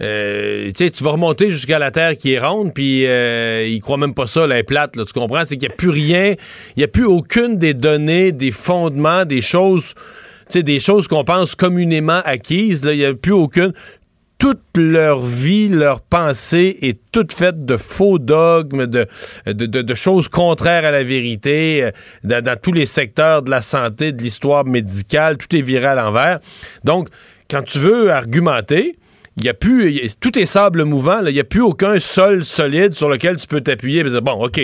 [0.00, 4.14] euh, tu vas remonter jusqu'à la Terre qui est ronde, puis euh, il croit même
[4.14, 4.96] pas ça, elle est plate.
[4.96, 5.42] Là, tu comprends?
[5.44, 6.34] C'est qu'il n'y a plus rien,
[6.76, 9.94] il n'y a plus aucune des données, des fondements, des choses,
[10.54, 12.82] des choses qu'on pense communément acquises.
[12.84, 13.72] Il n'y a plus aucune
[14.38, 19.08] toute leur vie, leur pensée est toute faite de faux dogmes, de,
[19.46, 21.90] de, choses contraires à la vérité, euh,
[22.22, 25.96] dans, dans, tous les secteurs de la santé, de l'histoire médicale, tout est viré à
[25.96, 26.38] l'envers.
[26.84, 27.08] Donc,
[27.50, 28.96] quand tu veux argumenter,
[29.38, 32.94] il y a plus, tout est sable mouvant, il n'y a plus aucun sol solide
[32.94, 34.60] sur lequel tu peux t'appuyer bon, OK,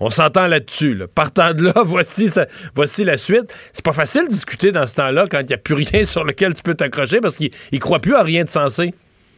[0.00, 1.00] on s'entend là-dessus.
[1.14, 2.30] Partant de là, voici,
[2.74, 3.52] voici la suite.
[3.72, 6.24] C'est pas facile de discuter dans ce temps-là quand il n'y a plus rien sur
[6.24, 8.92] lequel tu peux t'accrocher parce qu'il ne croit plus à rien de sensé.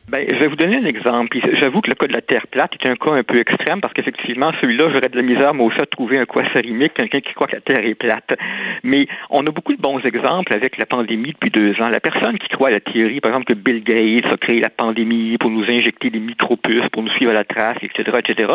[0.08, 1.38] Ben, je vais vous donner un exemple.
[1.62, 3.94] J'avoue que le cas de la Terre plate est un cas un peu extrême parce
[3.94, 7.46] qu'effectivement, celui-là, j'aurais de la misère, moi aussi, à trouver un quasarimique, quelqu'un qui croit
[7.46, 8.36] que la Terre est plate.
[8.82, 11.88] Mais on a beaucoup de bons exemples avec la pandémie depuis deux ans.
[11.88, 14.70] La personne qui croit à la théorie, par exemple, que Bill Gates a créé la
[14.70, 18.52] pandémie pour nous injecter des micropuces, pour nous suivre à la trace, etc., etc.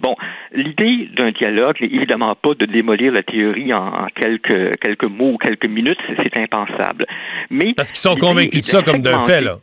[0.00, 0.14] Bon,
[0.52, 5.38] l'idée d'un dialogue n'est évidemment pas de démolir la théorie en, quelques, quelques mots ou
[5.38, 5.98] quelques minutes.
[6.22, 7.06] C'est impensable.
[7.48, 9.56] Mais parce qu'ils sont convaincus de ça comme d'un fait, là.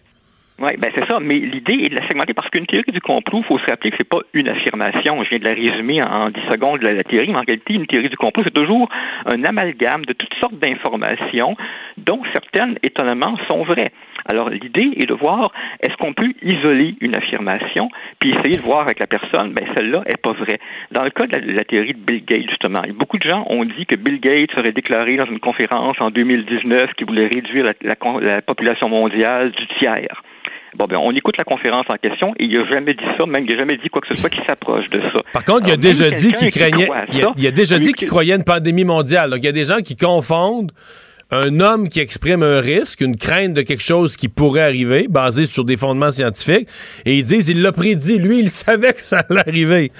[0.57, 1.19] Oui, ben c'est ça.
[1.19, 3.91] Mais l'idée est de la segmenter parce qu'une théorie du complot, il faut se rappeler
[3.91, 5.21] que c'est pas une affirmation.
[5.23, 7.87] Je viens de la résumer en 10 secondes la, la théorie, mais en réalité, une
[7.87, 8.87] théorie du complot, c'est toujours
[9.25, 11.57] un amalgame de toutes sortes d'informations,
[11.97, 13.91] dont certaines, étonnamment, sont vraies.
[14.31, 15.51] Alors, l'idée est de voir
[15.81, 17.89] est-ce qu'on peut isoler une affirmation,
[18.19, 20.59] puis essayer de voir avec la personne, ben celle-là est pas vraie.
[20.91, 23.85] Dans le cas de la, théorie de Bill Gates, justement, beaucoup de gens ont dit
[23.85, 27.73] que Bill Gates aurait déclaré dans une conférence en 2019 qu'il voulait réduire la,
[28.21, 30.23] la population mondiale du tiers.
[30.77, 33.45] Bon, ben, on écoute la conférence en question et il n'a jamais dit ça, même
[33.47, 35.19] il n'a jamais dit quoi que ce soit qui s'approche de ça.
[35.31, 36.89] Par contre, il a déjà dit qu'il craignait,
[37.37, 39.29] il a, déjà dit qu'il croyait une pandémie mondiale.
[39.29, 40.71] Donc, il y a des gens qui confondent
[41.31, 45.45] un homme qui exprime un risque, une crainte de quelque chose qui pourrait arriver, basé
[45.45, 46.67] sur des fondements scientifiques,
[47.05, 49.91] et ils disent, il l'a prédit, lui, il savait que ça allait arriver.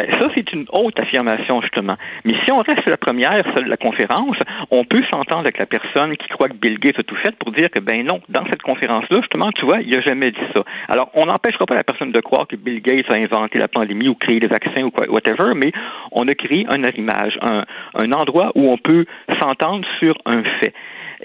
[0.00, 1.96] Ben, ça, c'est une haute affirmation, justement.
[2.24, 4.36] Mais si on reste la première, celle de la conférence,
[4.70, 7.52] on peut s'entendre avec la personne qui croit que Bill Gates a tout fait pour
[7.52, 10.62] dire que, ben non, dans cette conférence-là, justement, tu vois, il n'a jamais dit ça.
[10.88, 14.08] Alors, on n'empêchera pas la personne de croire que Bill Gates a inventé la pandémie
[14.08, 15.70] ou créé des vaccins ou quoi, whatever, mais
[16.12, 19.04] on a créé un arrimage, un, endroit où on peut
[19.40, 20.72] s'entendre sur un fait.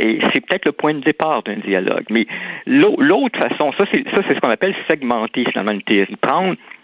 [0.04, 2.04] Et c'est peut-être le point de départ d'un dialogue.
[2.10, 2.28] Mais
[2.68, 6.18] l'autre façon, ça, c'est ce qu'on appelle segmenter finalement une théorie.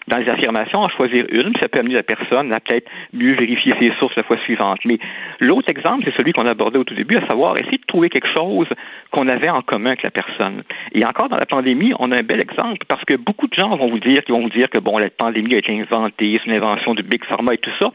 [0.07, 3.73] Dans les affirmations, en choisir une, ça peut amener la personne à peut-être mieux vérifier
[3.79, 4.79] ses sources la fois suivante.
[4.85, 4.97] Mais
[5.39, 8.27] l'autre exemple, c'est celui qu'on abordait au tout début, à savoir essayer de trouver quelque
[8.35, 8.67] chose
[9.11, 10.63] qu'on avait en commun avec la personne.
[10.93, 13.75] Et encore dans la pandémie, on a un bel exemple parce que beaucoup de gens
[13.75, 16.49] vont vous dire, qui vont vous dire que bon, la pandémie a été inventée, c'est
[16.49, 17.91] une invention du big pharma et tout ça.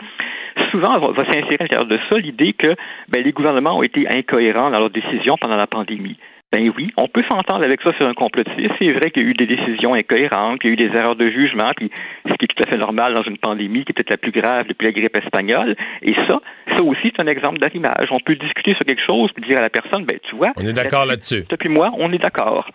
[0.71, 2.75] Souvent, va, va s'insérer à l'intérieur de ça l'idée que
[3.09, 6.17] ben, les gouvernements ont été incohérents dans leurs décisions pendant la pandémie.
[6.57, 8.73] Ben oui, on peut s'entendre avec ça sur un complotiste.
[8.79, 11.15] C'est vrai qu'il y a eu des décisions incohérentes, qu'il y a eu des erreurs
[11.15, 11.91] de jugement, puis
[12.27, 14.33] ce qui est tout à fait normal dans une pandémie qui est peut-être la plus
[14.33, 15.77] grave depuis la grippe espagnole.
[16.01, 16.41] Et ça,
[16.75, 18.09] ça aussi, c'est un exemple d'arrimage.
[18.11, 20.53] On peut discuter sur quelque chose puis dire à la personne, ben tu vois.
[20.57, 21.45] On est d'accord là-dessus.
[21.47, 22.71] Depuis moi, on est d'accord.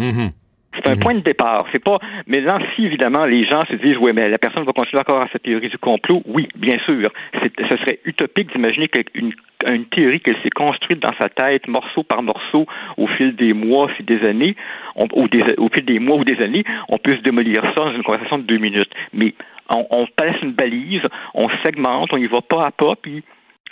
[0.00, 0.32] Mm-hmm.
[0.74, 1.00] C'est un mhm.
[1.00, 1.66] point de départ.
[1.72, 1.98] C'est pas.
[2.26, 5.22] Mais là, si évidemment les gens se disent, oui, mais la personne va continuer encore
[5.22, 7.08] à cette théorie du complot, oui, bien sûr.
[7.34, 9.32] Ce serait utopique d'imaginer qu'une
[9.72, 12.66] une théorie qu'elle s'est construite dans sa tête, morceau par morceau,
[12.98, 14.56] au fil des mois, des années,
[15.14, 17.94] ou des, au fil des mois ou des années, on peut se démolir ça dans
[17.94, 18.90] une conversation de deux minutes.
[19.12, 19.34] Mais
[19.74, 21.02] on, on passe une balise,
[21.34, 23.22] on segmente, on y va pas à pas, puis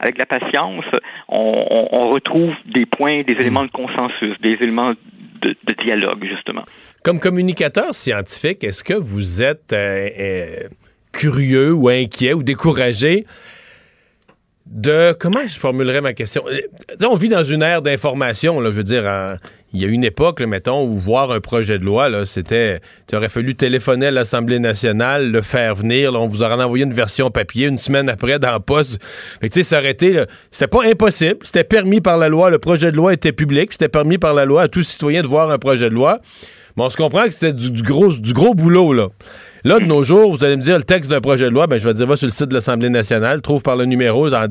[0.00, 0.84] avec la patience,
[1.28, 4.94] on, on, retrouve des points, des éléments de consensus, des éléments
[5.42, 6.62] de, dialogue, justement.
[7.02, 10.56] Comme communicateur scientifique, est-ce que vous êtes euh, euh,
[11.10, 13.26] curieux ou inquiet ou découragé
[14.66, 16.44] de comment je formulerais ma question?
[16.48, 19.38] Euh, On vit dans une ère d'information, je veux dire,
[19.74, 22.80] il y a une époque, là, mettons, où voir un projet de loi, là, c'était.
[23.08, 26.12] Tu aurais fallu téléphoner à l'Assemblée nationale, le faire venir.
[26.12, 29.02] là, on vous aurait envoyé une version papier une semaine après dans le poste.
[29.40, 31.38] Fait que, tu sais, aurait là, C'était pas impossible.
[31.42, 32.48] C'était permis par la loi.
[32.50, 33.72] Le projet de loi était public.
[33.72, 36.20] C'était permis par la loi à tout citoyen de voir un projet de loi.
[36.76, 39.08] On se comprend que c'était du, gros, boulot, là.
[39.64, 41.78] Là, de nos jours, vous allez me dire le texte d'un projet de loi, ben,
[41.78, 44.28] je vais dire, va sur le site de l'Assemblée nationale, trouve par le numéro.
[44.34, 44.46] En,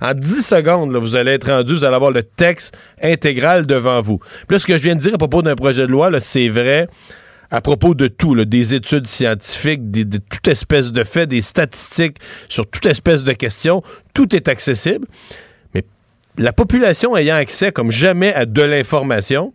[0.00, 4.18] en 10 secondes, vous allez être rendu, vous allez avoir le texte intégral devant vous.
[4.18, 6.48] Puis là, ce que je viens de dire à propos d'un projet de loi, c'est
[6.48, 6.88] vrai
[7.50, 12.16] à propos de tout, des études scientifiques, de toute espèce de faits, des statistiques
[12.48, 13.82] sur toute espèce de questions.
[14.12, 15.06] Tout est accessible.
[15.74, 15.84] Mais
[16.36, 19.52] la population ayant accès comme jamais à de l'information,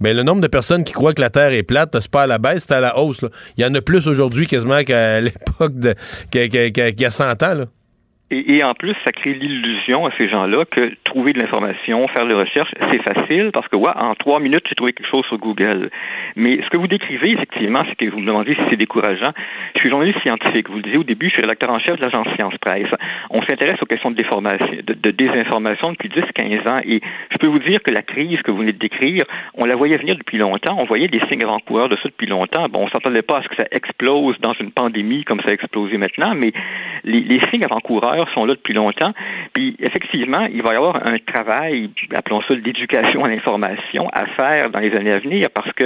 [0.00, 2.26] ben, le nombre de personnes qui croient que la Terre est plate, c'est pas à
[2.26, 3.24] la baisse, c'est à la hausse.
[3.56, 5.94] Il y en a plus aujourd'hui quasiment qu'à l'époque de
[6.30, 7.54] qu'il y a 100 ans.
[7.54, 7.66] Là.
[8.28, 12.26] Et, et en plus, ça crée l'illusion à ces gens-là que trouver de l'information, faire
[12.26, 15.38] des recherches, c'est facile parce que, ouais, en trois minutes, j'ai trouvé quelque chose sur
[15.38, 15.90] Google.
[16.34, 19.30] Mais ce que vous décrivez, effectivement, c'est que vous me demandez si c'est décourageant.
[19.76, 20.68] Je suis journaliste scientifique.
[20.68, 22.90] Vous le disiez au début, je suis rédacteur en chef de l'agence Science Presse.
[23.30, 26.78] On s'intéresse aux questions de, déformation, de, de désinformation depuis 10-15 ans.
[26.84, 27.00] Et
[27.30, 29.22] je peux vous dire que la crise que vous venez de décrire,
[29.54, 30.76] on la voyait venir depuis longtemps.
[30.78, 32.66] On voyait des signes avant-coureurs de ça depuis longtemps.
[32.70, 35.52] Bon, on s'attendait pas à ce que ça explose dans une pandémie comme ça a
[35.52, 36.52] explosé maintenant, mais
[37.04, 39.12] les, les signes avant-coureurs sont là depuis longtemps.
[39.52, 44.70] Puis effectivement, il va y avoir un travail, appelons ça d'éducation à l'information, à faire
[44.70, 45.84] dans les années à venir parce que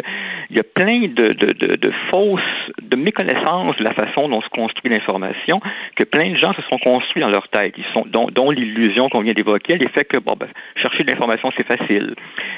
[0.50, 2.40] il y a plein de, de, de, de fausses,
[2.82, 5.60] de méconnaissances de la façon dont se construit l'information
[5.96, 9.08] que plein de gens se sont construits dans leur tête, ils sont, dont, dont l'illusion
[9.08, 12.14] qu'on vient d'évoquer, fait que bon, ben, chercher de l'information c'est facile.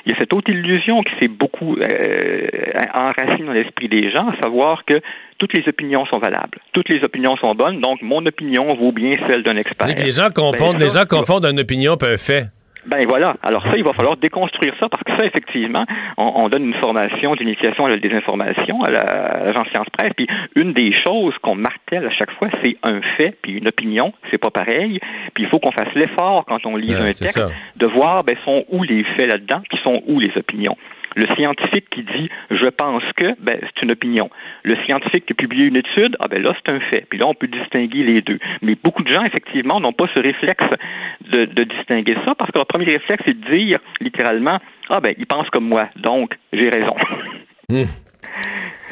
[0.07, 2.47] Il y a cette autre illusion qui s'est beaucoup euh,
[2.95, 5.01] enracinée dans l'esprit des gens, à savoir que
[5.39, 9.13] toutes les opinions sont valables, toutes les opinions sont bonnes, donc mon opinion vaut bien
[9.29, 9.87] celle d'un expert.
[9.87, 12.45] Les gens confondent, Ben, les gens confondent une opinion et un fait.
[12.87, 13.37] Ben voilà.
[13.43, 15.85] Alors ça, il va falloir déconstruire ça parce que ça, effectivement,
[16.19, 20.13] on, on donne une formation d'initiation à la désinformation à la- à l'agence Science Presse.
[20.17, 20.27] Puis
[20.57, 24.13] une des choses qu'on martèle à chaque fois, c'est un fait puis une opinion.
[24.31, 24.99] C'est pas pareil.
[25.35, 27.39] Puis il faut qu'on fasse l'effort quand on lit Ouais, un texte
[27.77, 30.77] de voir ben sont où les faits là-dedans, puis sont où les opinions.
[31.17, 34.31] Le scientifique qui dit je pense que, ben c'est une opinion.
[34.65, 37.07] Le scientifique qui a une étude, ah ben là c'est un fait.
[37.09, 38.39] Puis là on peut distinguer les deux.
[38.63, 40.65] Mais beaucoup de gens effectivement n'ont pas ce réflexe
[41.33, 44.59] de, de distinguer ça parce que leur premier réflexe c'est de dire littéralement
[44.91, 46.97] ah ben il pense comme moi, donc j'ai raison.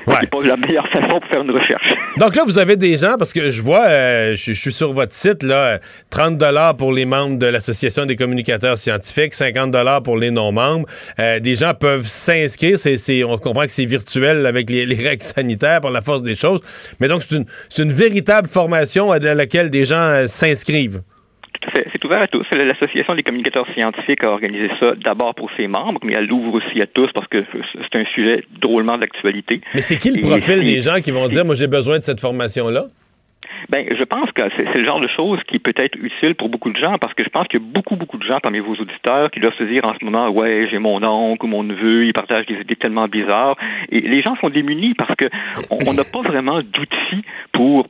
[0.07, 0.17] Ouais.
[0.21, 1.89] C'est pas la meilleure façon pour faire une recherche.
[2.17, 4.93] Donc là, vous avez des gens, parce que je vois, euh, je, je suis sur
[4.93, 5.79] votre site, là, euh,
[6.11, 10.87] 30 dollars pour les membres de l'Association des communicateurs scientifiques, 50 dollars pour les non-membres.
[11.19, 15.23] Euh, des gens peuvent s'inscrire, c'est, on comprend que c'est virtuel avec les, les règles
[15.23, 16.61] sanitaires par la force des choses,
[16.99, 21.03] mais donc c'est une, véritable formation à, à laquelle des gens euh, s'inscrivent.
[21.61, 21.87] Tout à fait.
[21.93, 22.47] C'est ouvert à tous.
[22.53, 26.81] L'Association des communicateurs scientifiques a organisé ça d'abord pour ses membres, mais elle l'ouvre aussi
[26.81, 29.61] à tous parce que c'est un sujet drôlement d'actualité.
[29.75, 32.21] Mais c'est qui le profil des gens qui vont dire, moi j'ai besoin de cette
[32.21, 32.87] formation-là?
[33.69, 36.71] Ben, je pense que c'est le genre de choses qui peut être utile pour beaucoup
[36.71, 38.75] de gens parce que je pense qu'il y a beaucoup, beaucoup de gens parmi vos
[38.75, 42.07] auditeurs qui doivent se dire en ce moment, ouais, j'ai mon oncle ou mon neveu,
[42.07, 43.57] il partage des idées tellement bizarres.
[43.91, 45.27] Et les gens sont démunis parce que
[45.71, 47.87] on n'a pas vraiment d'outils pour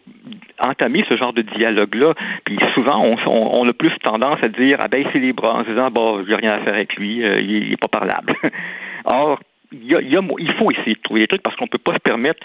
[0.62, 2.14] entamer ce genre de dialogue-là.
[2.44, 5.54] Puis souvent, on, on, on a plus tendance à dire, ah ben, c'est les bras
[5.54, 7.88] en se disant, bon, j'ai rien à faire avec lui, euh, il, il est pas
[7.88, 8.34] parlable.
[9.04, 9.40] Or,
[9.72, 11.78] y a, il, y a, il faut essayer de trouver des trucs parce qu'on peut
[11.78, 12.40] pas se permettre,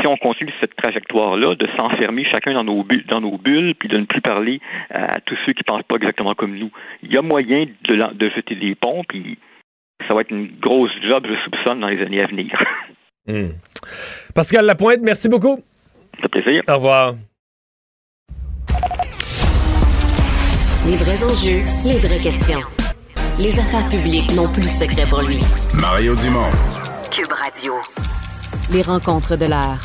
[0.00, 3.88] si on continue cette trajectoire-là, de s'enfermer chacun dans nos, bulles, dans nos bulles puis
[3.88, 4.60] de ne plus parler
[4.90, 6.70] à tous ceux qui pensent pas exactement comme nous.
[7.02, 9.38] Il y a moyen de, de jeter des ponts, puis
[10.06, 12.52] ça va être une grosse job, je soupçonne, dans les années à venir.
[13.28, 13.48] Hmm.
[14.36, 15.58] Pascal Lapointe, merci beaucoup.
[16.20, 16.62] Ça plaisir.
[16.68, 17.14] Au revoir.
[20.86, 22.85] Les vrais enjeux, les vraies questions.
[23.38, 25.40] Les affaires publiques n'ont plus de secret pour lui.
[25.74, 26.50] Mario Dumont.
[27.10, 27.74] Cube Radio.
[28.70, 29.82] Les rencontres de l'heure.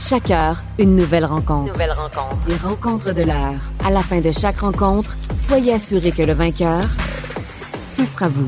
[0.00, 1.70] Chaque heure, une nouvelle rencontre.
[1.70, 2.38] Nouvelle rencontre.
[2.48, 3.58] Les rencontres de l'heure.
[3.84, 6.86] À la fin de chaque rencontre, soyez assurés que le vainqueur,
[7.94, 8.46] ce sera vous.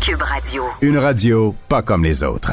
[0.00, 0.64] Cube Radio.
[0.80, 2.50] Une radio pas comme les autres.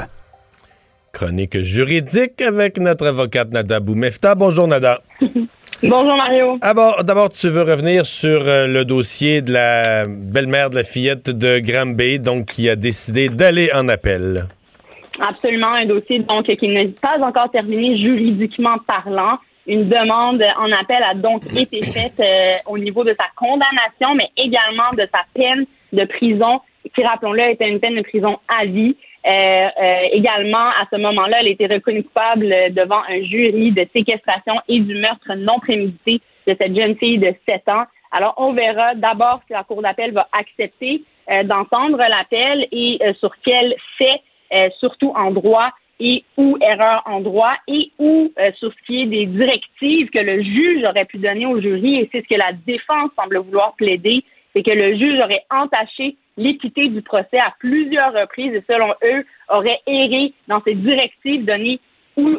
[1.14, 4.36] Chronique juridique avec notre avocate Nada Boumefta.
[4.36, 5.00] Bonjour Nada.
[5.82, 6.58] Bonjour Mario.
[6.62, 11.30] D'abord, d'abord, tu veux revenir sur euh, le dossier de la belle-mère de la fillette
[11.30, 14.44] de Granby, donc qui a décidé d'aller en appel.
[15.20, 19.38] Absolument, un dossier donc qui n'est pas encore terminé juridiquement parlant.
[19.68, 24.30] Une demande en appel a donc été faite euh, au niveau de sa condamnation, mais
[24.36, 26.60] également de sa peine de prison,
[26.94, 28.96] qui, rappelons-le, était une peine de prison à vie.
[29.26, 33.86] Euh, euh, également, à ce moment-là, elle a été reconnue coupable devant un jury de
[33.94, 37.84] séquestration et du meurtre non prémédité de cette jeune fille de 7 ans.
[38.12, 41.04] Alors, on verra d'abord si la Cour d'appel va accepter
[41.44, 47.92] d'entendre l'appel et sur quel fait, surtout en droit, et ou erreur en droit et
[48.00, 51.98] ou sur ce qui est des directives que le juge aurait pu donner au jury
[51.98, 54.24] et c'est ce que la défense semble vouloir plaider,
[54.60, 59.26] c'est que le juge aurait entaché l'équité du procès à plusieurs reprises et selon eux
[59.50, 61.80] aurait erré dans ses directives données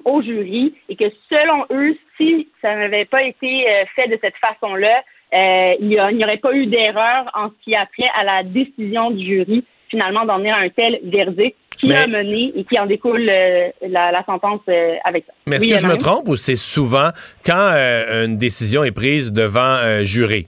[0.05, 4.35] au jury et que selon eux, si ça n'avait pas été euh, fait de cette
[4.37, 5.03] façon-là,
[5.33, 9.11] euh, il n'y aurait pas eu d'erreur en ce qui a trait à la décision
[9.11, 12.85] du jury finalement d'en venir à un tel verdict qui a mené et qui en
[12.85, 14.61] découle euh, la, sentence
[15.05, 15.33] avec ça.
[15.47, 17.09] Mais est-ce que je me trompe ou c'est souvent
[17.45, 17.73] quand
[18.27, 20.47] une décision est prise devant un jury?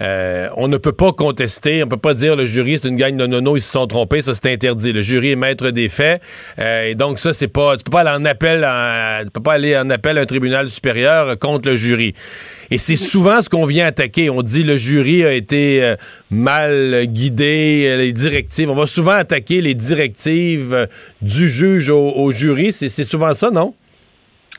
[0.00, 3.16] Euh, on ne peut pas contester, on peut pas dire le jury c'est une gang
[3.16, 4.92] de nono, ils se sont trompés, ça c'est interdit.
[4.92, 6.20] Le jury est maître des faits
[6.58, 9.42] euh, et donc ça c'est pas, tu peux pas aller en appel, à, tu peux
[9.42, 12.14] pas aller en appel à un tribunal supérieur contre le jury.
[12.70, 14.30] Et c'est souvent ce qu'on vient attaquer.
[14.30, 15.96] On dit le jury a été euh,
[16.30, 18.70] mal guidé, les directives.
[18.70, 20.88] On va souvent attaquer les directives
[21.22, 22.72] du juge au, jury.
[22.72, 23.74] C'est souvent ça, non?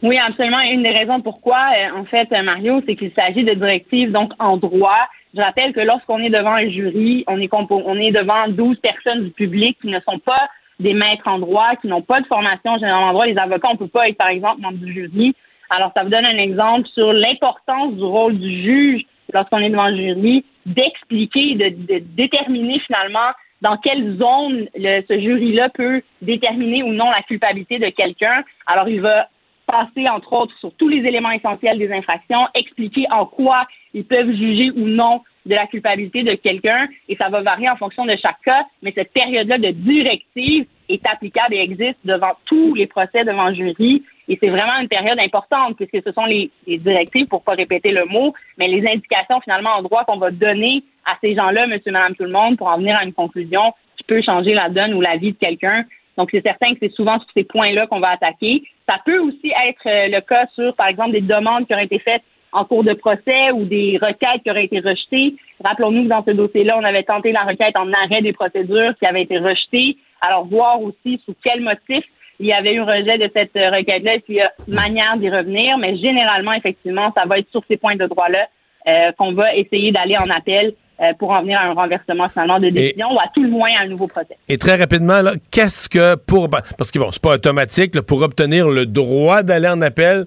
[0.04, 0.60] Oui, absolument.
[0.62, 1.58] une des raisons pourquoi,
[1.96, 6.20] en fait, Mario, c'est qu'il s'agit de directives donc en droit je rappelle que lorsqu'on
[6.20, 10.00] est devant un jury, on est, on est devant 12 personnes du public qui ne
[10.00, 13.26] sont pas des maîtres en droit, qui n'ont pas de formation généralement en droit.
[13.26, 15.36] Les avocats, on ne peut pas être, par exemple, membre du jury.
[15.70, 19.02] Alors, ça vous donne un exemple sur l'importance du rôle du juge
[19.34, 23.32] lorsqu'on est devant un jury, d'expliquer, de, déterminer finalement
[23.62, 28.44] dans quelle zone le, ce jury-là peut déterminer ou non la culpabilité de quelqu'un.
[28.68, 29.28] Alors, il va
[29.66, 34.32] passer, entre autres, sur tous les éléments essentiels des infractions, expliquer en quoi ils peuvent
[34.32, 38.16] juger ou non de la culpabilité de quelqu'un, et ça va varier en fonction de
[38.16, 43.24] chaque cas, mais cette période-là de directive est applicable et existe devant tous les procès
[43.24, 47.44] devant le jury, et c'est vraiment une période importante, puisque ce sont les, directives, pour
[47.44, 51.36] pas répéter le mot, mais les indications finalement en droit qu'on va donner à ces
[51.36, 54.54] gens-là, monsieur, madame, tout le monde, pour en venir à une conclusion qui peut changer
[54.54, 55.86] la donne ou la vie de quelqu'un.
[56.18, 58.64] Donc, c'est certain que c'est souvent sur ces points-là qu'on va attaquer.
[58.88, 62.00] Ça peut aussi être euh, le cas sur, par exemple, des demandes qui auraient été
[62.00, 65.36] faites en cours de procès ou des requêtes qui auraient été rejetées.
[65.64, 69.06] Rappelons-nous que dans ce dossier-là, on avait tenté la requête en arrêt des procédures qui
[69.06, 69.98] avait été rejetée.
[70.22, 72.04] Alors, voir aussi sous quel motif
[72.40, 75.78] il y avait eu rejet de cette requête-là, s'il y a manière d'y revenir.
[75.78, 78.48] Mais généralement, effectivement, ça va être sur ces points de droit-là
[78.88, 80.72] euh, qu'on va essayer d'aller en appel euh,
[81.20, 83.84] pour en venir à un renversement finalement de décision ou à tout le moins à
[83.84, 84.38] un nouveau procès.
[84.48, 85.22] Et très rapidement,
[85.52, 89.82] qu'est-ce que pour parce que bon, c'est pas automatique pour obtenir le droit d'aller en
[89.82, 90.26] appel,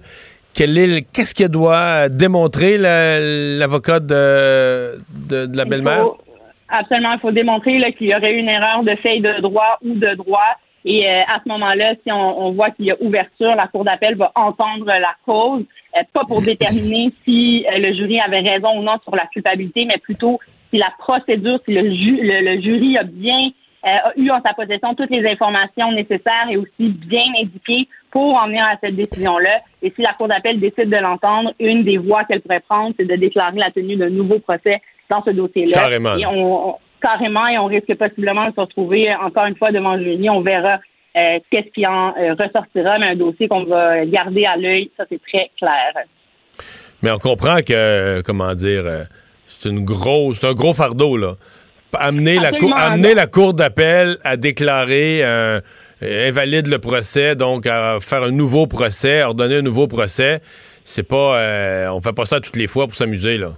[0.55, 4.99] qu'est-ce qu'il doit démontrer l'avocat de,
[5.29, 6.07] de, la belle-mère?
[6.69, 9.95] Absolument, il faut démontrer qu'il y aurait eu une erreur de fait de droit ou
[9.95, 10.57] de droit.
[10.85, 14.16] Et euh, à ce moment-là, si on, voit qu'il y a ouverture, la Cour d'appel
[14.16, 15.64] va entendre la cause,
[15.97, 19.99] euh, pas pour déterminer si le jury avait raison ou non sur la culpabilité, mais
[19.99, 20.39] plutôt
[20.71, 23.51] si la procédure, si le, le, jury a bien
[23.87, 28.35] euh, a eu en sa possession toutes les informations nécessaires et aussi bien indiquées pour
[28.35, 29.61] en venir à cette décision-là.
[29.83, 33.07] Et si la Cour d'appel décide de l'entendre, une des voies qu'elle pourrait prendre, c'est
[33.07, 35.81] de déclarer la tenue d'un nouveau procès dans ce dossier-là.
[35.81, 36.16] Carrément.
[36.16, 40.03] Et on, carrément, et on risque possiblement de se retrouver encore une fois devant le
[40.03, 40.29] jury.
[40.29, 40.81] On verra
[41.16, 45.05] euh, qu'est-ce qui en euh, ressortira, mais un dossier qu'on va garder à l'œil, ça
[45.09, 46.05] c'est très clair.
[47.01, 49.07] Mais on comprend que, comment dire
[49.49, 51.35] c'est une grosse, un gros fardeau, là.
[51.95, 55.61] Amener, la cour, amener la cour d'appel à déclarer euh,
[56.03, 60.41] invalide le procès, donc à faire un nouveau procès, ordonner un nouveau procès,
[60.85, 61.39] c'est pas.
[61.39, 63.53] Euh, on fait pas ça toutes les fois pour s'amuser, là.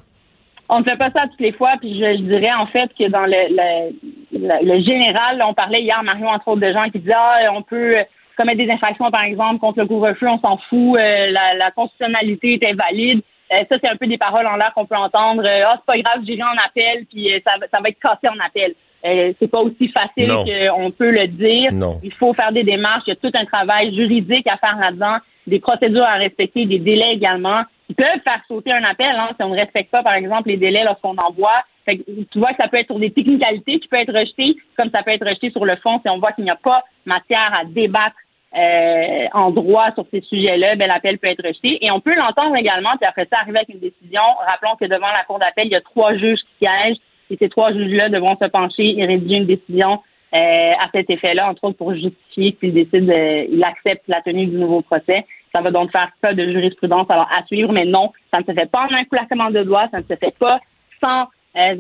[0.69, 3.27] On ne fait pas ça toutes les fois, puis je, dirais en fait que dans
[3.27, 3.91] le,
[4.33, 7.97] le, général, on parlait hier, Mario, entre autres, de gens qui disaient ah, on peut
[8.37, 12.55] commettre des infractions, par exemple, contre le couvre-feu, on s'en fout, euh, la, la constitutionnalité
[12.55, 13.23] est invalide.
[13.53, 15.43] Euh, ça, c'est un peu des paroles en l'air qu'on peut entendre.
[15.45, 18.29] Euh, ah, c'est pas grave, j'irai en appel, puis euh, ça, ça va être cassé
[18.29, 18.75] en appel.
[19.03, 21.71] c'est pas aussi facile qu'on peut le dire.
[22.03, 23.05] Il faut faire des démarches.
[23.07, 26.79] Il y a tout un travail juridique à faire là-dedans, des procédures à respecter, des
[26.79, 27.63] délais également.
[27.89, 30.57] Ils peuvent faire sauter un appel hein, si on ne respecte pas, par exemple, les
[30.57, 31.65] délais lorsqu'on envoie.
[31.85, 31.99] Fait
[32.31, 35.03] tu vois que ça peut être sur des technicalités qui peut être rejeté, comme ça
[35.03, 37.65] peut être rejeté sur le fond si on voit qu'il n'y a pas matière à
[37.65, 38.15] débattre
[38.57, 41.85] euh, en droit sur ces sujets-là, ben, l'appel peut être rejeté.
[41.85, 44.23] Et on peut l'entendre également, puis après ça, arriver avec une décision.
[44.49, 46.99] Rappelons que devant la Cour d'appel, il y a trois juges qui siègent,
[47.31, 50.01] et ces trois juges-là devront se pencher et rédiger une décision
[50.35, 54.47] euh, à cet effet-là, entre autres pour justifier qu'il décide, euh, il accepte la tenue
[54.47, 55.25] du nouveau procès.
[55.55, 58.53] Ça va donc faire pas de jurisprudence alors à suivre, mais non, ça ne se
[58.53, 60.61] fait pas en un claquement de doigts, ça ne se fait pas
[61.03, 61.29] sans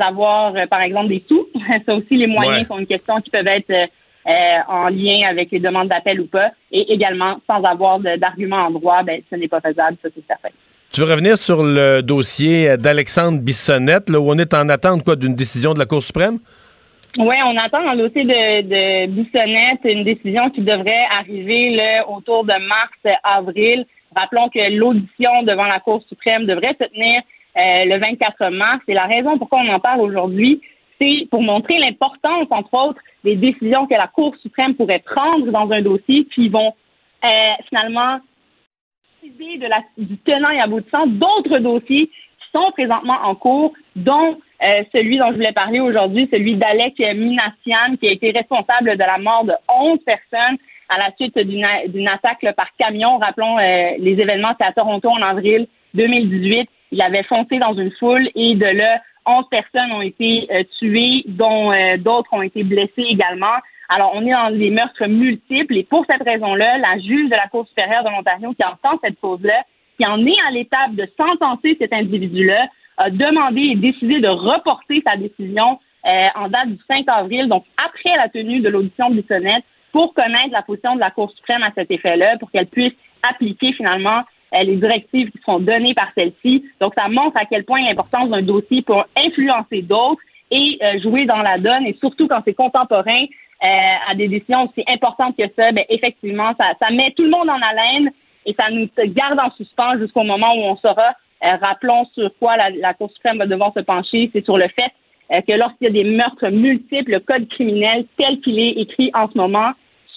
[0.01, 1.47] avoir, par exemple, des sous.
[1.87, 3.89] ça aussi, les moyens sont une question qui peuvent être
[4.27, 6.51] euh, en lien avec les demandes d'appel ou pas.
[6.71, 10.51] Et également, sans avoir d'argument en droit, ben, ce n'est pas faisable, ça c'est certain.
[10.93, 15.16] Tu veux revenir sur le dossier d'Alexandre Bissonnette, là, où on est en attente quoi,
[15.16, 16.39] d'une décision de la Cour suprême?
[17.18, 22.09] Oui, on attend dans le dossier de, de Bissonnette une décision qui devrait arriver là,
[22.09, 23.85] autour de mars-avril.
[24.16, 27.23] Rappelons que l'audition devant la Cour suprême devrait se tenir
[27.57, 28.81] euh, le 24 mars.
[28.87, 30.61] Et la raison pourquoi on en parle aujourd'hui,
[31.01, 35.70] c'est pour montrer l'importance, entre autres, des décisions que la Cour suprême pourrait prendre dans
[35.70, 36.74] un dossier qui vont
[37.24, 37.28] euh,
[37.68, 38.18] finalement
[39.22, 44.38] décider de la, du tenant et aboutissant d'autres dossiers qui sont présentement en cours, dont
[44.62, 49.05] euh, celui dont je voulais parler aujourd'hui, celui d'Alec Minassian, qui a été responsable de
[49.05, 53.18] la mort de 11 personnes à la suite d'une attaque par camion.
[53.18, 56.68] Rappelons euh, les événements, c'est à Toronto en avril 2018.
[56.92, 61.25] Il avait foncé dans une foule et de là, 11 personnes ont été euh, tuées,
[61.27, 63.57] dont d'autres ont été blessées également.
[63.89, 67.49] Alors, on est dans des meurtres multiples et pour cette raison-là, la juge de la
[67.49, 69.64] Cour supérieure de l'Ontario qui entend cette cause-là,
[69.99, 72.68] qui en est à l'étape de sentencer cet individu-là,
[72.99, 77.64] a demandé et décidé de reporter sa décision euh, en date du 5 avril, donc
[77.85, 81.73] après la tenue de l'audition Bissonnette, pour connaître la position de la Cour suprême à
[81.75, 82.95] cet effet-là, pour qu'elle puisse
[83.29, 86.64] appliquer finalement euh, les directives qui seront données par celle-ci.
[86.80, 90.20] Donc, ça montre à quel point l'importance d'un dossier pour influencer d'autres
[90.51, 93.26] et euh, jouer dans la donne, et surtout quand c'est contemporain
[93.62, 97.51] à des décisions aussi importantes que ça, ben, effectivement, ça, ça met tout le monde
[97.51, 98.11] en haleine
[98.46, 101.14] et ça nous garde en suspens jusqu'au moment où on saura
[101.46, 104.92] euh, rappelons sur quoi la, Cour suprême va devoir se pencher, c'est sur le fait
[105.32, 109.11] euh, que lorsqu'il y a des meurtres multiples, le code criminel tel qu'il est écrit
[109.14, 109.70] en ce moment,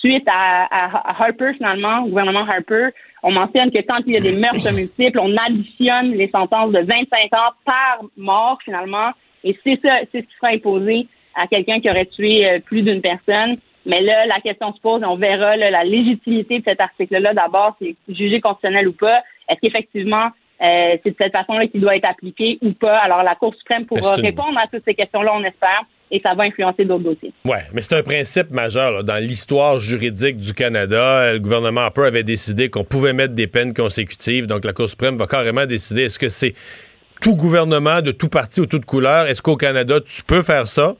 [0.03, 2.89] suite à, Harper finalement, au gouvernement Harper,
[3.23, 6.79] on mentionne que quand il y a des meurtres multiples, on additionne les sentences de
[6.79, 9.11] 25 ans par mort finalement,
[9.43, 12.81] et c'est ça, c'est ce qui sera imposé à quelqu'un qui aurait tué euh, plus
[12.81, 13.57] d'une personne.
[13.85, 17.33] Mais là, la question se pose, on verra la légitimité de cet article-là.
[17.33, 19.21] D'abord, c'est jugé constitutionnel ou pas.
[19.49, 20.29] Est-ce qu'effectivement,
[20.61, 22.97] euh, c'est de cette façon-là qu'il doit être appliqué ou pas?
[22.99, 25.83] Alors, la Cour suprême pourra répondre à toutes ces questions-là, on espère,
[26.13, 27.33] et ça va influencer d'autres dossiers.
[27.43, 31.33] Oui, mais c'est un principe majeur dans l'histoire juridique du Canada.
[31.33, 35.17] Le gouvernement Harper avait décidé qu'on pouvait mettre des peines consécutives, donc la Cour suprême
[35.17, 36.53] va carrément décider est-ce que c'est
[37.19, 40.95] tout gouvernement de tout parti ou toute couleur, est-ce qu'au Canada, tu peux faire ça?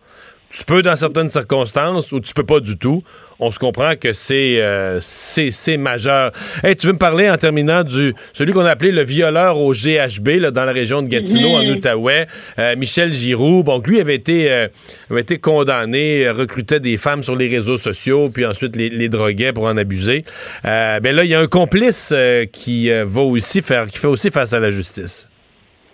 [0.54, 3.04] Tu peux dans certaines circonstances ou tu peux pas du tout.
[3.40, 6.32] On se comprend que c'est euh, c'est majeur.
[6.64, 9.74] Hey, tu veux me parler en terminant du celui qu'on a appelé le violeur au
[9.74, 12.28] GHB là, dans la région de Gatineau en Outaouais,
[12.60, 13.64] euh, Michel Giroux.
[13.64, 14.68] Bon, lui avait été euh,
[15.10, 19.54] avait été condamné, recrutait des femmes sur les réseaux sociaux, puis ensuite les, les droguait
[19.54, 20.24] pour en abuser.
[20.64, 22.14] ben là, il y a un complice
[22.52, 25.28] qui va aussi faire qui fait aussi face à la justice.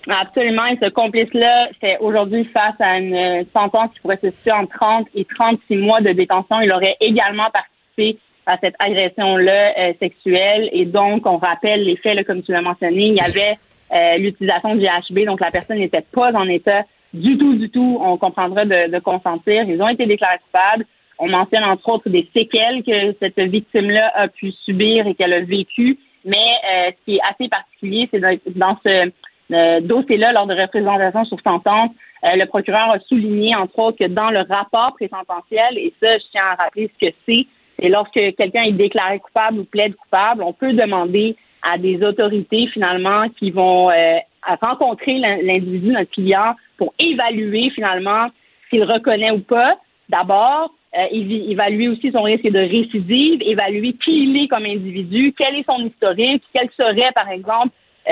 [0.09, 0.65] Absolument.
[0.65, 5.07] Et ce complice-là fait aujourd'hui face à une sentence qui pourrait se situer entre 30
[5.15, 6.59] et 36 mois de détention.
[6.61, 10.69] Il aurait également participé à cette agression-là euh, sexuelle.
[10.71, 13.57] Et donc, on rappelle les faits, là, comme tu l'as mentionné, il y avait
[13.93, 16.83] euh, l'utilisation du GHB, donc la personne n'était pas en état
[17.13, 19.63] du tout, du tout, on comprendra de, de consentir.
[19.63, 20.85] Ils ont été déclarés coupables.
[21.17, 25.41] On mentionne entre autres des séquelles que cette victime-là a pu subir et qu'elle a
[25.41, 25.97] vécues.
[26.23, 28.21] Mais euh, ce qui est assez particulier, c'est
[28.55, 29.11] dans ce
[29.51, 31.91] euh, dossier-là, lors de représentation sur sentence,
[32.23, 36.23] euh, le procureur a souligné, entre autres, que dans le rapport présententiel, et ça, je
[36.31, 37.47] tiens à rappeler ce que c'est,
[37.79, 42.67] c'est lorsque quelqu'un est déclaré coupable ou plaide coupable, on peut demander à des autorités,
[42.67, 44.17] finalement, qui vont euh,
[44.61, 48.27] rencontrer l'individu, notre client, pour évaluer, finalement,
[48.69, 49.77] s'il reconnaît ou pas.
[50.09, 55.55] D'abord, euh, évaluer aussi son risque de récidive, évaluer qui il est comme individu, quel
[55.55, 57.69] est son historique, quel serait, par exemple,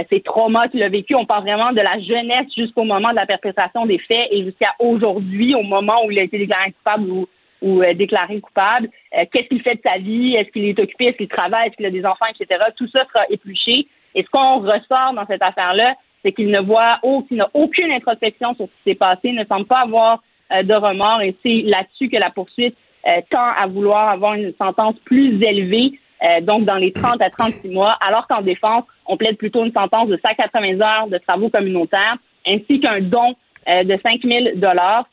[0.09, 1.15] ces traumas qu'il a vécu.
[1.15, 4.73] On parle vraiment de la jeunesse jusqu'au moment de la perpétration des faits et jusqu'à
[4.79, 7.27] aujourd'hui, au moment où il a été déclaré coupable ou,
[7.61, 8.89] ou euh, déclaré coupable.
[9.17, 10.35] Euh, qu'est-ce qu'il fait de sa vie?
[10.35, 11.05] Est-ce qu'il est occupé?
[11.05, 11.67] Est-ce qu'il travaille?
[11.67, 12.63] Est-ce qu'il a des enfants, etc.?
[12.75, 13.87] Tout ça sera épluché.
[14.13, 18.55] Et ce qu'on ressort dans cette affaire-là, c'est qu'il ne voit qu'il n'a aucune introspection
[18.55, 22.17] sur ce qui s'est passé, ne semble pas avoir de remords et c'est là-dessus que
[22.17, 22.75] la poursuite
[23.29, 27.69] tend à vouloir avoir une sentence plus élevée euh, donc dans les 30 à 36
[27.69, 32.17] mois, alors qu'en défense, on plaide plutôt une sentence de 180 heures de travaux communautaires
[32.45, 33.35] ainsi qu'un don
[33.67, 34.45] euh, de 5 000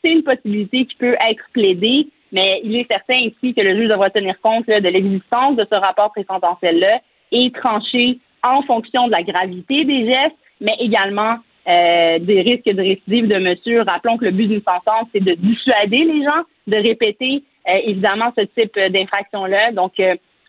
[0.03, 3.89] C'est une possibilité qui peut être plaidée, mais il est certain ici que le juge
[3.89, 7.01] devra tenir compte de l'existence de ce rapport présententiel-là
[7.31, 11.37] et trancher en fonction de la gravité des gestes, mais également
[11.67, 13.81] euh, des risques de récidive de monsieur.
[13.81, 18.43] Rappelons que le but d'une sentence, c'est de dissuader les gens de répéter évidemment ce
[18.43, 19.71] type d'infraction-là.
[19.71, 19.93] Donc,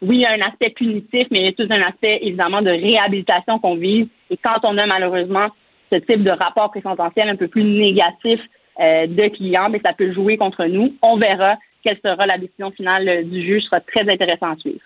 [0.06, 2.62] oui, il y a un aspect punitif, mais il y a tout un aspect, évidemment,
[2.62, 4.06] de réhabilitation qu'on vise.
[4.30, 5.48] Et quand on a malheureusement
[5.92, 8.40] ce type de rapport présententiel un peu plus négatif
[8.80, 10.94] euh, de clients, mais ça peut jouer contre nous.
[11.02, 13.62] On verra quelle sera la décision finale du juge.
[13.62, 14.80] Ce sera très intéressant à suivre.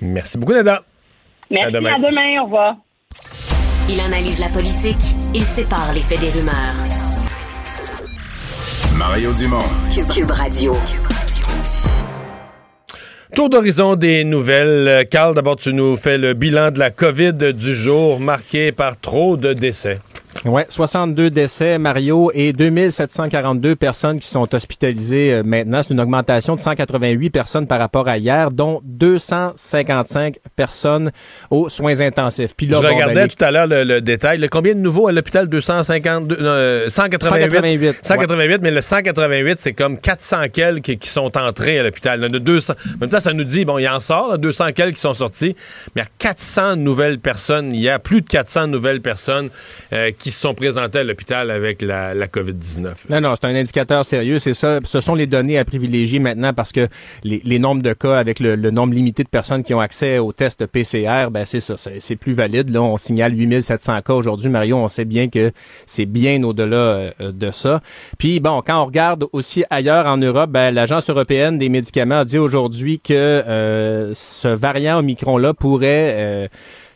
[0.00, 0.80] Merci beaucoup, Nada.
[1.50, 1.94] Merci, à demain.
[1.94, 2.40] à demain.
[2.40, 2.76] Au revoir.
[3.88, 5.02] Il analyse la politique,
[5.34, 7.00] il sépare les faits des rumeurs
[8.96, 9.58] Mario Dumont.
[10.14, 10.74] Cube Radio.
[13.34, 15.06] Tour d'horizon des nouvelles.
[15.08, 19.36] Carl, d'abord, tu nous fais le bilan de la COVID du jour marqué par trop
[19.36, 20.00] de décès.
[20.44, 25.82] Ouais, 62 décès, Mario, et 2742 personnes qui sont hospitalisées euh, maintenant.
[25.82, 31.10] C'est une augmentation de 188 personnes par rapport à hier, dont 255 personnes
[31.50, 32.54] aux soins intensifs.
[32.56, 34.38] Puis là, Je regardais ben, tout à l'heure le, détail.
[34.38, 35.48] Le, combien de nouveaux à l'hôpital?
[35.48, 37.98] 252, 188.
[38.02, 38.62] 188.
[38.62, 42.20] mais le 188, c'est comme 400 quelques qui sont entrés à l'hôpital.
[42.30, 42.72] De 200.
[42.72, 45.56] En même temps, ça nous dit, bon, il en sort, 200 quelques qui sont sortis,
[45.94, 47.72] mais il y a 400 nouvelles personnes.
[47.72, 49.50] Il y a plus de 400 nouvelles personnes
[49.92, 52.92] euh, qui se sont présentés à l'hôpital avec la, COVID-19.
[53.08, 54.38] Non, non, c'est un indicateur sérieux.
[54.38, 54.78] C'est ça.
[54.84, 56.88] Ce sont les données à privilégier maintenant parce que
[57.24, 60.66] les, nombres de cas avec le, nombre limité de personnes qui ont accès aux tests
[60.66, 61.74] PCR, ben c'est ça.
[61.76, 62.68] C'est plus valide.
[62.68, 64.50] Là, on signale 8700 cas aujourd'hui.
[64.50, 65.52] Mario, on sait bien que
[65.86, 67.80] c'est bien au-delà euh, de ça.
[68.18, 72.24] Puis bon, quand on regarde aussi ailleurs en Europe, ben, l'Agence européenne des médicaments a
[72.26, 76.14] dit aujourd'hui que euh, ce variant Omicron-là pourrait...
[76.18, 76.48] Euh,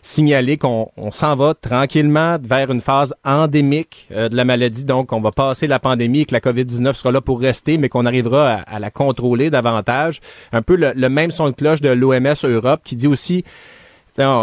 [0.04, 4.84] signaler qu'on s'en va tranquillement vers une phase endémique euh, de la maladie.
[4.84, 7.88] Donc, on va passer la pandémie et que la COVID-19 sera là pour rester, mais
[7.88, 10.20] qu'on arrivera à, la contrôler davantage.
[10.52, 13.44] Un peu le, le même son de cloche de l'OMS Europe qui dit aussi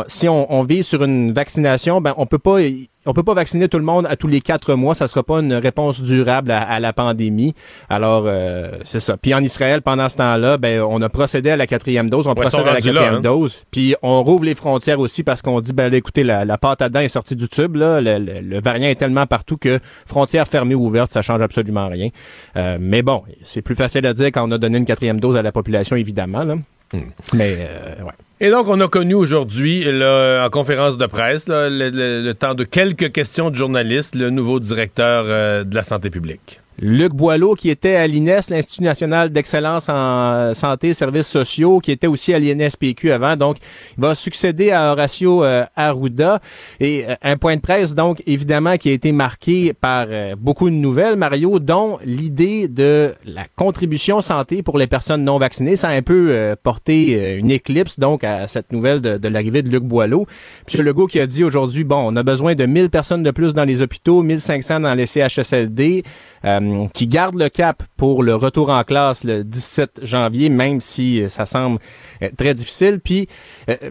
[0.08, 2.60] si on, on, vise sur une vaccination, ben on peut pas
[3.06, 4.94] on peut pas vacciner tout le monde à tous les quatre mois.
[4.94, 7.54] Ça sera pas une réponse durable à, la pandémie.
[7.90, 9.18] Alors euh, c'est ça.
[9.18, 12.28] Puis en Israël, pendant ce temps-là, ben on a procédé à la quatrième dose.
[12.28, 13.22] On procède à la quatrième hein.
[13.22, 13.64] dose.
[13.72, 16.90] Puis on rouvre les frontières aussi parce qu'on dit ben écoutez la, la, pâte à
[16.90, 17.76] dents est sortie du tube.
[17.76, 18.02] Là.
[18.02, 22.10] Le, variant est tellement partout que frontières fermées ou ouvertes, ça change absolument rien.
[22.58, 25.38] Euh, mais bon, c'est plus facile à dire quand on a donné une quatrième dose
[25.38, 26.44] à la population évidemment.
[26.44, 26.56] Là.
[26.94, 27.00] Hmm.
[27.34, 28.14] Mais euh, ouais.
[28.44, 33.52] Et donc, on a connu aujourd'hui, en conférence de presse, le, temps de quelques questions
[33.52, 36.61] de journalistes, le nouveau directeur euh, de la santé publique.
[36.82, 41.92] Luc Boileau, qui était à l'INES, l'Institut national d'excellence en santé et services sociaux, qui
[41.92, 43.38] était aussi à l'INSPQ avant.
[43.38, 43.58] Donc,
[43.98, 46.42] il va succéder à Horacio euh, Arruda.
[46.80, 50.72] Et euh, un point de presse, donc, évidemment, qui a été marqué par euh, beaucoup
[50.72, 55.76] de nouvelles, Mario, dont l'idée de la contribution santé pour les personnes non vaccinées.
[55.76, 59.84] Ça a un peu porté une éclipse, donc, à cette nouvelle de, l'arrivée de Luc
[59.84, 60.26] Boileau.
[60.74, 60.84] M.
[60.84, 63.66] Legault qui a dit aujourd'hui, bon, on a besoin de 1000 personnes de plus dans
[63.66, 66.04] les hôpitaux, 1500 dans les CHSLD.
[66.44, 66.60] Euh,
[66.94, 71.30] qui garde le cap pour le retour en classe le 17 janvier, même si euh,
[71.30, 71.80] ça semble
[72.22, 73.00] euh, très difficile.
[73.04, 73.28] Puis,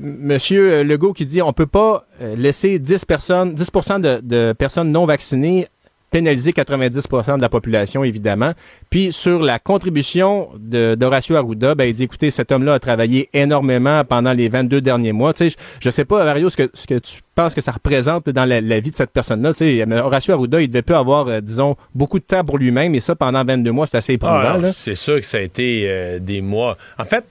[0.01, 2.05] Monsieur Legault qui dit on peut pas
[2.37, 3.71] laisser 10 personnes, 10
[4.01, 5.67] de, de personnes non vaccinées
[6.11, 8.53] pénaliser 90% de la population, évidemment.
[8.91, 14.05] Puis sur la contribution d'Horacio Arruda, ben, il dit, écoutez, cet homme-là a travaillé énormément
[14.05, 15.33] pendant les 22 derniers mois.
[15.33, 17.73] Tu sais, je, ne sais pas, Mario, ce que, ce que tu penses que ça
[17.73, 19.53] représente dans la, vie de cette personne-là.
[19.53, 22.95] Tu sais, Horacio Arruda, il devait pas avoir, euh, disons, beaucoup de temps pour lui-même,
[22.95, 24.61] et ça, pendant 22 mois, c'est assez éprouvant.
[24.65, 26.77] Ah, c'est sûr que ça a été euh, des mois.
[26.99, 27.25] En fait,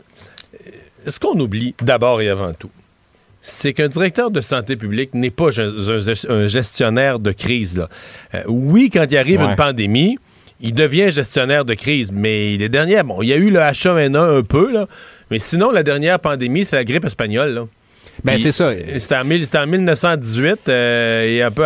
[1.08, 2.70] ce qu'on oublie d'abord et avant tout,
[3.42, 7.86] c'est qu'un directeur de santé publique n'est pas un, gestionnaire de crise.
[8.34, 10.18] Euh, oui, quand il arrive une pandémie,
[10.62, 14.40] il devient gestionnaire de crise, mais les dernières, bon, il y a eu le H1N1
[14.40, 14.88] un peu, là,
[15.32, 17.54] mais sinon, la dernière pandémie, c'est la grippe espagnole.
[17.54, 17.68] Là.
[18.24, 18.72] Ben, c'est ça.
[18.98, 19.26] C'était en,
[19.68, 21.66] 1918 euh, et un peu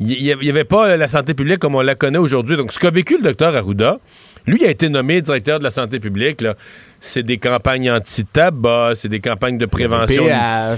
[0.00, 2.56] Il n'y avait pas la santé publique comme on la connaît aujourd'hui.
[2.56, 3.98] Donc, ce qu'a vécu le docteur Arruda,
[4.46, 6.40] lui a été nommé directeur de la santé publique.
[6.40, 6.54] Là
[7.04, 10.76] c'est des campagnes anti-tabac, c'est des campagnes de prévention, ah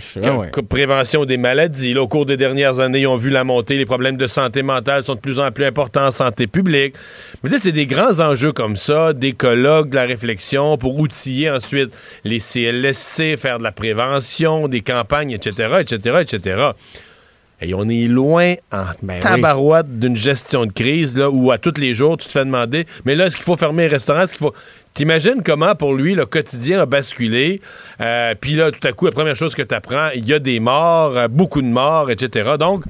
[0.70, 1.96] prévention des maladies.
[1.98, 5.04] au cours des dernières années, ils ont vu la montée, les problèmes de santé mentale
[5.04, 6.94] sont de plus en plus importants en santé publique.
[7.42, 11.94] Mais c'est des grands enjeux comme ça, des colloques, de la réflexion pour outiller ensuite
[12.24, 16.70] les CLSC, faire de la prévention, des campagnes, etc., etc., etc.
[17.60, 21.78] Et on est loin en ben tabarouette d'une gestion de crise là, où à tous
[21.80, 24.22] les jours, tu te fais demander, mais là, est-ce qu'il faut fermer les restaurants?
[24.22, 24.54] Est-ce qu'il faut.
[24.92, 27.60] T'imagines comment pour lui le quotidien a basculé.
[28.00, 30.38] Euh, Puis là, tout à coup, la première chose que tu apprends, il y a
[30.38, 32.52] des morts, euh, beaucoup de morts, etc.
[32.58, 32.84] Donc,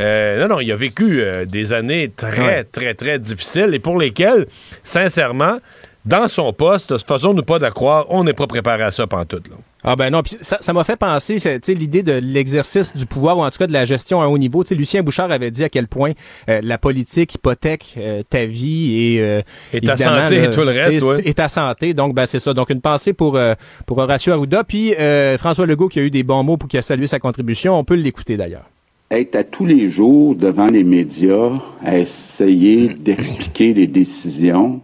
[0.00, 3.98] euh, non, non, il a vécu euh, des années très, très, très difficiles et pour
[3.98, 4.46] lesquelles,
[4.82, 5.58] sincèrement,
[6.04, 9.42] dans son poste, façon-nous pas croire, on n'est pas préparé à ça pendant tout.
[9.48, 9.56] Là.
[9.86, 13.42] Ah ben non, puis ça m'a fait penser, tu l'idée de l'exercice du pouvoir ou
[13.42, 14.64] en tout cas de la gestion à haut niveau.
[14.64, 16.12] sais, Lucien Bouchard avait dit à quel point
[16.48, 19.42] euh, la politique hypothèque euh, ta vie et euh,
[19.74, 21.20] et ta santé et tout le reste, ouais.
[21.26, 21.92] et ta santé.
[21.92, 22.54] Donc ben c'est ça.
[22.54, 23.38] Donc une pensée pour
[23.84, 24.94] pour Horacio Arruda, puis
[25.38, 27.78] François Legault qui a eu des bons mots pour qui a salué sa contribution.
[27.78, 28.70] On peut l'écouter d'ailleurs.
[29.10, 31.50] Être à tous les jours devant les médias,
[31.84, 34.80] à essayer d'expliquer les décisions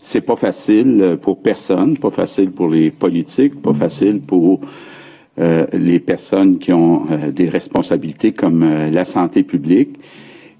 [0.00, 4.60] c'est pas facile euh, pour personne, pas facile pour les politiques, pas facile pour
[5.38, 9.98] euh, les personnes qui ont euh, des responsabilités comme la santé publique.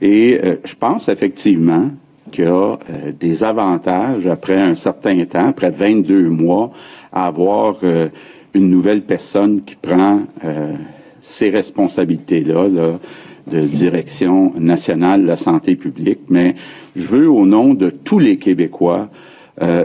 [0.00, 1.90] Et je pense effectivement
[2.30, 2.78] qu'il y a
[3.18, 6.70] des avantages après un certain temps, après 22 mois,
[7.12, 7.80] à avoir
[8.54, 10.20] une nouvelle personne qui prend
[11.20, 13.00] ces responsabilités-là là,
[13.50, 16.20] de direction nationale de la santé publique.
[16.28, 16.54] Mais
[16.94, 19.08] je veux, au nom de tous les Québécois,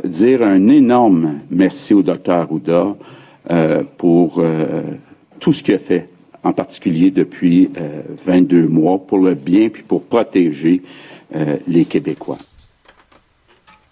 [0.03, 2.95] dire un énorme merci au docteur Arruda
[3.97, 4.43] pour
[5.39, 6.09] tout ce qu'il a fait
[6.43, 7.69] en particulier depuis
[8.25, 10.81] 22 mois, pour le bien puis pour protéger
[11.35, 12.37] euh, les Québécois.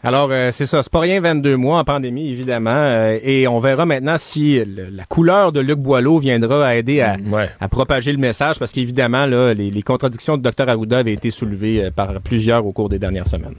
[0.03, 0.81] Alors, euh, c'est ça.
[0.81, 2.71] C'est pas rien 22 mois en pandémie, évidemment.
[2.73, 7.17] Euh, et on verra maintenant si la couleur de Luc Boileau viendra à aider à,
[7.59, 11.29] à propager le message, parce qu'évidemment, là, les, les, contradictions de Dr Arruda avaient été
[11.29, 13.55] soulevées par plusieurs au cours des dernières semaines.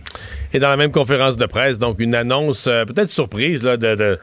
[0.52, 4.19] Et dans la même conférence de presse, donc une annonce peut-être surprise là, de, de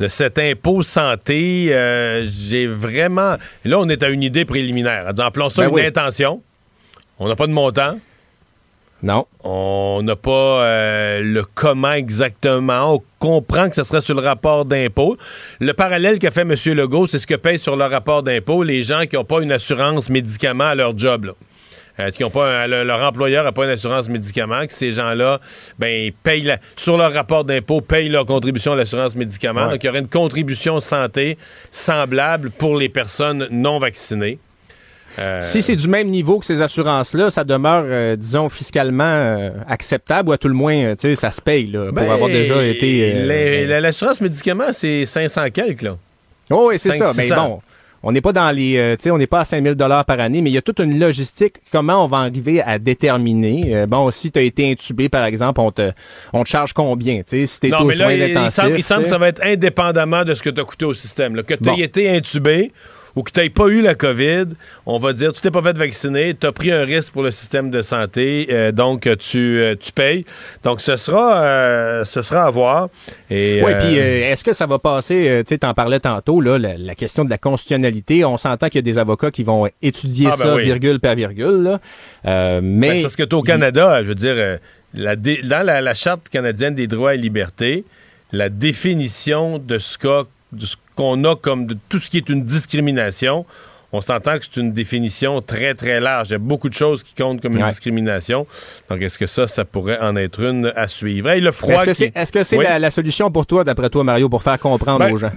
[0.00, 1.74] de cet impôt santé,
[2.22, 3.34] j'ai vraiment...
[3.64, 5.12] Là, on est à une idée préliminaire.
[5.18, 6.40] Appelons ça ben une intention.
[7.18, 7.98] On n'a pas de montant.
[9.02, 9.26] Non.
[9.44, 12.94] On n'a pas euh, le comment exactement.
[12.94, 15.16] On comprend que ce serait sur le rapport d'impôt.
[15.60, 16.54] Le parallèle qu'a fait M.
[16.74, 19.52] Legault, c'est ce que payent sur le rapport d'impôt les gens qui n'ont pas une
[19.52, 21.26] assurance médicaments à leur job.
[21.26, 21.32] Là.
[22.00, 25.40] Euh, qui ont pas leur employeur n'a pas une assurance médicaments, que ces gens-là,
[25.80, 29.68] ben, payent sur leur rapport d'impôt, payent leur contribution à l'assurance médicaments.
[29.68, 31.36] Donc, il y aurait une contribution santé
[31.72, 34.38] semblable pour les personnes non vaccinées.
[35.18, 39.50] Euh, si c'est du même niveau que ces assurances-là, ça demeure, euh, disons, fiscalement euh,
[39.68, 42.28] acceptable ou à tout le moins, tu sais, ça se paye là, pour ben, avoir
[42.28, 43.14] déjà été...
[43.80, 45.96] L'assurance médicaments, c'est 500 quelques, là.
[46.50, 47.12] Oh, oui, c'est ça.
[47.16, 47.60] Mais bon,
[48.02, 50.40] on n'est pas dans les, tu sais, on n'est pas à 5000 dollars par année,
[50.40, 51.56] mais il y a toute une logistique.
[51.72, 55.72] Comment on va arriver à déterminer Bon, si tu as été intubé, par exemple, on
[55.72, 55.90] te,
[56.32, 58.64] on te charge combien Tu sais, si t'es aux soins intensifs.
[58.76, 61.34] Il semble, que ça va être indépendamment de ce que tu as coûté au système.
[61.34, 61.42] Là.
[61.42, 62.72] Que tu aies été intubé
[63.18, 64.44] ou que tu n'aies pas eu la COVID,
[64.86, 67.32] on va dire tu t'es pas fait vacciner, tu as pris un risque pour le
[67.32, 70.24] système de santé, euh, donc tu, euh, tu payes.
[70.62, 72.90] Donc ce sera, euh, ce sera à voir.
[73.28, 77.24] oui, puis est-ce que ça va passer, tu sais, t'en parlais tantôt, là, la, question
[77.24, 78.24] de la constitutionnalité.
[78.24, 81.16] On s'entend qu'il y a des avocats qui vont étudier ah, ben ça virgule par
[81.16, 81.62] virgule.
[81.62, 81.80] Là.
[82.22, 84.58] Ben, mais parce que au Canada, je veux dire,
[84.94, 87.84] la dans la, la, Charte canadienne des droits et libertés,
[88.30, 90.22] la définition de ce qu'a
[90.52, 93.46] de ce qu'on a comme de tout ce qui est une discrimination,
[93.92, 96.30] on s'entend que c'est une définition très, très large.
[96.30, 98.48] Il y a beaucoup de choses qui comptent comme une discrimination.
[98.90, 101.32] Donc, est-ce que ça, ça pourrait en être une à suivre?
[101.32, 104.98] le froid Est-ce que c'est la, solution pour toi, d'après toi, Mario, pour faire comprendre
[104.98, 105.30] ben, aux gens?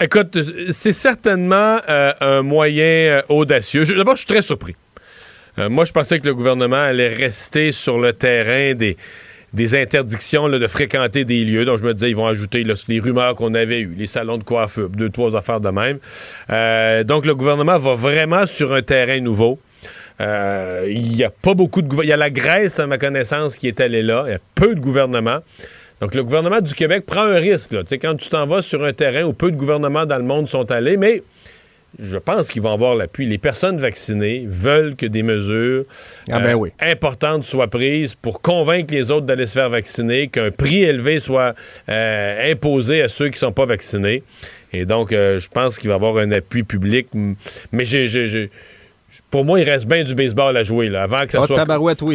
[0.00, 0.38] Écoute,
[0.70, 3.84] c'est certainement euh, un moyen euh, audacieux.
[3.84, 4.76] D'abord, je suis très surpris.
[5.58, 8.96] Euh, moi, je pensais que le gouvernement allait rester sur le terrain des
[9.52, 11.64] des interdictions de fréquenter des lieux.
[11.64, 14.44] Donc, je me disais, ils vont ajouter les rumeurs qu'on avait eues, les salons de
[14.44, 15.98] coiffure, deux, trois affaires de même.
[16.50, 19.58] Euh, donc, le gouvernement va vraiment sur un terrain nouveau.
[20.20, 23.56] Euh, il n'y a pas beaucoup de Il y a la Grèce, à ma connaissance,
[23.56, 24.24] qui est allée là.
[24.26, 25.38] Il y a peu de gouvernements.
[26.00, 27.72] Donc, le gouvernement du Québec prend un risque.
[27.72, 27.82] Là.
[27.90, 30.70] Quand tu t'en vas sur un terrain où peu de gouvernements dans le monde sont
[30.70, 31.22] allés, mais
[31.98, 33.26] je pense qu'ils vont avoir l'appui.
[33.26, 35.84] Les personnes vaccinées veulent que des mesures
[36.30, 40.50] ah, ben euh, importantes soient prises pour convaincre les autres d'aller se faire vacciner, qu'un
[40.50, 41.54] prix élevé soit
[41.88, 44.22] euh, imposé à ceux qui ne sont pas vaccinés.
[44.72, 47.08] Et donc, euh, je pense qu'il va y avoir un appui public.
[47.72, 48.50] Mais j'ai,
[49.30, 51.64] pour moi, il reste bien du baseball à jouer là, avant que ça oh, soit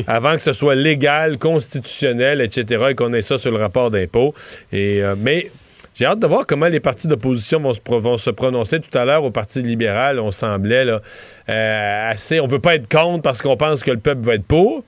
[0.07, 2.85] avant que ce soit légal, constitutionnel, etc.
[2.91, 4.35] et qu'on ait ça sur le rapport d'impôt.
[4.71, 5.49] Et mais
[5.93, 7.73] j'ai hâte de voir comment les partis d'opposition vont
[8.17, 8.79] se, prononcer.
[8.79, 11.01] Tout à l'heure, au Parti libéral, on semblait là,
[11.49, 12.39] euh, assez.
[12.39, 14.83] On veut pas être contre parce qu'on pense que le peuple va être pour.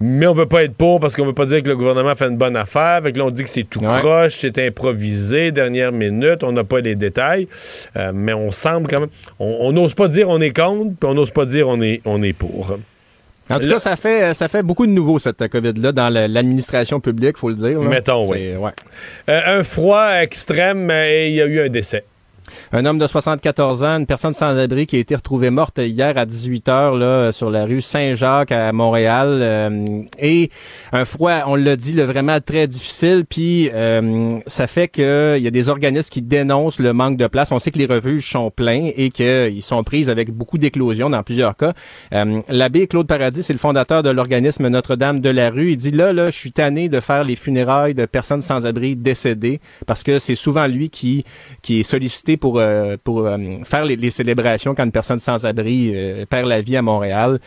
[0.00, 2.26] Mais on veut pas être pour parce qu'on veut pas dire que le gouvernement fait
[2.26, 2.96] une bonne affaire.
[2.96, 6.80] Avec là, on dit que c'est tout croche, c'est improvisé, dernière minute, on n'a pas
[6.80, 7.46] les détails.
[7.96, 9.10] Euh, mais on semble quand même.
[9.38, 12.22] On n'ose pas dire on est contre, puis on n'ose pas dire on est, on
[12.22, 12.76] est pour.
[13.52, 17.36] En tout cas, ça fait, ça fait beaucoup de nouveaux, cette COVID-là, dans l'administration publique,
[17.36, 17.80] faut le dire.
[17.80, 18.54] Mettons, oui.
[18.56, 18.70] Ouais.
[19.28, 22.04] Euh, un froid extrême et il y a eu un décès.
[22.72, 26.16] Un homme de 74 ans, une personne sans abri qui a été retrouvée morte hier
[26.16, 30.50] à 18 h là sur la rue Saint-Jacques à Montréal euh, et
[30.92, 35.42] un froid, on l'a dit, le vraiment très difficile puis euh, ça fait que il
[35.42, 37.52] y a des organismes qui dénoncent le manque de place.
[37.52, 41.22] On sait que les refuges sont pleins et qu'ils sont prises avec beaucoup d'éclosions dans
[41.22, 41.72] plusieurs cas.
[42.12, 45.90] Euh, l'abbé Claude Paradis, c'est le fondateur de l'organisme Notre-Dame de la rue, il dit
[45.90, 50.02] là là, je suis tanné de faire les funérailles de personnes sans abri décédées parce
[50.02, 51.24] que c'est souvent lui qui
[51.62, 56.24] qui est sollicité euh, pour euh, faire les, célébrations quand une personne sans abri euh,
[56.26, 57.40] perd la vie à Montréal.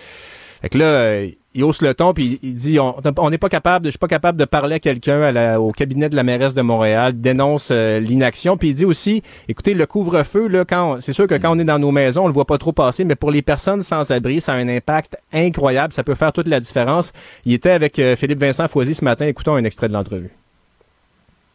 [0.62, 3.90] Fait que là, il hausse le ton puis il dit on n'est pas capable, je
[3.92, 7.70] suis pas capable de parler à quelqu'un au cabinet de la mairesse de Montréal, dénonce
[7.72, 10.66] euh, l'inaction puis il dit aussi écoutez le couvre-feu là
[11.00, 13.04] c'est sûr que quand on est dans nos maisons, on le voit pas trop passer
[13.06, 16.48] mais pour les personnes sans abri, ça a un impact incroyable, ça peut faire toute
[16.48, 17.12] la différence.
[17.46, 20.30] Il était avec euh, Philippe Vincent Foisy ce matin, écoutons un extrait de l'entrevue.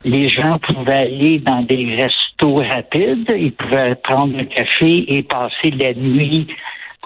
[0.04, 5.70] Les gens pouvaient aller dans des restos rapides, ils pouvaient prendre un café et passer
[5.70, 6.46] la nuit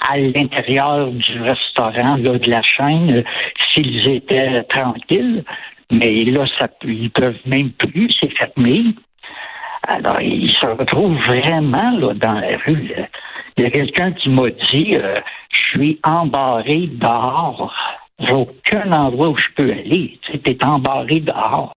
[0.08, 3.24] à l'intérieur du restaurant de la chaîne
[3.70, 5.42] s'ils étaient tranquilles.
[5.90, 8.94] Mais là, ça, ils peuvent même plus, c'est fermé.
[9.86, 12.92] Alors, ils se retrouvent vraiment là, dans la rue.
[13.56, 17.72] Il y a quelqu'un qui m'a dit euh, Je suis embarré dehors.
[18.18, 20.18] J'ai aucun endroit où je peux aller.
[20.22, 21.72] Tu es embarré dehors.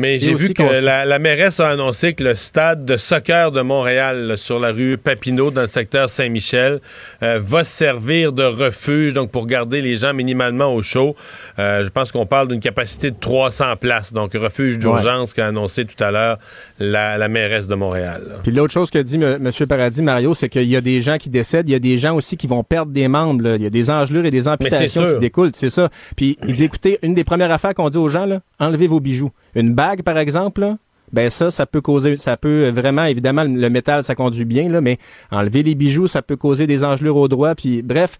[0.00, 3.60] Mais j'ai vu que la, la, mairesse a annoncé que le stade de soccer de
[3.60, 6.80] Montréal, sur la rue Papineau, dans le secteur Saint-Michel,
[7.22, 11.14] euh, va servir de refuge, donc pour garder les gens minimalement au chaud.
[11.60, 15.84] Euh, je pense qu'on parle d'une capacité de 300 places, donc refuge d'urgence qu'a annoncé
[15.84, 16.38] tout à l'heure
[16.80, 18.40] la, la, mairesse de Montréal.
[18.42, 19.48] Puis l'autre chose que dit M.
[19.68, 22.16] Paradis, Mario, c'est qu'il y a des gens qui décèdent, il y a des gens
[22.16, 25.18] aussi qui vont perdre des membres, il y a des engelures et des amputations qui
[25.20, 25.88] découlent, c'est ça.
[26.16, 29.00] Puis il dit, écoutez, une des premières affaires qu'on dit aux gens, là, enlevez vos
[29.00, 29.30] bijoux.
[29.54, 30.76] Une bague, par exemple,
[31.12, 34.80] ben ça, ça peut causer, ça peut vraiment, évidemment, le métal, ça conduit bien, là,
[34.80, 34.98] mais
[35.30, 38.18] enlever les bijoux, ça peut causer des engelures au doigt, puis bref,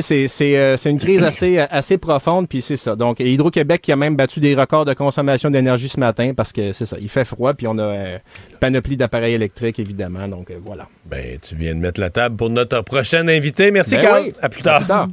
[0.00, 2.96] c'est c'est euh, c'est une crise assez assez profonde puis c'est ça.
[2.96, 6.72] Donc Hydro-Québec qui a même battu des records de consommation d'énergie ce matin parce que
[6.72, 8.18] c'est ça, il fait froid puis on a euh,
[8.60, 10.28] panoplie d'appareils électriques évidemment.
[10.28, 10.86] Donc euh, voilà.
[11.04, 13.70] Ben tu viens de mettre la table pour notre prochaine invité.
[13.70, 14.32] Merci ben Carl.
[14.40, 14.78] À plus tard.
[14.78, 15.08] plus tard.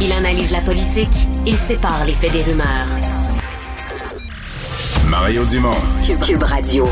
[0.00, 1.08] Il analyse la politique,
[1.46, 3.15] il sépare les faits des rumeurs.
[5.10, 5.70] Mario Dumont.
[6.26, 6.84] Cube, Radio.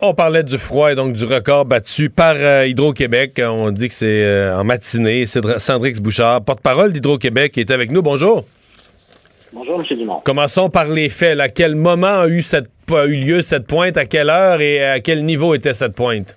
[0.00, 3.40] On parlait du froid et donc du record battu par euh, Hydro-Québec.
[3.42, 5.24] On dit que c'est euh, en matinée.
[5.24, 8.02] C'est Sandrix Bouchard, porte-parole d'Hydro-Québec, qui est avec nous.
[8.02, 8.44] Bonjour.
[9.52, 9.96] Bonjour, M.
[9.96, 10.20] Dumont.
[10.24, 11.40] Commençons par les faits.
[11.40, 13.96] À quel moment a eu, cette, a eu lieu cette pointe?
[13.96, 16.36] À quelle heure et à quel niveau était cette pointe?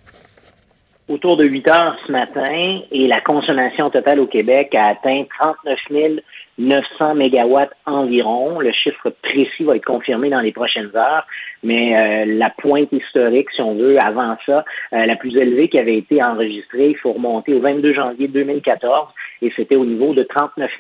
[1.10, 5.80] Autour de 8 heures ce matin et la consommation totale au Québec a atteint 39
[5.92, 6.14] 000
[6.58, 8.60] 900 mégawatts environ.
[8.60, 11.26] Le chiffre précis va être confirmé dans les prochaines heures,
[11.64, 14.64] mais euh, la pointe historique, si on veut, avant ça,
[14.94, 19.10] euh, la plus élevée qui avait été enregistrée, il faut remonter au 22 janvier 2014,
[19.42, 20.72] et c'était au niveau de 39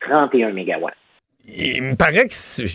[0.00, 0.94] 031 mégawatts.
[1.46, 2.34] Il me paraît que,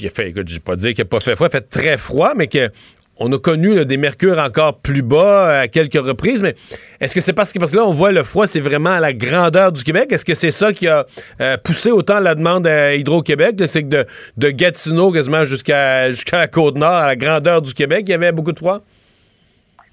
[0.10, 2.34] fait, écoute, je vais pas dire qu'il n'a pas fait froid, il fait très froid,
[2.36, 2.70] mais que
[3.18, 6.54] on a connu des mercures encore plus bas euh, à quelques reprises, mais
[7.00, 9.00] est-ce que c'est parce que parce que là on voit le froid, c'est vraiment à
[9.00, 10.12] la grandeur du Québec?
[10.12, 11.06] Est-ce que c'est ça qui a
[11.42, 14.06] euh, poussé autant la demande à Hydro-Québec, c'est que de,
[14.38, 18.14] de, Gatineau quasiment jusqu'à jusqu'à la côte nord, à la grandeur du Québec, il y
[18.14, 18.80] avait beaucoup de froid?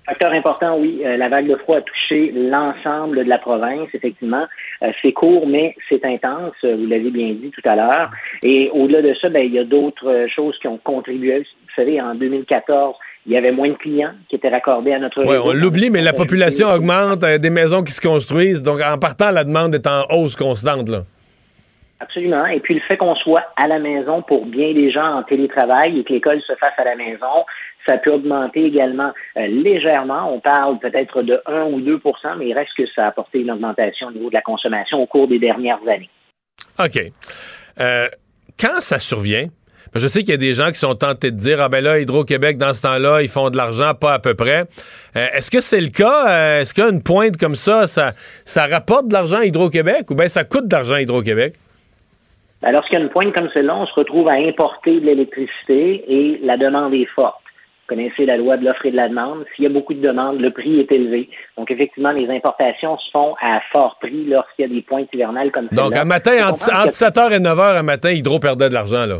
[0.05, 1.01] Facteur important, oui.
[1.05, 4.47] Euh, la vague de froid a touché l'ensemble de la province, effectivement.
[5.01, 8.11] c'est court, mais c'est intense, vous l'avez bien dit tout à l'heure.
[8.43, 11.39] Et au-delà de ça, ben, il y a d'autres choses qui ont contribué.
[11.39, 12.97] Vous savez, en 2014,
[13.27, 16.03] il y avait moins de clients qui étaient raccordés à notre Oui, on l'oublie, mais
[16.03, 18.63] la population augmente, euh, des maisons qui se construisent.
[18.63, 20.89] Donc, en partant, la demande est en hausse constante.
[20.89, 21.03] Là.
[22.01, 22.47] Absolument.
[22.47, 26.01] Et puis, le fait qu'on soit à la maison pour bien des gens en télétravail
[26.01, 27.45] et que l'école se fasse à la maison,
[27.87, 30.35] ça peut augmenter également euh, légèrement.
[30.35, 32.01] On parle peut-être de 1 ou 2%
[32.39, 35.07] mais il reste que ça a apporté une augmentation au niveau de la consommation au
[35.07, 36.11] cours des dernières années.
[36.79, 37.13] OK.
[37.81, 38.09] Euh,
[38.59, 39.47] quand ça survient,
[39.95, 41.99] je sais qu'il y a des gens qui sont tentés de dire Ah ben là,
[41.99, 44.65] Hydro-Québec, dans ce temps-là, ils font de l'argent, pas à peu près.
[45.17, 46.31] Euh, est-ce que c'est le cas?
[46.31, 48.11] Euh, est-ce qu'une pointe comme ça, ça,
[48.45, 51.55] ça rapporte de l'argent à Hydro-Québec ou bien ça coûte de l'argent à Hydro-Québec?
[52.63, 56.05] Ben, lorsqu'il y a une pointe comme celle-là, on se retrouve à importer de l'électricité
[56.09, 57.41] et la demande est forte.
[57.83, 59.45] Vous connaissez la loi de l'offre et de la demande.
[59.55, 61.29] S'il y a beaucoup de demandes, le prix est élevé.
[61.59, 65.51] Donc, effectivement, les importations se font à fort prix lorsqu'il y a des pointes hivernales
[65.51, 65.75] comme ça.
[65.75, 69.17] Donc, un matin, entre, entre 7h et 9h un matin, Hydro perdait de l'argent, là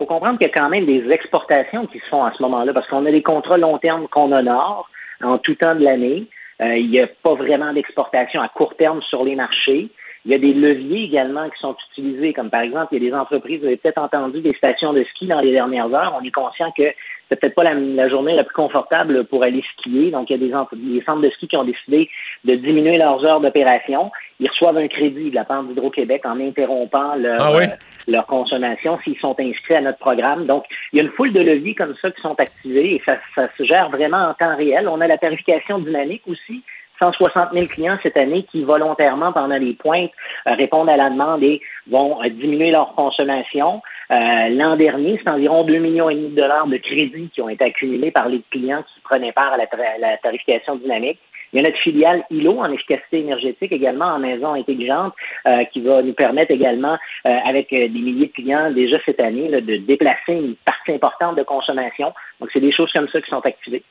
[0.00, 2.72] faut comprendre qu'il y a quand même des exportations qui se font à ce moment-là,
[2.72, 4.88] parce qu'on a des contrats long terme qu'on honore
[5.22, 6.26] en tout temps de l'année.
[6.62, 9.90] Euh, il n'y a pas vraiment d'exportation à court terme sur les marchés.
[10.24, 13.10] Il y a des leviers également qui sont utilisés, comme par exemple, il y a
[13.10, 16.18] des entreprises, vous avez peut-être entendu des stations de ski dans les dernières heures.
[16.18, 16.82] On est conscient que
[17.30, 20.10] c'est peut-être pas la, journée la plus confortable pour aller skier.
[20.10, 22.10] Donc, il y a des, des centres de ski qui ont décidé
[22.44, 24.10] de diminuer leurs heures d'opération.
[24.40, 27.66] Ils reçoivent un crédit de la part d'Hydro-Québec en interrompant leur, ah euh,
[28.08, 30.46] leur consommation s'ils sont inscrits à notre programme.
[30.46, 33.16] Donc, il y a une foule de leviers comme ça qui sont activés et ça,
[33.36, 34.88] ça se gère vraiment en temps réel.
[34.88, 36.64] On a la tarification dynamique aussi
[37.00, 40.10] 160 000 clients cette année qui volontairement, pendant les pointes,
[40.46, 43.82] euh, répondent à la demande et vont euh, diminuer leur consommation.
[44.10, 47.48] Euh, l'an dernier, c'est environ 2 millions et demi de dollars de crédits qui ont
[47.48, 51.20] été accumulés par les clients qui prenaient part à la, tarification dynamique.
[51.52, 55.14] Il y a notre filiale ILO en efficacité énergétique également en maison intelligente
[55.46, 56.96] euh, qui va nous permettre également,
[57.26, 61.42] euh, avec des milliers de clients déjà cette année, de déplacer une partie importante de
[61.42, 62.12] consommation.
[62.40, 63.82] Donc, c'est des choses comme ça qui sont activées.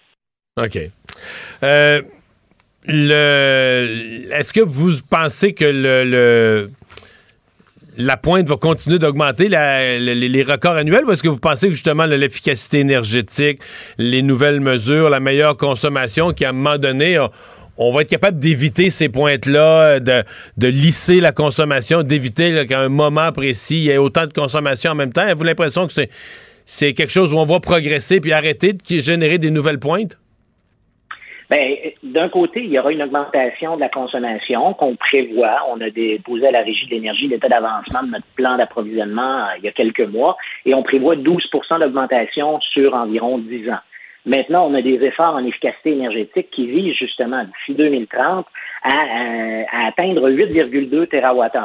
[0.57, 0.77] OK.
[1.61, 2.01] le,
[4.33, 6.69] est-ce que vous pensez que le
[7.99, 12.05] la pointe va continuer d'augmenter les, records annuels ou est-ce que vous pensez que justement
[12.05, 13.59] l'efficacité énergétique,
[13.97, 17.19] les nouvelles mesures, la meilleure consommation, qu'à un moment donné,
[17.77, 20.23] on, va être capable d'éviter ces pointes-là, de,
[20.67, 24.95] lisser la consommation, d'éviter qu'à un moment précis, il y ait autant de consommation en
[24.95, 25.21] même temps?
[25.21, 25.93] Avez-vous l'impression que
[26.65, 30.17] c'est quelque chose où on va progresser puis arrêter de générer des nouvelles pointes?
[31.51, 31.59] Bien,
[32.09, 35.57] d'un côté, il y aura une augmentation de la consommation qu'on prévoit.
[35.69, 39.57] On a déposé à la Régie de l'énergie l'état d'avancement de notre plan d'approvisionnement euh,
[39.57, 43.79] il y a quelques mois et on prévoit 12% d'augmentation sur environ 10 ans.
[44.25, 48.45] Maintenant, on a des efforts en efficacité énergétique qui visent justement d'ici 2030
[48.83, 51.59] à, euh, à atteindre 8,2 TWh.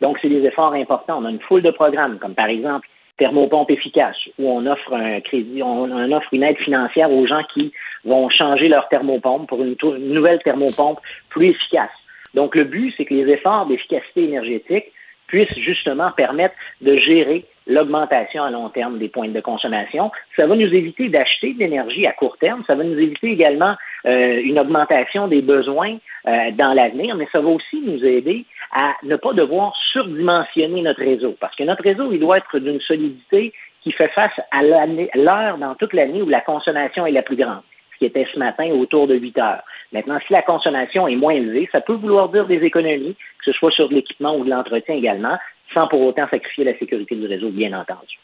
[0.00, 1.18] Donc, c'est des efforts importants.
[1.20, 2.86] On a une foule de programmes, comme par exemple
[3.18, 7.72] thermopompe efficace, où on offre un crédit, on, offre une aide financière aux gens qui
[8.04, 11.90] vont changer leur thermopompe pour une, nouvelle thermopompe plus efficace.
[12.34, 14.86] Donc, le but, c'est que les efforts d'efficacité énergétique
[15.26, 20.12] puissent justement permettre de gérer l'augmentation à long terme des points de consommation.
[20.36, 22.62] Ça va nous éviter d'acheter de l'énergie à court terme.
[22.66, 23.74] Ça va nous éviter également
[24.06, 25.96] euh, une augmentation des besoins
[26.28, 31.00] euh, dans l'avenir, mais ça va aussi nous aider à ne pas devoir surdimensionner notre
[31.00, 31.36] réseau.
[31.40, 33.52] Parce que notre réseau, il doit être d'une solidité
[33.82, 37.62] qui fait face à l'heure dans toute l'année où la consommation est la plus grande,
[37.92, 39.62] ce qui était ce matin autour de 8 heures.
[39.92, 43.52] Maintenant, si la consommation est moins élevée, ça peut vouloir dire des économies, que ce
[43.52, 45.38] soit sur l'équipement ou de l'entretien également,
[45.76, 48.18] sans pour autant sacrifier la sécurité du réseau, bien entendu.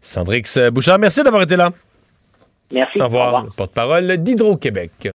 [0.00, 1.70] Sandrix Bouchard, merci d'avoir été là.
[2.70, 3.00] Merci.
[3.00, 3.46] Au revoir.
[3.56, 5.10] Porte-parole d'Hydro-Québec.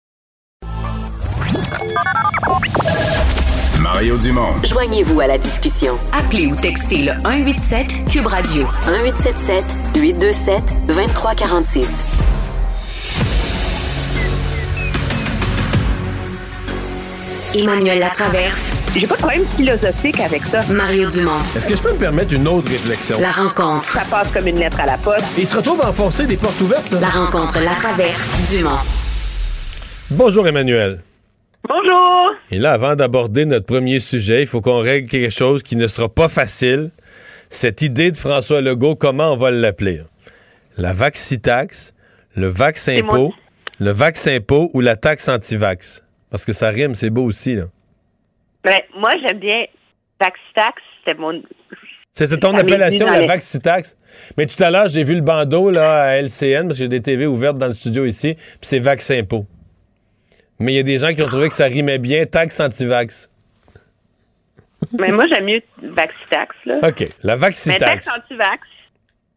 [3.92, 4.54] Mario Dumont.
[4.64, 5.98] Joignez-vous à la discussion.
[6.18, 9.64] Appelez ou textez le 187 Cube Radio 1877
[9.96, 11.90] 827 2346.
[17.54, 18.70] Emmanuel Latraverse.
[18.96, 20.62] J'ai pas de problème philosophique avec ça.
[20.70, 21.32] Mario Dumont.
[21.54, 23.20] Est-ce que je peux me permettre une autre réflexion?
[23.20, 23.90] La rencontre.
[23.90, 25.26] Ça passe comme une lettre à la poste.
[25.36, 26.90] il se retrouve à enfoncer des portes ouvertes.
[26.92, 27.00] Là.
[27.00, 28.70] La rencontre, la traverse, Dumont.
[30.10, 31.02] Bonjour Emmanuel.
[31.72, 32.34] Bonjour.
[32.50, 35.86] Et là, avant d'aborder notre premier sujet, il faut qu'on règle quelque chose qui ne
[35.86, 36.90] sera pas facile.
[37.48, 40.02] Cette idée de François Legault, comment on va l'appeler?
[40.76, 41.94] La vaccitax,
[42.36, 43.32] le vaccin-impôt,
[43.80, 46.04] le vaccin-impôt ou la taxe anti-vax?
[46.30, 47.64] Parce que ça rime, c'est beau aussi, là.
[48.64, 49.64] Ben, moi, j'aime bien
[50.20, 51.42] vaccitax, c'était mon...
[52.10, 53.96] C'est ton appellation, la vaccitax.
[54.36, 57.00] Mais tout à l'heure, j'ai vu le bandeau là, à LCN, parce que j'ai des
[57.00, 59.46] TV ouvertes dans le studio ici, puis c'est vaccin-impôt.
[60.62, 63.30] Mais il y a des gens qui ont trouvé que ça rimait bien, taxe anti-vax.
[64.98, 66.54] Mais moi, j'aime mieux Vaxitax.
[66.66, 66.78] Là.
[66.82, 67.80] OK, la Vaxitax.
[67.80, 68.68] Mais taxe anti-vax,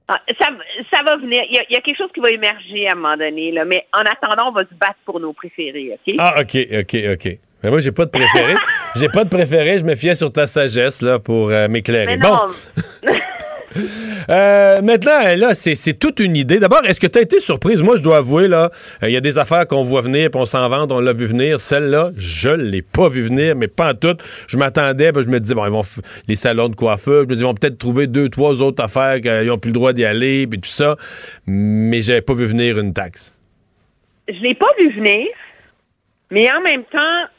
[0.08, 0.48] ah, ça,
[0.94, 1.42] ça, va venir.
[1.50, 3.52] Il y, a, quelque chose qui va émerger à un moment donné.
[3.52, 3.66] Là.
[3.66, 5.94] Mais en attendant, on va se battre pour nos préférés.
[5.94, 6.16] OK?
[6.20, 7.40] Ah, OK, OK, OK.
[7.64, 8.54] Mais moi, j'ai pas de préféré.
[8.96, 9.80] j'ai pas de préféré.
[9.80, 12.18] Je me fiais sur ta sagesse là, pour euh, m'éclairer.
[12.18, 12.38] Bon.
[14.30, 16.60] Euh, maintenant, là, c'est toute une idée.
[16.60, 17.84] D'abord, est-ce que tu as été surprise?
[17.84, 18.72] Moi, je dois avouer, là,
[19.04, 21.26] il y a des affaires qu'on voit venir, puis on s'en vante, on l'a vu
[21.26, 21.60] venir.
[21.60, 24.18] Celle-là, je l'ai pas vu venir, mais pas en tout.
[24.48, 25.84] Je m'attendais, je me disais, bon, ils vont
[26.28, 29.48] les salons de coiffeur, je me ils vont peut-être trouver deux, trois autres affaires qu'ils
[29.48, 30.96] n'ont plus le droit d'y aller, puis tout ça.
[31.46, 33.36] Mais j'avais pas vu venir une taxe.
[34.28, 35.28] Je l'ai pas vu venir,
[36.32, 37.30] mais en même temps,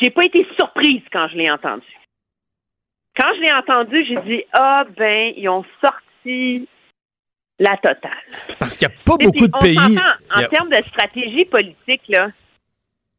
[0.00, 1.86] j'ai pas été surprise quand je l'ai entendu.
[3.18, 6.68] Quand je l'ai entendu, j'ai dit Ah, ben, ils ont sorti
[7.58, 8.56] la totale.
[8.58, 9.98] Parce qu'il n'y a pas beaucoup de pays.
[10.34, 12.28] En termes de stratégie politique, là,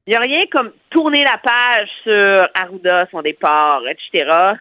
[0.07, 4.55] il n'y a rien comme tourner la page sur Arruda, son départ, etc.,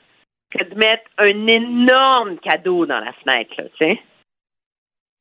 [0.51, 4.03] que de mettre un énorme cadeau dans la fenêtre, tu sais.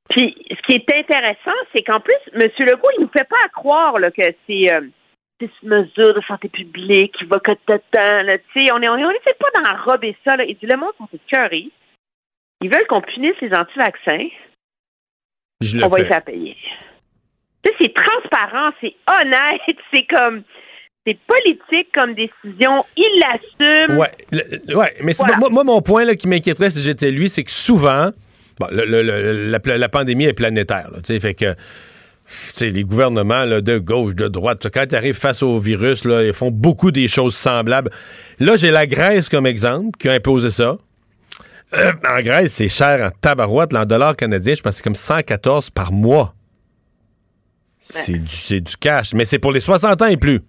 [0.09, 2.41] Puis, ce qui est intéressant, c'est qu'en plus, M.
[2.59, 4.73] Legault, il ne nous fait pas croire là, que c'est.
[4.73, 4.81] Euh,
[5.39, 9.39] six mesures de santé publique qui va que là, tu sais, on est, on est,
[9.39, 10.43] pas d'enrober ça, là.
[10.45, 11.69] Il dit, le monde sont écœurés.
[12.61, 14.27] Ils veulent qu'on punisse les anti-vaccins.
[15.83, 16.57] on va les faire payer.
[17.81, 19.61] C'est transparent, c'est honnête,
[19.93, 20.43] c'est comme,
[21.05, 23.97] c'est politique comme décision, il l'assume.
[23.97, 25.13] Ouais, ouais, mais
[25.49, 28.11] moi, mon point là, qui m'inquiéterait si j'étais lui, c'est que souvent,
[28.59, 31.55] bon, la, la, pandémie est planétaire, sais, fait que
[32.59, 36.51] les gouvernements de gauche, de droite, quand ils arrivent face au virus, là, ils font
[36.51, 37.91] beaucoup des choses semblables.
[38.39, 40.77] Là, j'ai la Grèce comme exemple, qui a imposé ça.
[41.77, 43.75] Euh, en Grèce, c'est cher en tabarouette.
[43.75, 46.33] En dollars canadiens, je pense que c'est comme 114 par mois.
[47.79, 49.13] C'est du, c'est du cash.
[49.13, 50.41] Mais c'est pour les 60 ans et plus.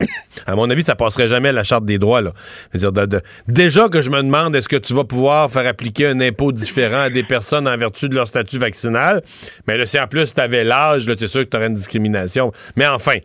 [0.46, 2.20] À mon avis, ça passerait jamais la charte des droits.
[2.20, 2.32] Là.
[2.74, 6.06] Dire, de- de- déjà que je me demande est-ce que tu vas pouvoir faire appliquer
[6.08, 9.22] un impôt différent à des personnes en vertu de leur statut vaccinal?
[9.66, 12.52] Mais là, si en plus tu avais l'âge, c'est sûr que tu aurais une discrimination.
[12.76, 13.16] Mais enfin,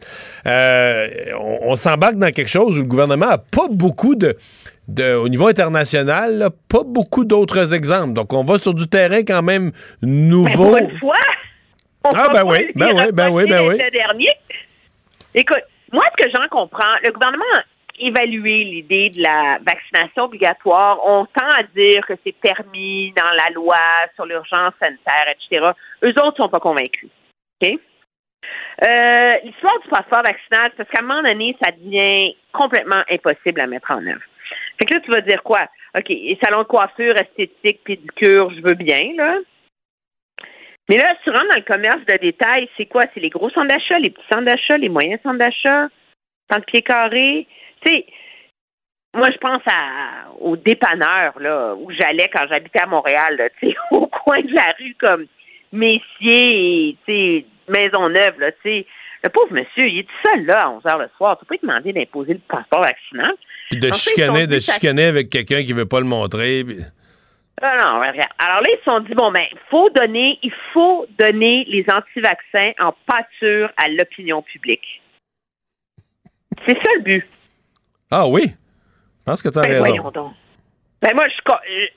[0.46, 1.08] euh,
[1.40, 4.38] on, on s'embarque dans quelque chose où le gouvernement a pas beaucoup de.
[4.88, 8.14] de- au niveau international, là, pas beaucoup d'autres exemples.
[8.14, 9.72] Donc, on va sur du terrain quand même
[10.02, 10.72] nouveau.
[10.76, 11.16] Ben, pour une fois,
[12.06, 13.78] on Ah, ben pas oui, ben oui, ben oui, ben oui.
[13.78, 14.30] Le dernier.
[15.36, 15.62] Écoute,
[15.92, 17.64] moi, ce que j'en comprends, le gouvernement a
[18.00, 21.00] évalué l'idée de la vaccination obligatoire.
[21.06, 23.76] On tend à dire que c'est permis dans la loi
[24.16, 25.72] sur l'urgence sanitaire, etc.
[26.04, 27.10] Eux autres sont pas convaincus.
[27.62, 27.70] OK?
[28.88, 33.68] Euh, L'histoire du passeport vaccinal, parce qu'à un moment donné, ça devient complètement impossible à
[33.68, 34.22] mettre en œuvre.
[34.80, 35.68] Fait que là, tu vas dire quoi?
[35.96, 39.38] OK, les salons de coiffure, esthétique, pédicure, je veux bien, là.
[40.92, 43.04] Mais là, tu rentres dans le commerce de détail, c'est quoi?
[43.14, 45.88] C'est les gros centres d'achat, les petits centres d'achat, les moyens centres d'achat,
[46.52, 47.48] centres pieds carrés.
[47.86, 48.06] Tu sais,
[49.14, 53.70] moi, je pense à, au dépanneur, là, où j'allais quand j'habitais à Montréal, là, tu
[53.70, 55.28] sais, au coin de la rue, comme
[55.72, 58.86] Messier et, tu sais, Maisonneuve, là, tu sais.
[59.24, 61.38] Le pauvre monsieur, il est tout seul, là, à 11 heures le soir.
[61.40, 63.32] Tu peux lui demander d'imposer le passeport vaccinal.
[63.70, 66.66] Puis de chicaner, de chicaner avec quelqu'un qui veut pas le montrer.
[66.66, 66.80] puis-
[67.62, 68.18] Ah non, regarde.
[68.40, 72.72] Alors là, ils se sont dit, bon, ben, faut donner, il faut donner les anti-vaccins
[72.80, 75.02] en pâture à l'opinion publique.
[76.68, 77.28] C'est ça le but.
[78.12, 78.44] Ah oui?
[78.48, 79.86] Je pense que tu as Ben, raison.
[79.86, 80.34] voyons donc.
[81.02, 81.88] Ben, moi, je, euh,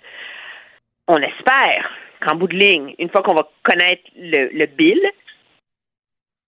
[1.08, 1.90] on espère
[2.20, 5.00] qu'en bout de ligne, une fois qu'on va connaître le, le bill,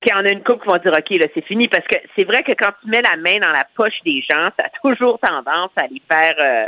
[0.03, 1.69] qu'il y en a une couple qui vont dire, OK, là, c'est fini.
[1.69, 4.51] Parce que c'est vrai que quand tu mets la main dans la poche des gens,
[4.59, 6.66] ça a toujours tendance à les faire euh,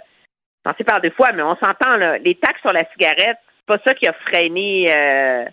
[0.69, 2.19] penser par deux fois, mais on s'entend, là.
[2.19, 5.45] Les taxes sur la cigarette, c'est pas ça qui a freiné euh,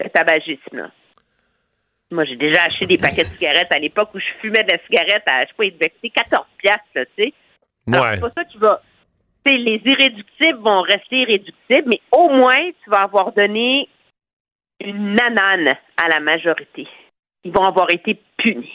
[0.00, 0.90] le tabagisme, là.
[2.10, 4.78] Moi, j'ai déjà acheté des paquets de cigarettes à l'époque où je fumais de la
[4.86, 7.34] cigarette à, je sais pas, il devait coûter 14 piastres, là, tu sais.
[7.86, 8.14] Ouais.
[8.14, 8.80] C'est pas ça qui va.
[9.46, 13.88] sais, les irréductibles vont rester irréductibles, mais au moins, tu vas avoir donné
[14.80, 16.86] une nanane à la majorité.
[17.44, 18.72] Ils vont avoir été punis.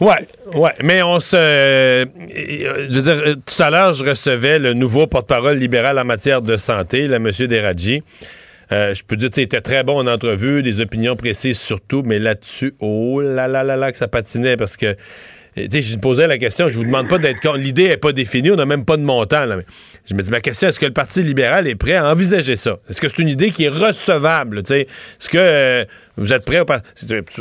[0.00, 1.36] Ouais, ouais, mais on se.
[1.36, 6.04] euh, je veux dire, euh, tout à l'heure, je recevais le nouveau porte-parole libéral en
[6.04, 8.02] matière de santé, le monsieur Deradji.
[8.72, 12.18] Euh, je peux dire, il était très bon en entrevue, des opinions précises surtout, mais
[12.18, 14.96] là-dessus, oh là là là là, que ça patinait parce que.
[15.70, 17.54] Je posais la question, je vous demande pas d'être con.
[17.54, 19.44] L'idée n'est pas définie, on n'a même pas de montant.
[19.44, 19.58] Là,
[20.08, 22.78] je me dis, ma question, est-ce que le Parti libéral est prêt à envisager ça?
[22.88, 24.60] Est-ce que c'est une idée qui est recevable?
[24.60, 25.84] Est-ce que euh,
[26.16, 26.60] vous êtes prêt?
[26.60, 26.80] au par-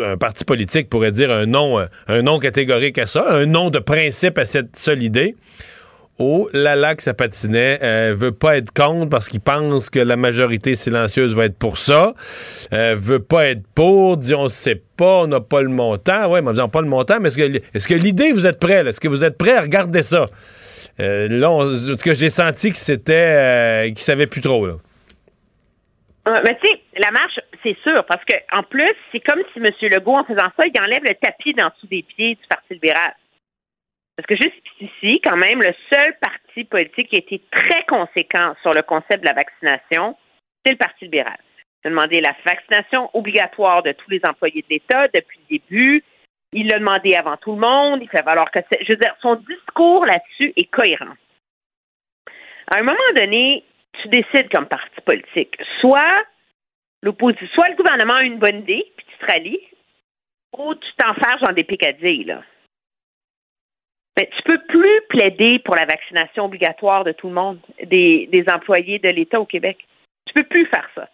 [0.03, 3.69] un parti politique pourrait dire un non, euh, un non catégorique à ça, un non
[3.69, 5.35] de principe à cette seule idée?
[6.21, 10.17] Oh là là ça patinait, euh, veut pas être contre parce qu'il pense que la
[10.17, 12.13] majorité silencieuse va être pour ça,
[12.73, 16.41] euh, veut pas être pour, dit on sait pas, on n'a pas le montant, ouais,
[16.41, 18.89] mais on pas le montant, mais est-ce que, l'idée, vous êtes prêt, là?
[18.89, 20.27] est-ce que vous êtes prêt à regarder ça?
[20.99, 24.67] Euh, là, en tout cas, j'ai senti que c'était, qu'il savait plus trop,
[26.43, 29.71] mais tu sais, la marche, c'est sûr, parce que en plus, c'est comme si M.
[29.89, 33.13] Legault, en faisant ça, il enlève le tapis d'en dessous des pieds du Parti libéral.
[34.19, 38.53] Parce que juste ici, quand même, le seul parti politique qui a été très conséquent
[38.61, 40.17] sur le concept de la vaccination,
[40.65, 41.37] c'est le Parti libéral.
[41.85, 46.03] Il a demandé la vaccination obligatoire de tous les employés de l'État depuis le début.
[46.51, 48.01] Il l'a demandé avant tout le monde.
[48.01, 48.59] Il fait valoir que.
[48.81, 51.15] Je veux dire, son discours là-dessus est cohérent.
[52.75, 53.63] À un moment donné,
[54.01, 55.55] tu décides comme parti politique.
[55.79, 56.25] Soit
[57.03, 59.67] l'opposition, soit le gouvernement a une bonne idée, puis tu te rallies,
[60.57, 62.43] ou tu t'enfermes dans des picadilles, là.
[64.19, 68.43] Mais tu peux plus plaider pour la vaccination obligatoire de tout le monde, des, des
[68.53, 69.77] employés de l'État au Québec.
[70.25, 71.07] Tu peux plus faire ça.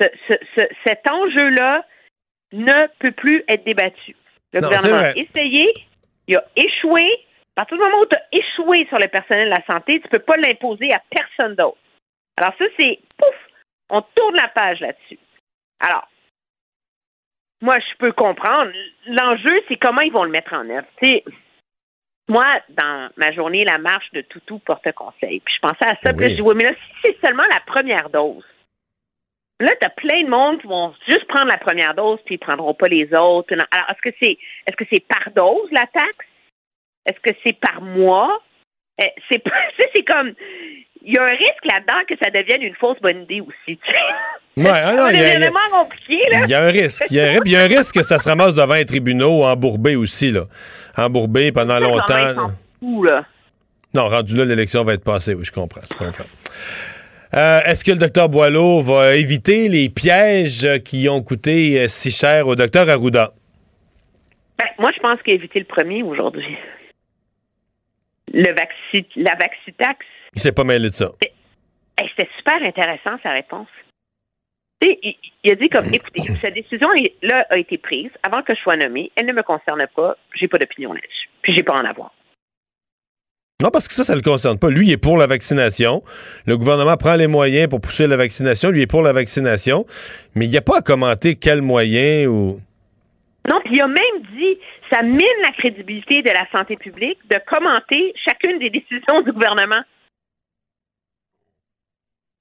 [0.00, 1.84] Ce- ce- ce- cet enjeu-là
[2.52, 4.14] ne peut plus être débattu.
[4.52, 5.72] Le Non, gouvernement a essayé,
[6.28, 7.02] il a échoué.
[7.56, 10.08] À partir du moment où tu as échoué sur le personnel de la santé, tu
[10.08, 11.78] peux pas l'imposer à personne d'autre.
[12.36, 13.36] Alors ça, c'est pouf,
[13.90, 15.18] on tourne la page là-dessus.
[15.80, 16.06] Alors,
[17.60, 18.70] moi, je peux comprendre.
[19.06, 20.86] L'enjeu, c'est comment ils vont le mettre en œuvre.
[21.02, 21.24] Tu sais,
[22.28, 25.40] moi, dans ma journée, la marche de Toutou porte conseil.
[25.40, 27.44] Puis je pensais à ça, puis là, je dis, oui, mais là, si c'est seulement
[27.52, 28.44] la première dose,
[29.60, 32.38] là, tu as plein de monde qui vont juste prendre la première dose, puis ils
[32.38, 33.52] prendront pas les autres.
[33.52, 36.26] Alors, est-ce que c'est est-ce que c'est par dose, la taxe?
[37.06, 38.40] Est-ce que c'est par mois?
[39.02, 39.42] Eh, c'est
[39.94, 40.32] c'est comme
[41.06, 43.78] il y a un risque là-dedans que ça devienne une fausse bonne idée aussi.
[44.56, 46.44] Ouais, ah non, a- vraiment compliqué, là.
[46.44, 47.04] Il y a un risque.
[47.10, 48.84] Il y a, un- il y a un risque que ça se ramasse devant les
[48.86, 50.44] tribunaux embourbé aussi, là.
[50.96, 52.50] Embourbé pendant longtemps.
[52.82, 53.26] là.
[53.94, 55.34] Non, rendu là, l'élection va être passée.
[55.34, 55.80] Oui, je comprends.
[55.88, 56.24] Je comprends.
[57.34, 62.10] Euh, Est-ce que le docteur Boileau va éviter les pièges qui ont coûté euh, si
[62.10, 63.32] cher au docteur Arruda?
[64.58, 66.56] Ben, moi, je pense qu'il a évité le premier aujourd'hui.
[68.32, 68.52] Le
[69.16, 70.06] la vaccitax.
[70.34, 71.10] Il s'est pas mêlé de ça.
[72.00, 73.68] Hey, C'était super intéressant, sa réponse.
[74.84, 78.60] Sais, il, il a dit comme, écoutez, cette décision-là a été prise avant que je
[78.60, 79.10] sois nommé.
[79.16, 80.16] Elle ne me concerne pas.
[80.34, 81.28] J'ai pas d'opinion là-dessus.
[81.42, 82.12] Puis j'ai pas à en avoir.
[83.62, 84.68] Non, parce que ça, ça le concerne pas.
[84.68, 86.02] Lui, il est pour la vaccination.
[86.46, 88.70] Le gouvernement prend les moyens pour pousser la vaccination.
[88.70, 89.86] Lui est pour la vaccination.
[90.34, 92.60] Mais il n'y a pas à commenter quels moyens ou.
[93.50, 94.58] Non, puis il a même dit,
[94.90, 99.82] ça mine la crédibilité de la santé publique de commenter chacune des décisions du gouvernement.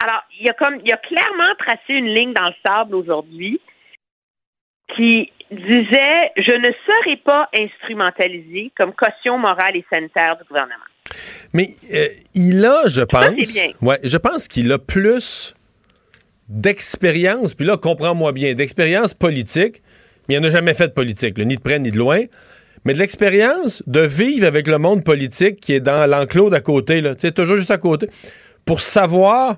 [0.03, 3.61] Alors, il a comme, il a clairement tracé une ligne dans le sable aujourd'hui
[4.93, 10.83] qui disait, je ne serai pas instrumentalisé comme caution morale et sanitaire du gouvernement.
[11.53, 13.29] Mais euh, il a, je pense.
[13.53, 13.71] bien.
[13.81, 15.55] Ouais, je pense qu'il a plus
[16.49, 19.81] d'expérience, puis là, comprends-moi bien, d'expérience politique,
[20.27, 22.23] mais il n'en a jamais fait de politique, là, ni de près ni de loin,
[22.83, 26.99] mais de l'expérience de vivre avec le monde politique qui est dans l'enclos d'à côté,
[26.99, 28.07] là, toujours juste à côté,
[28.65, 29.55] pour savoir.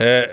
[0.00, 0.26] Euh,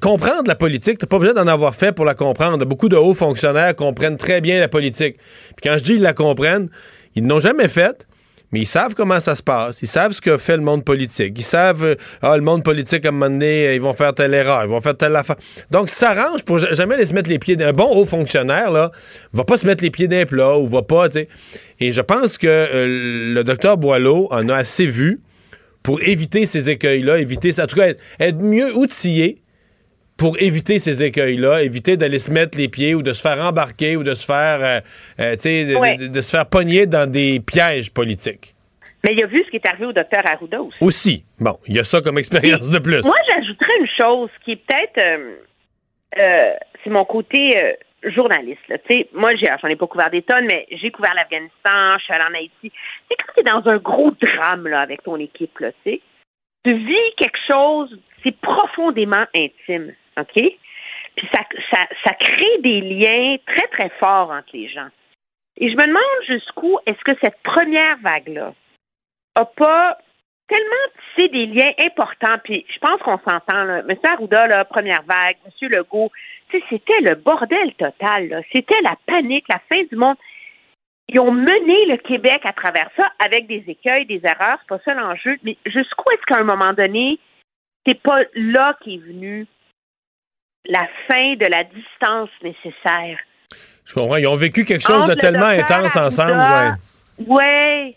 [0.00, 2.64] comprendre la politique, t'as pas besoin d'en avoir fait pour la comprendre.
[2.64, 5.16] Beaucoup de hauts fonctionnaires comprennent très bien la politique.
[5.56, 6.68] Puis quand je dis ils la comprennent,
[7.14, 8.06] ils n'ont jamais fait,
[8.50, 9.82] mais ils savent comment ça se passe.
[9.82, 11.34] Ils savent ce que fait le monde politique.
[11.36, 14.14] Ils savent, euh, ah, le monde politique, à un moment donné, euh, ils vont faire
[14.14, 15.36] telle erreur, ils vont faire telle affaire.
[15.70, 18.70] Donc, ça s'arrange pour ja- jamais les se mettre les pieds d'un bon haut fonctionnaire,
[18.70, 18.90] là,
[19.34, 21.28] va pas se mettre les pieds d'un plat ou va pas, tu sais.
[21.78, 25.20] Et je pense que euh, le docteur Boileau en a assez vu
[25.88, 29.40] pour éviter ces écueils-là, éviter, ça- en tout cas, être, être mieux outillé
[30.18, 33.96] pour éviter ces écueils-là, éviter d'aller se mettre les pieds ou de se faire embarquer
[33.96, 34.80] ou de se faire, euh,
[35.18, 35.96] euh, tu sais, de, Ouais.
[35.96, 38.54] de- de se faire pogner dans des pièges politiques.
[39.02, 40.74] Mais il a vu ce qui est arrivé au docteur Arruda aussi.
[40.82, 41.24] Aussi.
[41.40, 43.02] Bon, il y a ça comme expérience de plus.
[43.04, 45.36] Moi, j'ajouterais une chose qui est peut-être, euh,
[46.18, 46.52] euh,
[46.84, 47.72] c'est mon côté euh,
[48.02, 48.66] journaliste.
[48.68, 48.76] Là.
[49.12, 49.30] Moi,
[49.60, 52.72] j'en ai pas couvert des tonnes, mais j'ai couvert l'Afghanistan, je suis allée en Haïti.
[53.08, 57.14] C'est quand tu es dans un gros drame là, avec ton équipe, là, tu vis
[57.16, 60.34] quelque chose, c'est profondément intime, OK?
[61.16, 61.42] Puis ça,
[61.72, 64.88] ça, crée des liens très, très forts entre les gens.
[65.56, 68.54] Et je me demande jusqu'où est-ce que cette première vague-là
[69.34, 69.98] a pas
[70.48, 72.38] tellement tissé des liens importants.
[72.44, 73.82] Puis je pense qu'on s'entend, là.
[73.88, 73.96] M.
[74.10, 75.68] Arruda, là, première vague, M.
[75.70, 76.10] Legault,
[76.50, 78.42] c'était le bordel total.
[78.52, 80.16] C'était la panique, la fin du monde.
[81.08, 84.80] Ils ont mené le Québec à travers ça avec des écueils, des erreurs, c'est pas
[84.84, 85.36] ça l'enjeu.
[85.42, 87.18] Mais jusqu'où est-ce qu'à un moment donné,
[87.86, 89.46] c'est pas là qu'est venue
[90.66, 93.18] la fin de la distance nécessaire?
[93.86, 94.16] Je comprends.
[94.16, 96.38] Ils ont vécu quelque chose Entre de le tellement intense ensemble.
[97.18, 97.26] Ouais.
[97.26, 97.96] Ouais.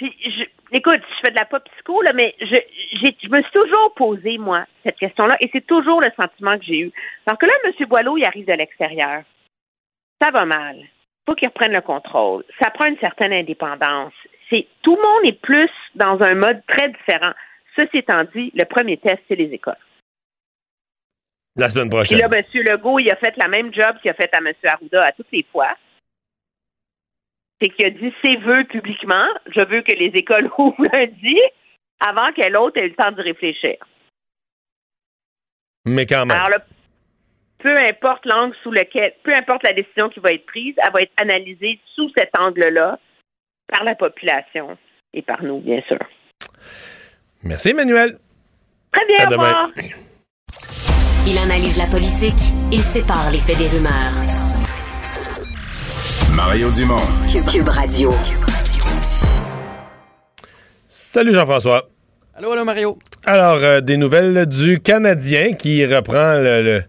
[0.00, 3.42] Puis, je, écoute, je fais de la pop psycho, là, mais je, j'ai, je me
[3.42, 6.92] suis toujours posé, moi, cette question-là, et c'est toujours le sentiment que j'ai eu.
[7.26, 7.86] Parce que là, M.
[7.86, 9.24] Boileau, il arrive de l'extérieur.
[10.22, 10.78] Ça va mal.
[11.28, 12.44] faut qu'il reprenne le contrôle.
[12.62, 14.14] Ça prend une certaine indépendance.
[14.48, 17.32] C'est, tout le monde est plus dans un mode très différent.
[17.76, 19.76] Ceci étant dit, le premier test, c'est les écoles.
[21.56, 22.20] La semaine prochaine.
[22.20, 22.44] là, M.
[22.54, 24.50] Legault, il a fait la même job qu'il a fait à M.
[24.64, 25.76] Arruda à toutes les fois.
[27.60, 29.26] C'est qu'il a dit ses vœux publiquement.
[29.46, 31.38] Je veux que les écoles ouvrent lundi
[32.06, 33.76] avant que l'autre ait eu le temps de réfléchir.
[35.84, 36.36] Mais quand même.
[36.36, 36.58] Alors là,
[37.58, 41.02] peu importe l'angle sous lequel, peu importe la décision qui va être prise, elle va
[41.02, 42.98] être analysée sous cet angle-là
[43.68, 44.76] par la population
[45.12, 45.98] et par nous, bien sûr.
[47.42, 48.18] Merci, Emmanuel.
[48.92, 49.42] Très bien, À au demain.
[49.44, 49.70] revoir.
[51.26, 52.40] Il analyse la politique,
[52.72, 54.39] il sépare les faits des rumeurs.
[56.40, 56.96] Mario Dumont.
[57.52, 58.10] Cube Radio.
[60.88, 61.90] Salut, Jean-François.
[62.34, 62.98] Allô, allô, Mario.
[63.26, 66.82] Alors, euh, des nouvelles du Canadien qui reprend le, le-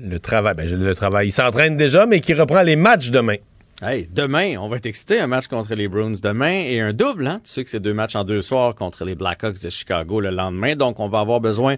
[0.00, 0.54] le travail.
[0.56, 3.36] Ben, je- le travail, il s'entraîne déjà, mais qui reprend les matchs demain.
[3.80, 5.20] Hey, demain, on va être excité.
[5.20, 7.28] Un match contre les Bruins demain et un double.
[7.28, 7.40] Hein?
[7.44, 10.30] Tu sais que c'est deux matchs en deux soirs contre les Blackhawks de Chicago le
[10.30, 10.74] lendemain.
[10.74, 11.76] Donc, on va avoir besoin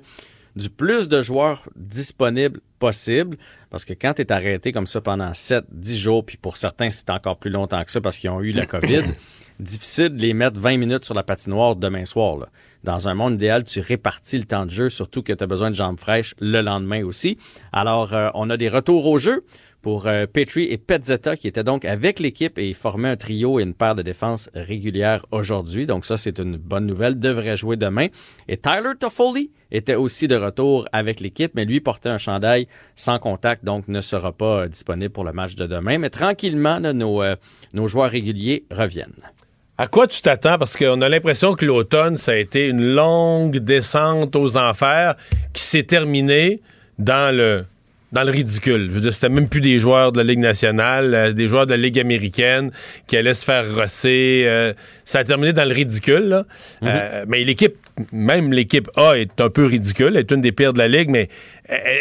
[0.57, 3.37] du plus de joueurs disponibles possible.
[3.71, 6.91] Parce que quand tu es arrêté comme ça pendant 7, 10 jours, puis pour certains,
[6.91, 9.03] c'est encore plus longtemps que ça parce qu'ils ont eu la COVID,
[9.61, 12.37] difficile de les mettre 20 minutes sur la patinoire demain soir.
[12.37, 12.49] là.
[12.85, 15.71] Dans un monde idéal, tu répartis le temps de jeu, surtout que tu as besoin
[15.71, 17.39] de jambes fraîches le lendemain aussi.
[17.73, 19.45] Alors, euh, on a des retours au jeu
[19.83, 23.65] pour euh, Petrie et Petzetta qui étaient donc avec l'équipe et formaient un trio et
[23.65, 25.87] une paire de défense régulière aujourd'hui.
[25.87, 27.19] Donc ça, c'est une bonne nouvelle.
[27.19, 28.07] Devrait jouer demain.
[28.49, 33.19] Et Tyler Toffoli était aussi de retour avec l'équipe, mais lui portait un chandail sans
[33.19, 35.99] contact, donc ne sera pas euh, disponible pour le match de demain.
[35.99, 37.37] Mais tranquillement, nos, euh,
[37.75, 39.13] nos joueurs réguliers reviennent.
[39.79, 40.59] À quoi tu t'attends?
[40.59, 45.17] Parce qu'on a l'impression que l'automne, ça a été une longue descente aux enfers
[45.53, 46.61] qui s'est terminée
[46.99, 47.65] dans le
[48.13, 48.89] dans le ridicule.
[48.91, 51.67] Je veux dire, c'était même plus des joueurs de la Ligue nationale, euh, des joueurs
[51.67, 52.71] de la Ligue américaine
[53.07, 54.45] qui allaient se faire rosser.
[54.47, 54.75] Euh,
[55.05, 56.29] ça a terminé dans le ridicule.
[56.29, 56.45] Là.
[56.83, 56.89] Mhm.
[56.91, 57.77] Euh, mais l'équipe,
[58.13, 61.31] même l'équipe A est un peu ridicule, est une des pires de la Ligue, mais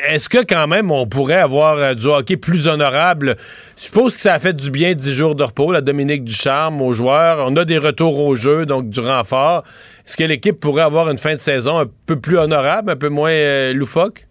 [0.09, 3.38] est-ce que quand même on pourrait avoir du hockey plus honorable?
[3.77, 6.81] Je suppose que ça a fait du bien 10 jours de repos, la Dominique Ducharme
[6.81, 7.45] aux joueurs.
[7.47, 9.63] On a des retours au jeu, donc du renfort.
[10.05, 13.09] Est-ce que l'équipe pourrait avoir une fin de saison un peu plus honorable, un peu
[13.09, 14.25] moins loufoque?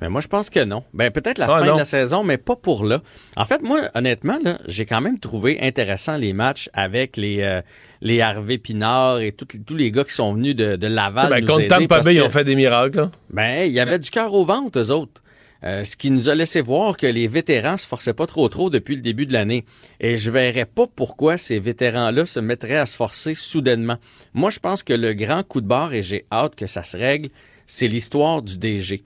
[0.00, 0.84] Mais moi, je pense que non.
[0.94, 1.72] Ben, peut-être la Ah, fin non.
[1.74, 3.02] de la saison, mais pas pour là.
[3.36, 7.62] En fait, moi, honnêtement, là, j'ai quand même trouvé intéressant les matchs avec les, euh,
[8.00, 11.30] les Harvey Pinard et tous tous les gars qui sont venus de, de Laval.
[11.30, 12.98] Ben, nous contre aider Tampa parce Bay, ils ont fait des miracles.
[12.98, 13.10] là.
[13.30, 15.22] Ben, il y avait du cœur au ventre, eux autres.
[15.64, 18.70] Euh, ce qui nous a laissé voir que les vétérans se forçaient pas trop trop
[18.70, 19.64] depuis le début de l'année.
[19.98, 23.96] Et je verrais pas pourquoi ces vétérans-là se mettraient à se forcer soudainement.
[24.34, 26.96] Moi, je pense que le grand coup de barre, et j'ai hâte que ça se
[26.96, 27.30] règle,
[27.66, 29.02] c'est l'histoire du DG.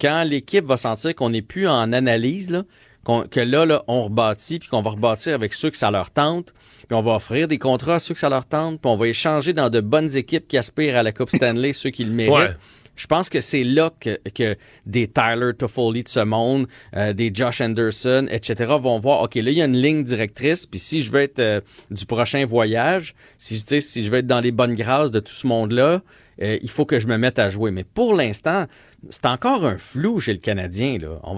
[0.00, 2.64] Quand l'équipe va sentir qu'on n'est plus en analyse, là,
[3.04, 6.52] que là, là, on rebâtit, puis qu'on va rebâtir avec ceux que ça leur tente,
[6.88, 9.08] puis on va offrir des contrats à ceux que ça leur tente, puis on va
[9.08, 12.34] échanger dans de bonnes équipes qui aspirent à la Coupe Stanley, ceux qui le méritent.
[12.34, 12.56] Ouais.
[12.94, 14.54] Je pense que c'est là que, que
[14.84, 18.74] des Tyler Toffoli de ce monde, euh, des Josh Anderson, etc.
[18.80, 21.38] vont voir, OK, là, il y a une ligne directrice, puis si je veux être
[21.38, 21.60] euh,
[21.90, 25.32] du prochain voyage, si, sais, si je veux être dans les bonnes grâces de tout
[25.32, 26.02] ce monde-là,
[26.42, 27.70] euh, il faut que je me mette à jouer.
[27.70, 28.66] Mais pour l'instant,
[29.08, 30.98] c'est encore un flou chez le Canadien.
[30.98, 31.18] Là.
[31.24, 31.34] On,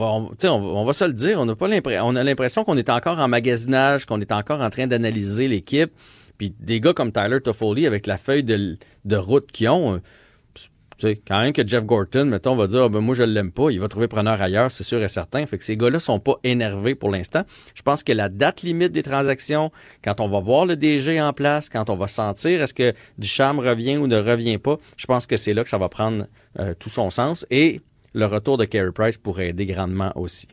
[0.84, 3.28] va, se le dire, on n'a pas l'impression, on a l'impression qu'on est encore en
[3.28, 5.92] magasinage, qu'on est encore en train d'analyser l'équipe.
[6.36, 9.98] Puis des gars comme Tyler Toffoli, avec la feuille de, de route qu'ils ont, euh,
[10.98, 13.70] sais, quand même que Jeff Gorton, mettons, va dire, Ah, ben, moi, je l'aime pas,
[13.70, 15.44] il va trouver preneur ailleurs, c'est sûr et certain.
[15.46, 17.42] Fait que ces gars-là sont pas énervés pour l'instant.
[17.74, 19.70] Je pense que la date limite des transactions,
[20.02, 23.58] quand on va voir le DG en place, quand on va sentir est-ce que Ducharme
[23.58, 26.26] revient ou ne revient pas, je pense que c'est là que ça va prendre
[26.58, 27.46] euh, tout son sens.
[27.50, 27.80] Et
[28.12, 30.48] le retour de Carey Price pourrait aider grandement aussi.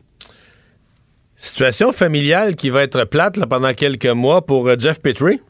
[1.36, 5.40] Situation familiale qui va être plate pendant quelques mois pour euh, Jeff Petrie.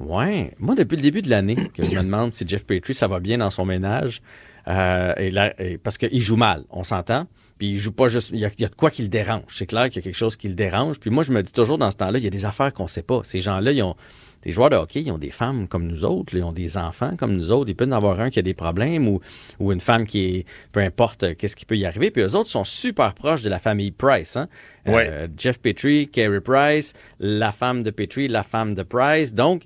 [0.00, 0.54] Ouais.
[0.58, 3.20] Moi, depuis le début de l'année, que je me demande si Jeff Petrie, ça va
[3.20, 4.22] bien dans son ménage.
[4.68, 7.26] Euh, et là, et- parce qu'il joue mal, on s'entend.
[7.58, 8.30] Puis il joue pas juste.
[8.32, 9.42] Il y, a, il y a de quoi qui le dérange.
[9.48, 11.00] C'est clair qu'il y a quelque chose qui le dérange.
[11.00, 12.86] Puis moi, je me dis toujours dans ce temps-là, il y a des affaires qu'on
[12.86, 13.20] sait pas.
[13.24, 13.96] Ces gens-là, ils ont.
[14.42, 16.76] Des joueurs de hockey, ils ont des femmes comme nous autres, là, ils ont des
[16.76, 17.70] enfants comme nous autres.
[17.70, 19.20] Il peut y en avoir un qui a des problèmes ou,
[19.58, 20.46] ou une femme qui est.
[20.72, 22.10] Peu importe euh, qu'est-ce qui peut y arriver.
[22.10, 24.36] Puis eux autres sont super proches de la famille Price.
[24.36, 24.48] Hein?
[24.86, 25.08] Ouais.
[25.10, 29.34] Euh, Jeff Petrie, Carey Price, la femme de Petrie, la femme de Price.
[29.34, 29.62] Donc,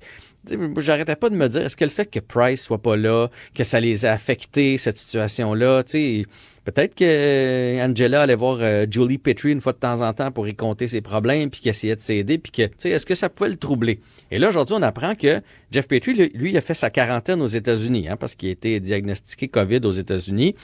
[0.79, 3.65] j'arrêtais pas de me dire, est-ce que le fait que Price soit pas là, que
[3.65, 6.25] ça les a affectés, cette situation-là, tu sais,
[6.65, 10.31] peut-être que euh, Angela allait voir euh, Julie Petrie une fois de temps en temps
[10.31, 13.07] pour y compter ses problèmes, puis qu'elle essayait de s'aider, puis que, tu sais, est-ce
[13.07, 14.01] que ça pouvait le troubler?
[14.31, 15.41] Et là, aujourd'hui, on apprend que
[15.71, 19.49] Jeff Petrie, lui, a fait sa quarantaine aux États-Unis, hein, parce qu'il a été diagnostiqué
[19.49, 20.55] COVID aux États-Unis.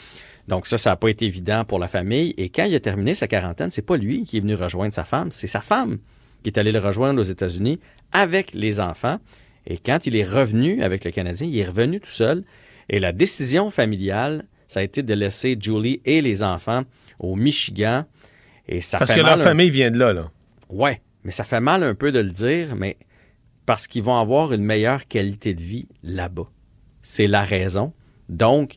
[0.48, 2.34] Donc ça, ça n'a pas été évident pour la famille.
[2.38, 5.04] Et quand il a terminé sa quarantaine, c'est pas lui qui est venu rejoindre sa
[5.04, 5.98] femme, c'est sa femme
[6.42, 7.78] qui est allée le rejoindre aux États-Unis
[8.12, 9.18] avec les enfants.
[9.66, 12.44] Et quand il est revenu avec le Canadien, il est revenu tout seul.
[12.88, 16.82] Et la décision familiale, ça a été de laisser Julie et les enfants
[17.18, 18.04] au Michigan.
[18.68, 20.12] Et ça Parce fait que mal leur un- famille vient de là.
[20.12, 20.30] là.
[20.68, 22.96] Ouais, mais ça fait mal un peu de le dire, mais
[23.66, 26.48] parce qu'ils vont avoir une meilleure qualité de vie là-bas.
[27.02, 27.92] C'est la raison.
[28.28, 28.76] Donc,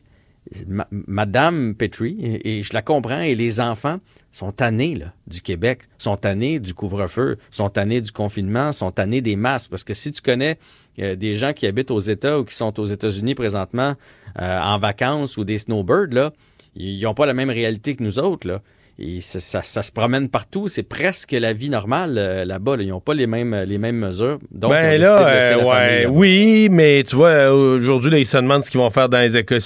[0.66, 4.00] ma- Madame Petrie, et, et je la comprends, et les enfants
[4.30, 9.20] sont tannés là, du Québec, sont tannés du couvre-feu, sont tannés du confinement, sont tannés
[9.20, 9.70] des masques.
[9.70, 10.58] Parce que si tu connais
[10.98, 13.94] des gens qui habitent aux États ou qui sont aux États-Unis présentement
[14.40, 16.32] euh, en vacances ou des snowbirds, là,
[16.76, 18.46] ils n'ont pas la même réalité que nous autres.
[18.48, 18.60] Là.
[18.98, 20.68] Et ça, ça- ça se promène partout.
[20.68, 22.76] C'est presque la vie normale euh, là-bas.
[22.76, 22.82] là.
[22.82, 24.38] Ils n'ont pas les mêmes, les mêmes mesures.
[24.50, 28.62] Donc, ben là, euh, ouais, famille oui, mais tu vois, euh, aujourd'hui, ils se demandent
[28.64, 29.60] ce qu'ils vont faire dans les écoles.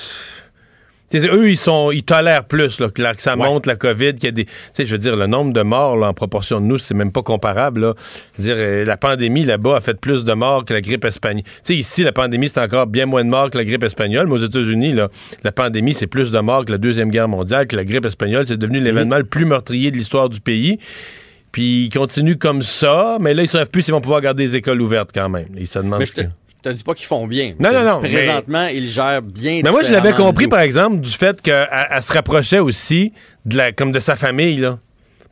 [1.15, 4.25] Eux, ils sont, ils tolèrent plus là, que, la- que ça monte la COVID, qu'il
[4.25, 4.47] y a des,
[4.79, 7.23] je veux dire, le nombre de morts là, en proportion de nous, c'est même pas
[7.23, 7.81] comparable.
[7.81, 7.95] Là.
[8.39, 11.45] Dire, euh, la pandémie là-bas a fait plus de morts que la grippe espagnole.
[11.45, 14.27] Tu sais, ici, la pandémie c'est encore bien moins de morts que la grippe espagnole,
[14.27, 15.09] mais aux États-Unis, là,
[15.45, 18.47] la pandémie c'est plus de morts que la deuxième guerre mondiale, que la grippe espagnole,
[18.47, 20.79] c'est devenu l'événement le plus meurtrier de l'histoire du pays.
[21.53, 24.57] Puis ils continuent comme ça, mais là ils savent plus s'ils vont pouvoir garder les
[24.57, 25.47] écoles ouvertes quand même.
[25.57, 26.01] Ils se demandent.
[26.25, 26.29] Mais
[26.71, 27.55] te, dis pas qu'ils font bien.
[27.59, 31.01] Non, non, non, mais- Présentement, ils gèrent bien Mais moi, je l'avais compris, par exemple,
[31.01, 33.13] du fait qu'elle elle se rapprochait aussi
[33.45, 34.79] de la, comme de sa famille, là.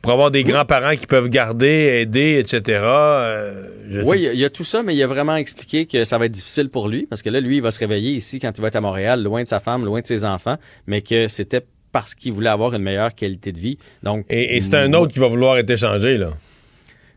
[0.01, 2.79] Pour avoir des grands-parents qui peuvent garder, aider, etc.
[2.83, 5.35] Euh, je Oui, il y a- il y, a tout ça, mais il a vraiment
[5.35, 7.79] expliqué que ça va être difficile pour lui, parce que là, lui, il va se
[7.79, 10.23] réveiller ici quand il va être à Montréal, loin de sa femme, loin de ses
[10.23, 13.79] enfants, mais que c'était parce qu'il voulait avoir une meilleure qualité de vie.
[14.03, 16.33] Donc, Et, et c'est un autre qui va vouloir être échangé, là.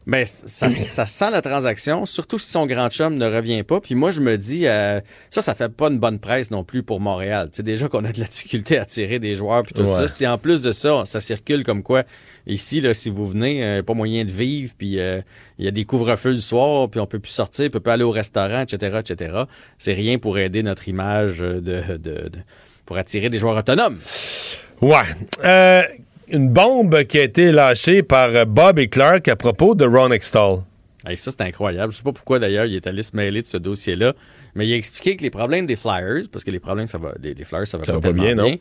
[0.09, 3.79] Ben, ça, ça sent la transaction, surtout si son grand chum ne revient pas.
[3.81, 6.83] Puis moi, je me dis, euh, ça, ça fait pas une bonne presse non plus
[6.83, 7.51] pour Montréal.
[7.53, 9.95] Tu sais, déjà qu'on a de la difficulté à tirer des joueurs puis tout Ouais.
[9.95, 10.09] ça.
[10.09, 12.05] Si en plus de ça, ça circule comme quoi,
[12.47, 15.21] ici, là, si vous venez, euh, pas moyen de vivre, puis euh,
[15.59, 17.93] il y a des couvre-feux le soir, puis on peut plus sortir, on peut pas
[17.93, 19.43] aller au restaurant, etc., etc.
[19.77, 22.31] C'est rien pour aider notre image de, de, de-
[22.87, 23.99] pour attirer des joueurs autonomes.
[24.81, 25.03] Ouais.
[26.31, 30.11] Une bombe qui a été lâchée par euh, Bob et Clark à propos de Ron
[30.11, 30.59] Extall.
[31.07, 31.91] Hey, ça, c'est incroyable.
[31.91, 34.13] Je sais pas pourquoi, d'ailleurs, il est allé se mêler de ce dossier-là.
[34.59, 37.15] Mais il a expliqué que les problèmes des Flyers, parce que les problèmes, ça va,
[37.23, 38.57] les, les Flyers, ça va Ça pas, va pas tellement bien, non?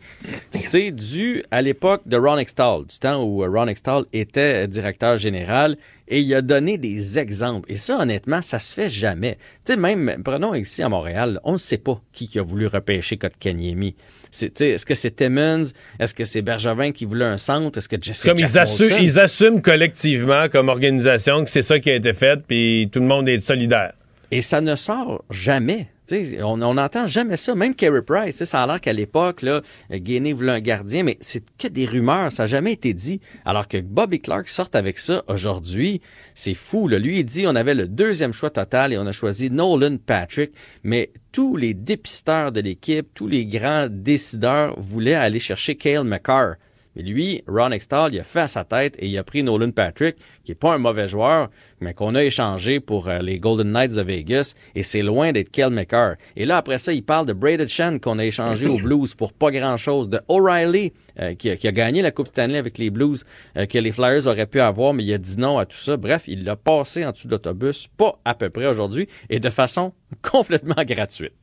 [0.51, 4.67] C'est dû à l'époque de Ron Extall, du temps où euh, Ron Extall était euh,
[4.67, 5.75] directeur général,
[6.07, 7.71] et il a donné des exemples.
[7.71, 9.39] Et ça, honnêtement, ça se fait jamais.
[9.65, 12.67] Tu sais, même, prenons ici à Montréal, on ne sait pas qui, qui a voulu
[12.67, 13.95] repêcher Kotkaniemi.
[14.31, 15.63] Est-ce que c'est Timmons?
[15.99, 17.79] Est-ce que c'est Bergevin qui voulait un centre?
[17.79, 21.89] Est-ce que Jesse Comme Jack ils, ils assument collectivement, comme organisation, que c'est ça qui
[21.89, 23.93] a été fait, puis tout le monde est solidaire.
[24.31, 25.87] Et ça ne sort jamais.
[26.07, 27.53] Tu sais, on n'entend jamais ça.
[27.53, 31.43] Même Carey Price, ça a l'air qu'à l'époque, là, Guinée voulait un gardien, mais c'est
[31.57, 33.19] que des rumeurs, ça n'a jamais été dit.
[33.43, 36.01] Alors que Bobby Clark sorte avec ça aujourd'hui,
[36.33, 36.87] c'est fou.
[36.87, 36.99] Là.
[36.99, 40.51] Lui, il dit on avait le deuxième choix total et on a choisi Nolan Patrick,
[40.83, 46.55] mais tous les dépisteurs de l'équipe, tous les grands décideurs voulaient aller chercher Cale McCarr.
[46.97, 49.69] Mais lui, Ron Extall, il a fait à sa tête et il a pris Nolan
[49.69, 51.49] Patrick, qui est pas un mauvais joueur,
[51.79, 55.51] mais qu'on a échangé pour euh, les Golden Knights de Vegas, et c'est loin d'être
[55.51, 56.15] Kel McCarr.
[56.35, 59.31] Et là, après ça, il parle de Braden Shen qu'on a échangé aux Blues pour
[59.31, 62.89] pas grand-chose, de O'Reilly, euh, qui, a, qui a gagné la Coupe Stanley avec les
[62.89, 63.25] Blues,
[63.57, 65.97] euh, que les Flyers auraient pu avoir, mais il a dit non à tout ça.
[65.97, 69.49] Bref, il l'a passé en dessous de l'autobus, pas à peu près aujourd'hui, et de
[69.51, 69.93] façon
[70.23, 71.33] complètement gratuite.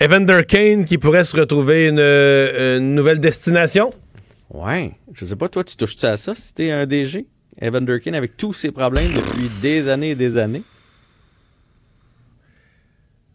[0.00, 3.90] Evander Kane qui pourrait se retrouver une, euh, une nouvelle destination?
[4.50, 4.92] Ouais.
[5.14, 7.26] Je sais pas, toi, tu touches-tu à ça si t'es un DG?
[7.60, 10.62] Evan Durkin avec tous ses problèmes depuis des années et des années.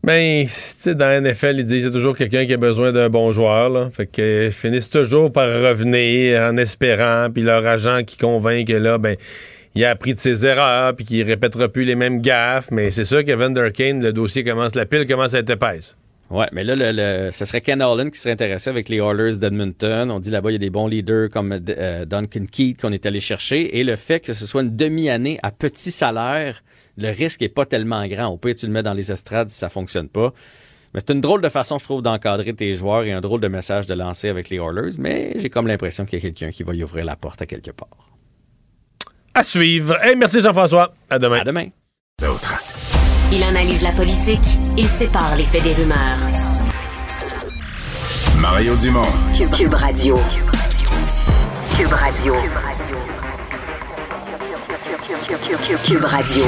[0.04, 2.58] Ben, tu sais, dans la NFL, ils disent qu'il y a toujours quelqu'un qui a
[2.58, 3.70] besoin d'un bon joueur.
[3.70, 3.90] Là.
[3.92, 9.00] Fait qu'ils finissent toujours par revenir en espérant, puis leur agent qui convainc que là,
[9.00, 9.16] ben,
[9.74, 12.70] il a appris de ses erreurs, puis qu'il répétera plus les mêmes gaffes.
[12.72, 15.98] Mais c'est sûr qu'Evan Durkane, le dossier commence, la pile commence à être épaisse.
[16.32, 19.38] Ouais, mais là, le, le- ce serait Ken Holland qui serait intéressé avec les Oilers
[19.38, 20.10] d'Edmonton.
[20.10, 23.06] On dit là-bas, il y a des bons leaders comme euh, Duncan Keith qu'on est
[23.06, 23.78] allé chercher.
[23.78, 26.64] Et le fait que ce soit une demi-année à petit salaire,
[26.98, 28.28] le risque est pas tellement grand.
[28.28, 30.34] Au pire, tu le mets dans les estrades si ça fonctionne pas.
[30.96, 33.48] Mais c'est une drôle de façon, je trouve, d'encadrer tes joueurs et un drôle de
[33.50, 34.98] message de lancer avec les Oilers.
[34.98, 37.46] Mais j'ai comme l'impression qu'il y a quelqu'un qui va y ouvrir la porte à
[37.46, 37.90] quelque part.
[39.36, 39.96] À suivre.
[40.04, 40.94] Hey, merci Jean-François.
[41.10, 41.42] À demain.
[41.42, 41.68] À demain.
[43.32, 46.18] Il analyse la politique, il sépare les faits des rumeurs.
[48.38, 49.02] Mario Dumont.
[49.36, 50.20] Cube, Cube Radio.
[51.78, 52.36] Cube Radio.
[55.84, 56.44] Cube Radio.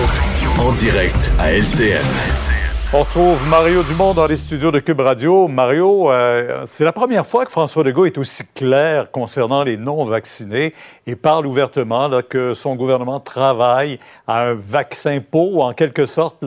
[0.60, 2.47] En direct à LCN.
[2.94, 5.50] On retrouve Mario Dumont dans les studios de Cube Radio.
[5.50, 10.74] Mario, euh, c'est la première fois que François Legault est aussi clair concernant les non-vaccinés
[11.06, 16.38] et parle ouvertement que son gouvernement travaille à un vaccin pour, en quelque sorte,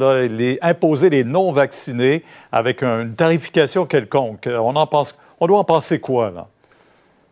[0.62, 4.48] imposer les non-vaccinés avec une tarification quelconque.
[4.50, 4.72] On,
[5.40, 6.46] on doit en penser quoi, là?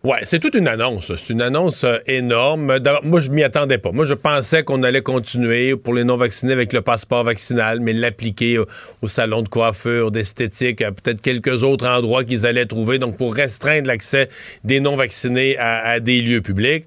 [0.08, 1.14] Ouais, c'est toute une annonce.
[1.14, 2.78] C'est une annonce euh, énorme.
[3.02, 3.92] Moi, je m'y attendais pas.
[3.92, 8.58] Moi, je pensais qu'on allait continuer pour les non-vaccinés avec le passeport vaccinal, mais l'appliquer
[8.58, 13.86] au, salon de coiffure, d'esthétique, peut-être quelques autres endroits qu'ils allaient trouver, donc pour restreindre
[13.86, 14.30] l'accès
[14.64, 16.86] des non-vaccinés à des lieux publics.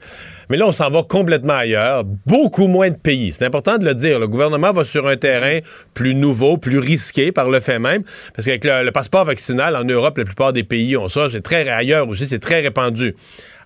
[0.51, 2.03] Mais là, on s'en va complètement ailleurs.
[2.25, 3.31] Beaucoup moins de pays.
[3.31, 4.19] C'est important de le dire.
[4.19, 5.59] Le gouvernement va sur un terrain
[5.93, 8.03] plus nouveau, plus risqué par le fait même.
[8.35, 11.29] Parce qu'avec le, passeport vaccinal, en Europe, la plupart des pays ont ça.
[11.31, 13.15] C'est très ailleurs aussi, c'est très répandu.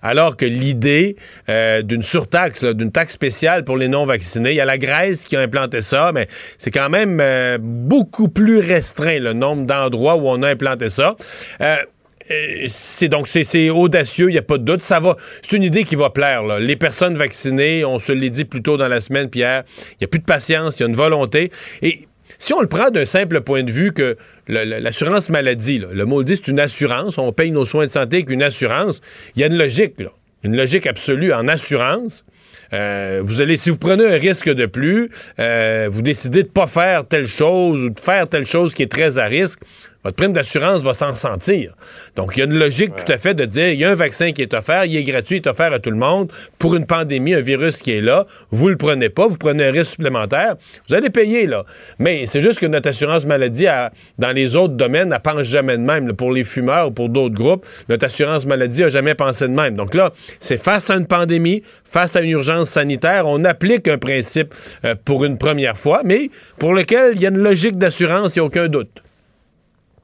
[0.00, 1.16] Alors que l'idée
[1.48, 5.34] euh, d'une surtaxe, d'une taxe spéciale pour les non-vaccinés, il y a la Grèce qui
[5.34, 10.28] a implanté ça, mais c'est quand même euh, beaucoup plus restreint le nombre d'endroits où
[10.28, 11.16] on a implanté ça.
[11.60, 11.76] Euh,
[12.68, 14.80] c'est donc c'est audacieux, il n'y a pas de doute.
[14.80, 15.16] Ça va.
[15.42, 16.42] C'est une idée qui va plaire.
[16.42, 16.58] là.
[16.58, 20.04] Les personnes vaccinées, on se l'est dit plus tôt dans la semaine, Pierre, il n'y
[20.04, 21.50] a plus de patience, il y a une volonté.
[21.82, 22.06] Et
[22.38, 24.16] si on le prend d'un simple point de vue que
[24.48, 28.42] l'assurance maladie, le mot c'est une assurance, on paye nos soins de santé avec une
[28.42, 29.00] assurance,
[29.34, 30.10] il y a une logique, là,
[30.42, 32.24] une logique absolue en assurance.
[32.72, 35.08] Euh, vous allez, si vous prenez un risque de plus,
[35.38, 38.90] euh, vous décidez de pas faire telle chose ou de faire telle chose qui est
[38.90, 39.60] très à risque,
[40.06, 41.74] votre prime d'assurance va s'en ressentir.
[42.14, 43.96] Donc, il y a une logique tout à fait de dire, il y a un
[43.96, 46.30] vaccin qui est offert, il est gratuit, il est offert à tout le monde
[46.60, 48.24] pour une pandémie, un virus qui est là.
[48.52, 50.54] Vous le prenez pas, vous prenez un risque supplémentaire,
[50.88, 51.64] vous allez payer, là.
[51.98, 53.66] Mais c'est juste que notre assurance maladie,
[54.16, 56.12] dans les autres domaines, elle pense jamais de même.
[56.12, 59.74] Pour les fumeurs ou pour d'autres groupes, notre assurance maladie a jamais pensé de même.
[59.74, 63.98] Donc là, c'est face à une pandémie, face à une urgence sanitaire, on applique un
[63.98, 64.54] principe
[64.84, 68.38] euh, pour une première fois, mais pour lequel il y a une logique d'assurance, il
[68.38, 69.02] n'y a aucun doute.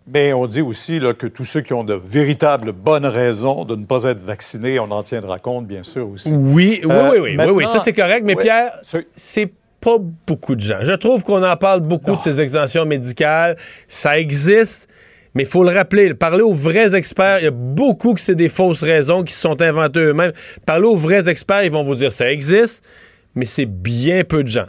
[0.06, 3.76] Mais on dit aussi là, que tous ceux qui ont de véritables bonnes raisons de
[3.76, 6.32] ne pas être vaccinés, on en tiendra compte, bien sûr, aussi.
[6.32, 8.72] Oui, oui, oui, oui, oui, oui, ça c'est correct, mais Pierre,
[9.14, 9.96] c'est pas
[10.26, 10.78] beaucoup de gens.
[10.82, 13.56] Je trouve qu'on en parle beaucoup de ces exemptions médicales.
[13.88, 14.88] Ça existe,
[15.34, 16.14] mais il faut le rappeler.
[16.14, 19.40] Parler aux vrais experts, il y a beaucoup que c'est des fausses raisons qui se
[19.40, 20.32] sont inventées eux-mêmes.
[20.66, 22.84] Parler aux vrais experts, ils vont vous dire ça existe,
[23.34, 24.68] mais c'est bien peu de gens.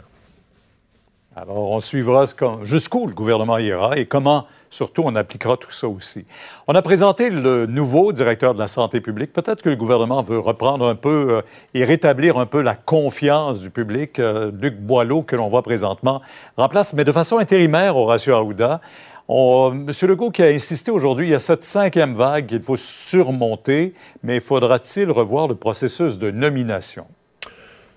[1.36, 2.26] Alors, on suivra
[2.62, 6.24] jusqu'où le gouvernement ira et comment, surtout, on appliquera tout ça aussi.
[6.68, 9.32] On a présenté le nouveau directeur de la santé publique.
[9.32, 11.42] Peut-être que le gouvernement veut reprendre un peu euh,
[11.74, 14.20] et rétablir un peu la confiance du public.
[14.20, 16.22] Euh, Luc Boileau, que l'on voit présentement,
[16.56, 18.80] remplace, mais de façon intérimaire, Horacio Arruda.
[19.28, 19.90] M.
[20.02, 24.38] Legault qui a insisté aujourd'hui, il y a cette cinquième vague qu'il faut surmonter, mais
[24.38, 27.06] faudra-t-il revoir le processus de nomination?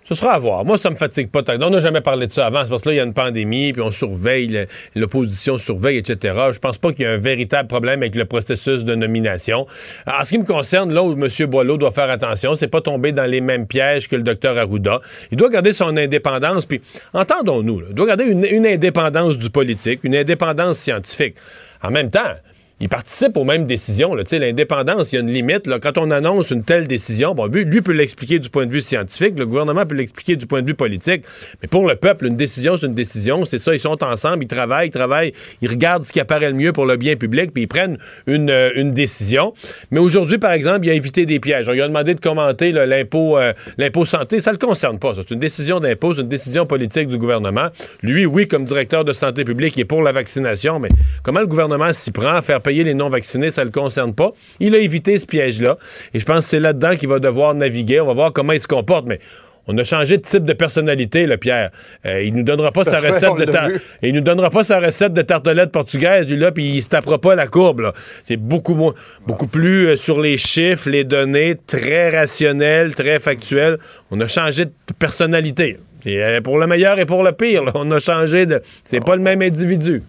[0.08, 0.64] Ce sera à voir.
[0.64, 1.42] Moi, ça me fatigue pas.
[1.60, 2.64] On n'a jamais parlé de ça avant.
[2.64, 4.66] C'est parce que là, il y a une pandémie, puis on surveille,
[4.96, 6.34] l'opposition surveille, etc.
[6.54, 9.68] Je pense pas qu'il y ait un véritable problème avec le processus de nomination.
[10.06, 11.28] En ce qui me concerne, là où M.
[11.48, 15.02] Boileau doit faire attention, c'est pas tomber dans les mêmes pièges que le docteur Arruda.
[15.32, 16.80] Il doit garder son indépendance, puis
[17.12, 21.36] entendons-nous, il doit garder une indépendance du politique, une indépendance scientifique.
[21.84, 22.32] En même temps,
[22.80, 24.14] il participe aux mêmes décisions.
[24.14, 25.68] L'indépendance, il y a une limite.
[25.82, 29.38] Quand on annonce une telle décision, bon, lui, peut l'expliquer du point de vue scientifique,
[29.38, 31.24] le gouvernement peut l'expliquer du point de vue politique.
[31.62, 33.46] Mais pour le peuple, une décision, c'est une décision.
[33.46, 36.56] C'est ça, ils sont ensemble, ils travaillent, ils travaillent, ils regardent ce qui apparaît le
[36.56, 37.98] mieux pour le bien public, puis ils prennent
[38.28, 39.54] une, euh, décision.
[39.92, 41.70] Mais aujourd'hui, par exemple, il a évité des pièges.
[41.70, 44.40] Lui a demandé de commenter l'impôt euh, l'impôt santé.
[44.40, 45.14] Ça le concerne pas.
[45.16, 47.70] C'est une décision d'impôt, c'est une décision politique du gouvernement.
[48.04, 50.90] Lui, oui, comme directeur de santé publique, il est pour la vaccination, mais
[51.24, 54.32] comment le gouvernement s'y prend à faire payer les non-vaccinés, ça ne le concerne pas.
[54.60, 55.78] Il a évité ce piège-là.
[56.14, 58.02] Et je pense que c'est là-dedans qu'il va devoir naviguer.
[58.02, 59.06] On va voir comment il se comporte.
[59.06, 59.20] Mais
[59.68, 61.72] on a changé de type de personnalité, le Pierre.
[62.06, 65.22] Euh, il nous donnera pas sa recette de il nous donnera pas sa recette de
[65.22, 67.94] tartelette portugaise, lui là, puis il se tapera pas la courbe.
[68.26, 68.94] C'est beaucoup moins,
[69.26, 73.78] beaucoup plus euh, sur les chiffres, les données, très rationnel, très factuel.
[74.12, 75.78] On a changé de personnalité.
[76.06, 77.64] Euh, pour le meilleur et pour le pire.
[77.76, 78.62] On a changé de.
[78.84, 80.04] C'est pas le même individu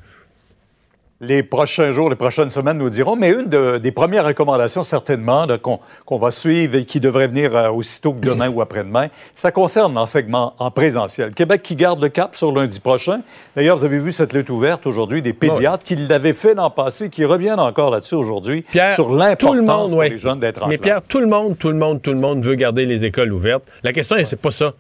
[1.20, 3.16] les prochains jours, les prochaines semaines nous diront.
[3.16, 8.12] Mais une des premières recommandations, certainement, qu'on va suivre et qui devrait venir euh, aussitôt
[8.12, 11.32] que demain ou après-demain, ça concerne l'enseignement en présentiel.
[11.32, 13.20] Québec qui garde le cap sur lundi prochain.
[13.56, 17.10] D'ailleurs, vous avez vu cette lutte ouverte aujourd'hui des pédiatres qui l'avaient fait l'an passé,
[17.10, 18.64] qui reviennent encore là-dessus aujourd'hui
[18.94, 22.00] sur l'importance pour les jeunes d'être en Mais Pierre, tout le monde, tout le monde,
[22.00, 23.64] tout le monde veut garder les écoles ouvertes.
[23.82, 24.72] La question, c'est pas ça.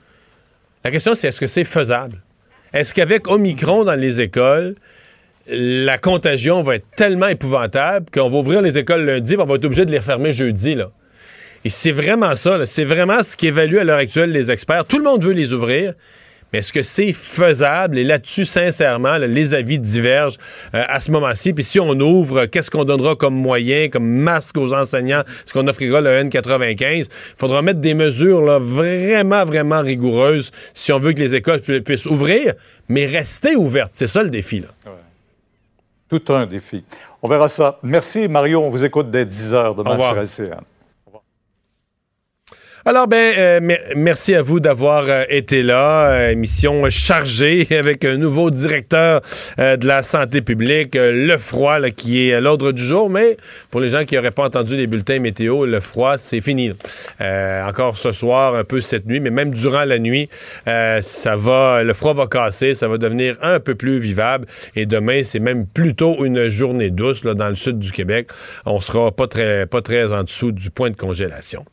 [0.84, 2.22] La question, c'est est-ce que c'est faisable?
[2.72, 4.76] Est-ce qu'avec Omicron dans les écoles,
[5.50, 9.64] la contagion va être tellement épouvantable qu'on va ouvrir les écoles lundi, on va être
[9.64, 10.74] obligé de les refermer jeudi.
[10.74, 10.90] Là.
[11.64, 14.84] Et c'est vraiment ça, c'est vraiment ce qu'évaluent à l'heure actuelle les experts.
[14.84, 15.94] Tout le monde veut les ouvrir.
[16.52, 17.98] Mais est-ce que c'est faisable?
[17.98, 20.38] Et là-dessus, sincèrement, les avis divergent
[20.74, 21.52] euh, à ce moment-ci.
[21.52, 25.20] Puis si on ouvre, qu'est-ce qu'on donnera comme moyen, comme masque aux enseignants?
[25.20, 27.00] Est-ce qu'on offrira le N95?
[27.00, 27.06] Il
[27.36, 32.54] faudra mettre des mesures vraiment, vraiment rigoureuses si on veut que les écoles puissent ouvrir,
[32.88, 33.92] mais rester ouvertes.
[33.92, 34.60] C'est ça le défi.
[34.60, 34.68] Là.
[36.08, 36.84] Tout un défi.
[37.22, 37.78] On verra ça.
[37.82, 38.62] Merci, Mario.
[38.62, 40.60] On vous écoute dès 10 h demain sur LCN.
[42.88, 46.08] Alors, ben, euh, merci à vous d'avoir euh, été là.
[46.08, 49.20] Euh, émission chargée avec un nouveau directeur
[49.58, 53.10] de la santé publique, le froid, qui est à l'ordre du jour.
[53.10, 53.36] Mais
[53.70, 56.72] pour les gens qui n'auraient pas entendu les bulletins météo, le froid, c'est fini.
[57.20, 60.30] encore ce soir, un peu cette nuit, mais même durant la nuit,
[60.64, 64.46] ça va, le froid va casser, ça va devenir un peu plus vivable.
[64.76, 68.28] Et demain, c'est même plutôt une journée douce là, dans le sud du Québec.
[68.64, 71.66] On sera pas très, pas très en dessous du point de congélation.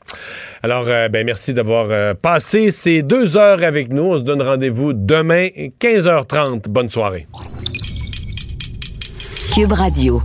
[0.62, 4.04] Alors, euh, ben, merci d'avoir euh, passé ces deux heures avec nous.
[4.04, 5.48] On se donne rendez-vous demain,
[5.80, 6.68] 15h30.
[6.70, 7.28] Bonne soirée.
[9.54, 10.22] Cube Radio.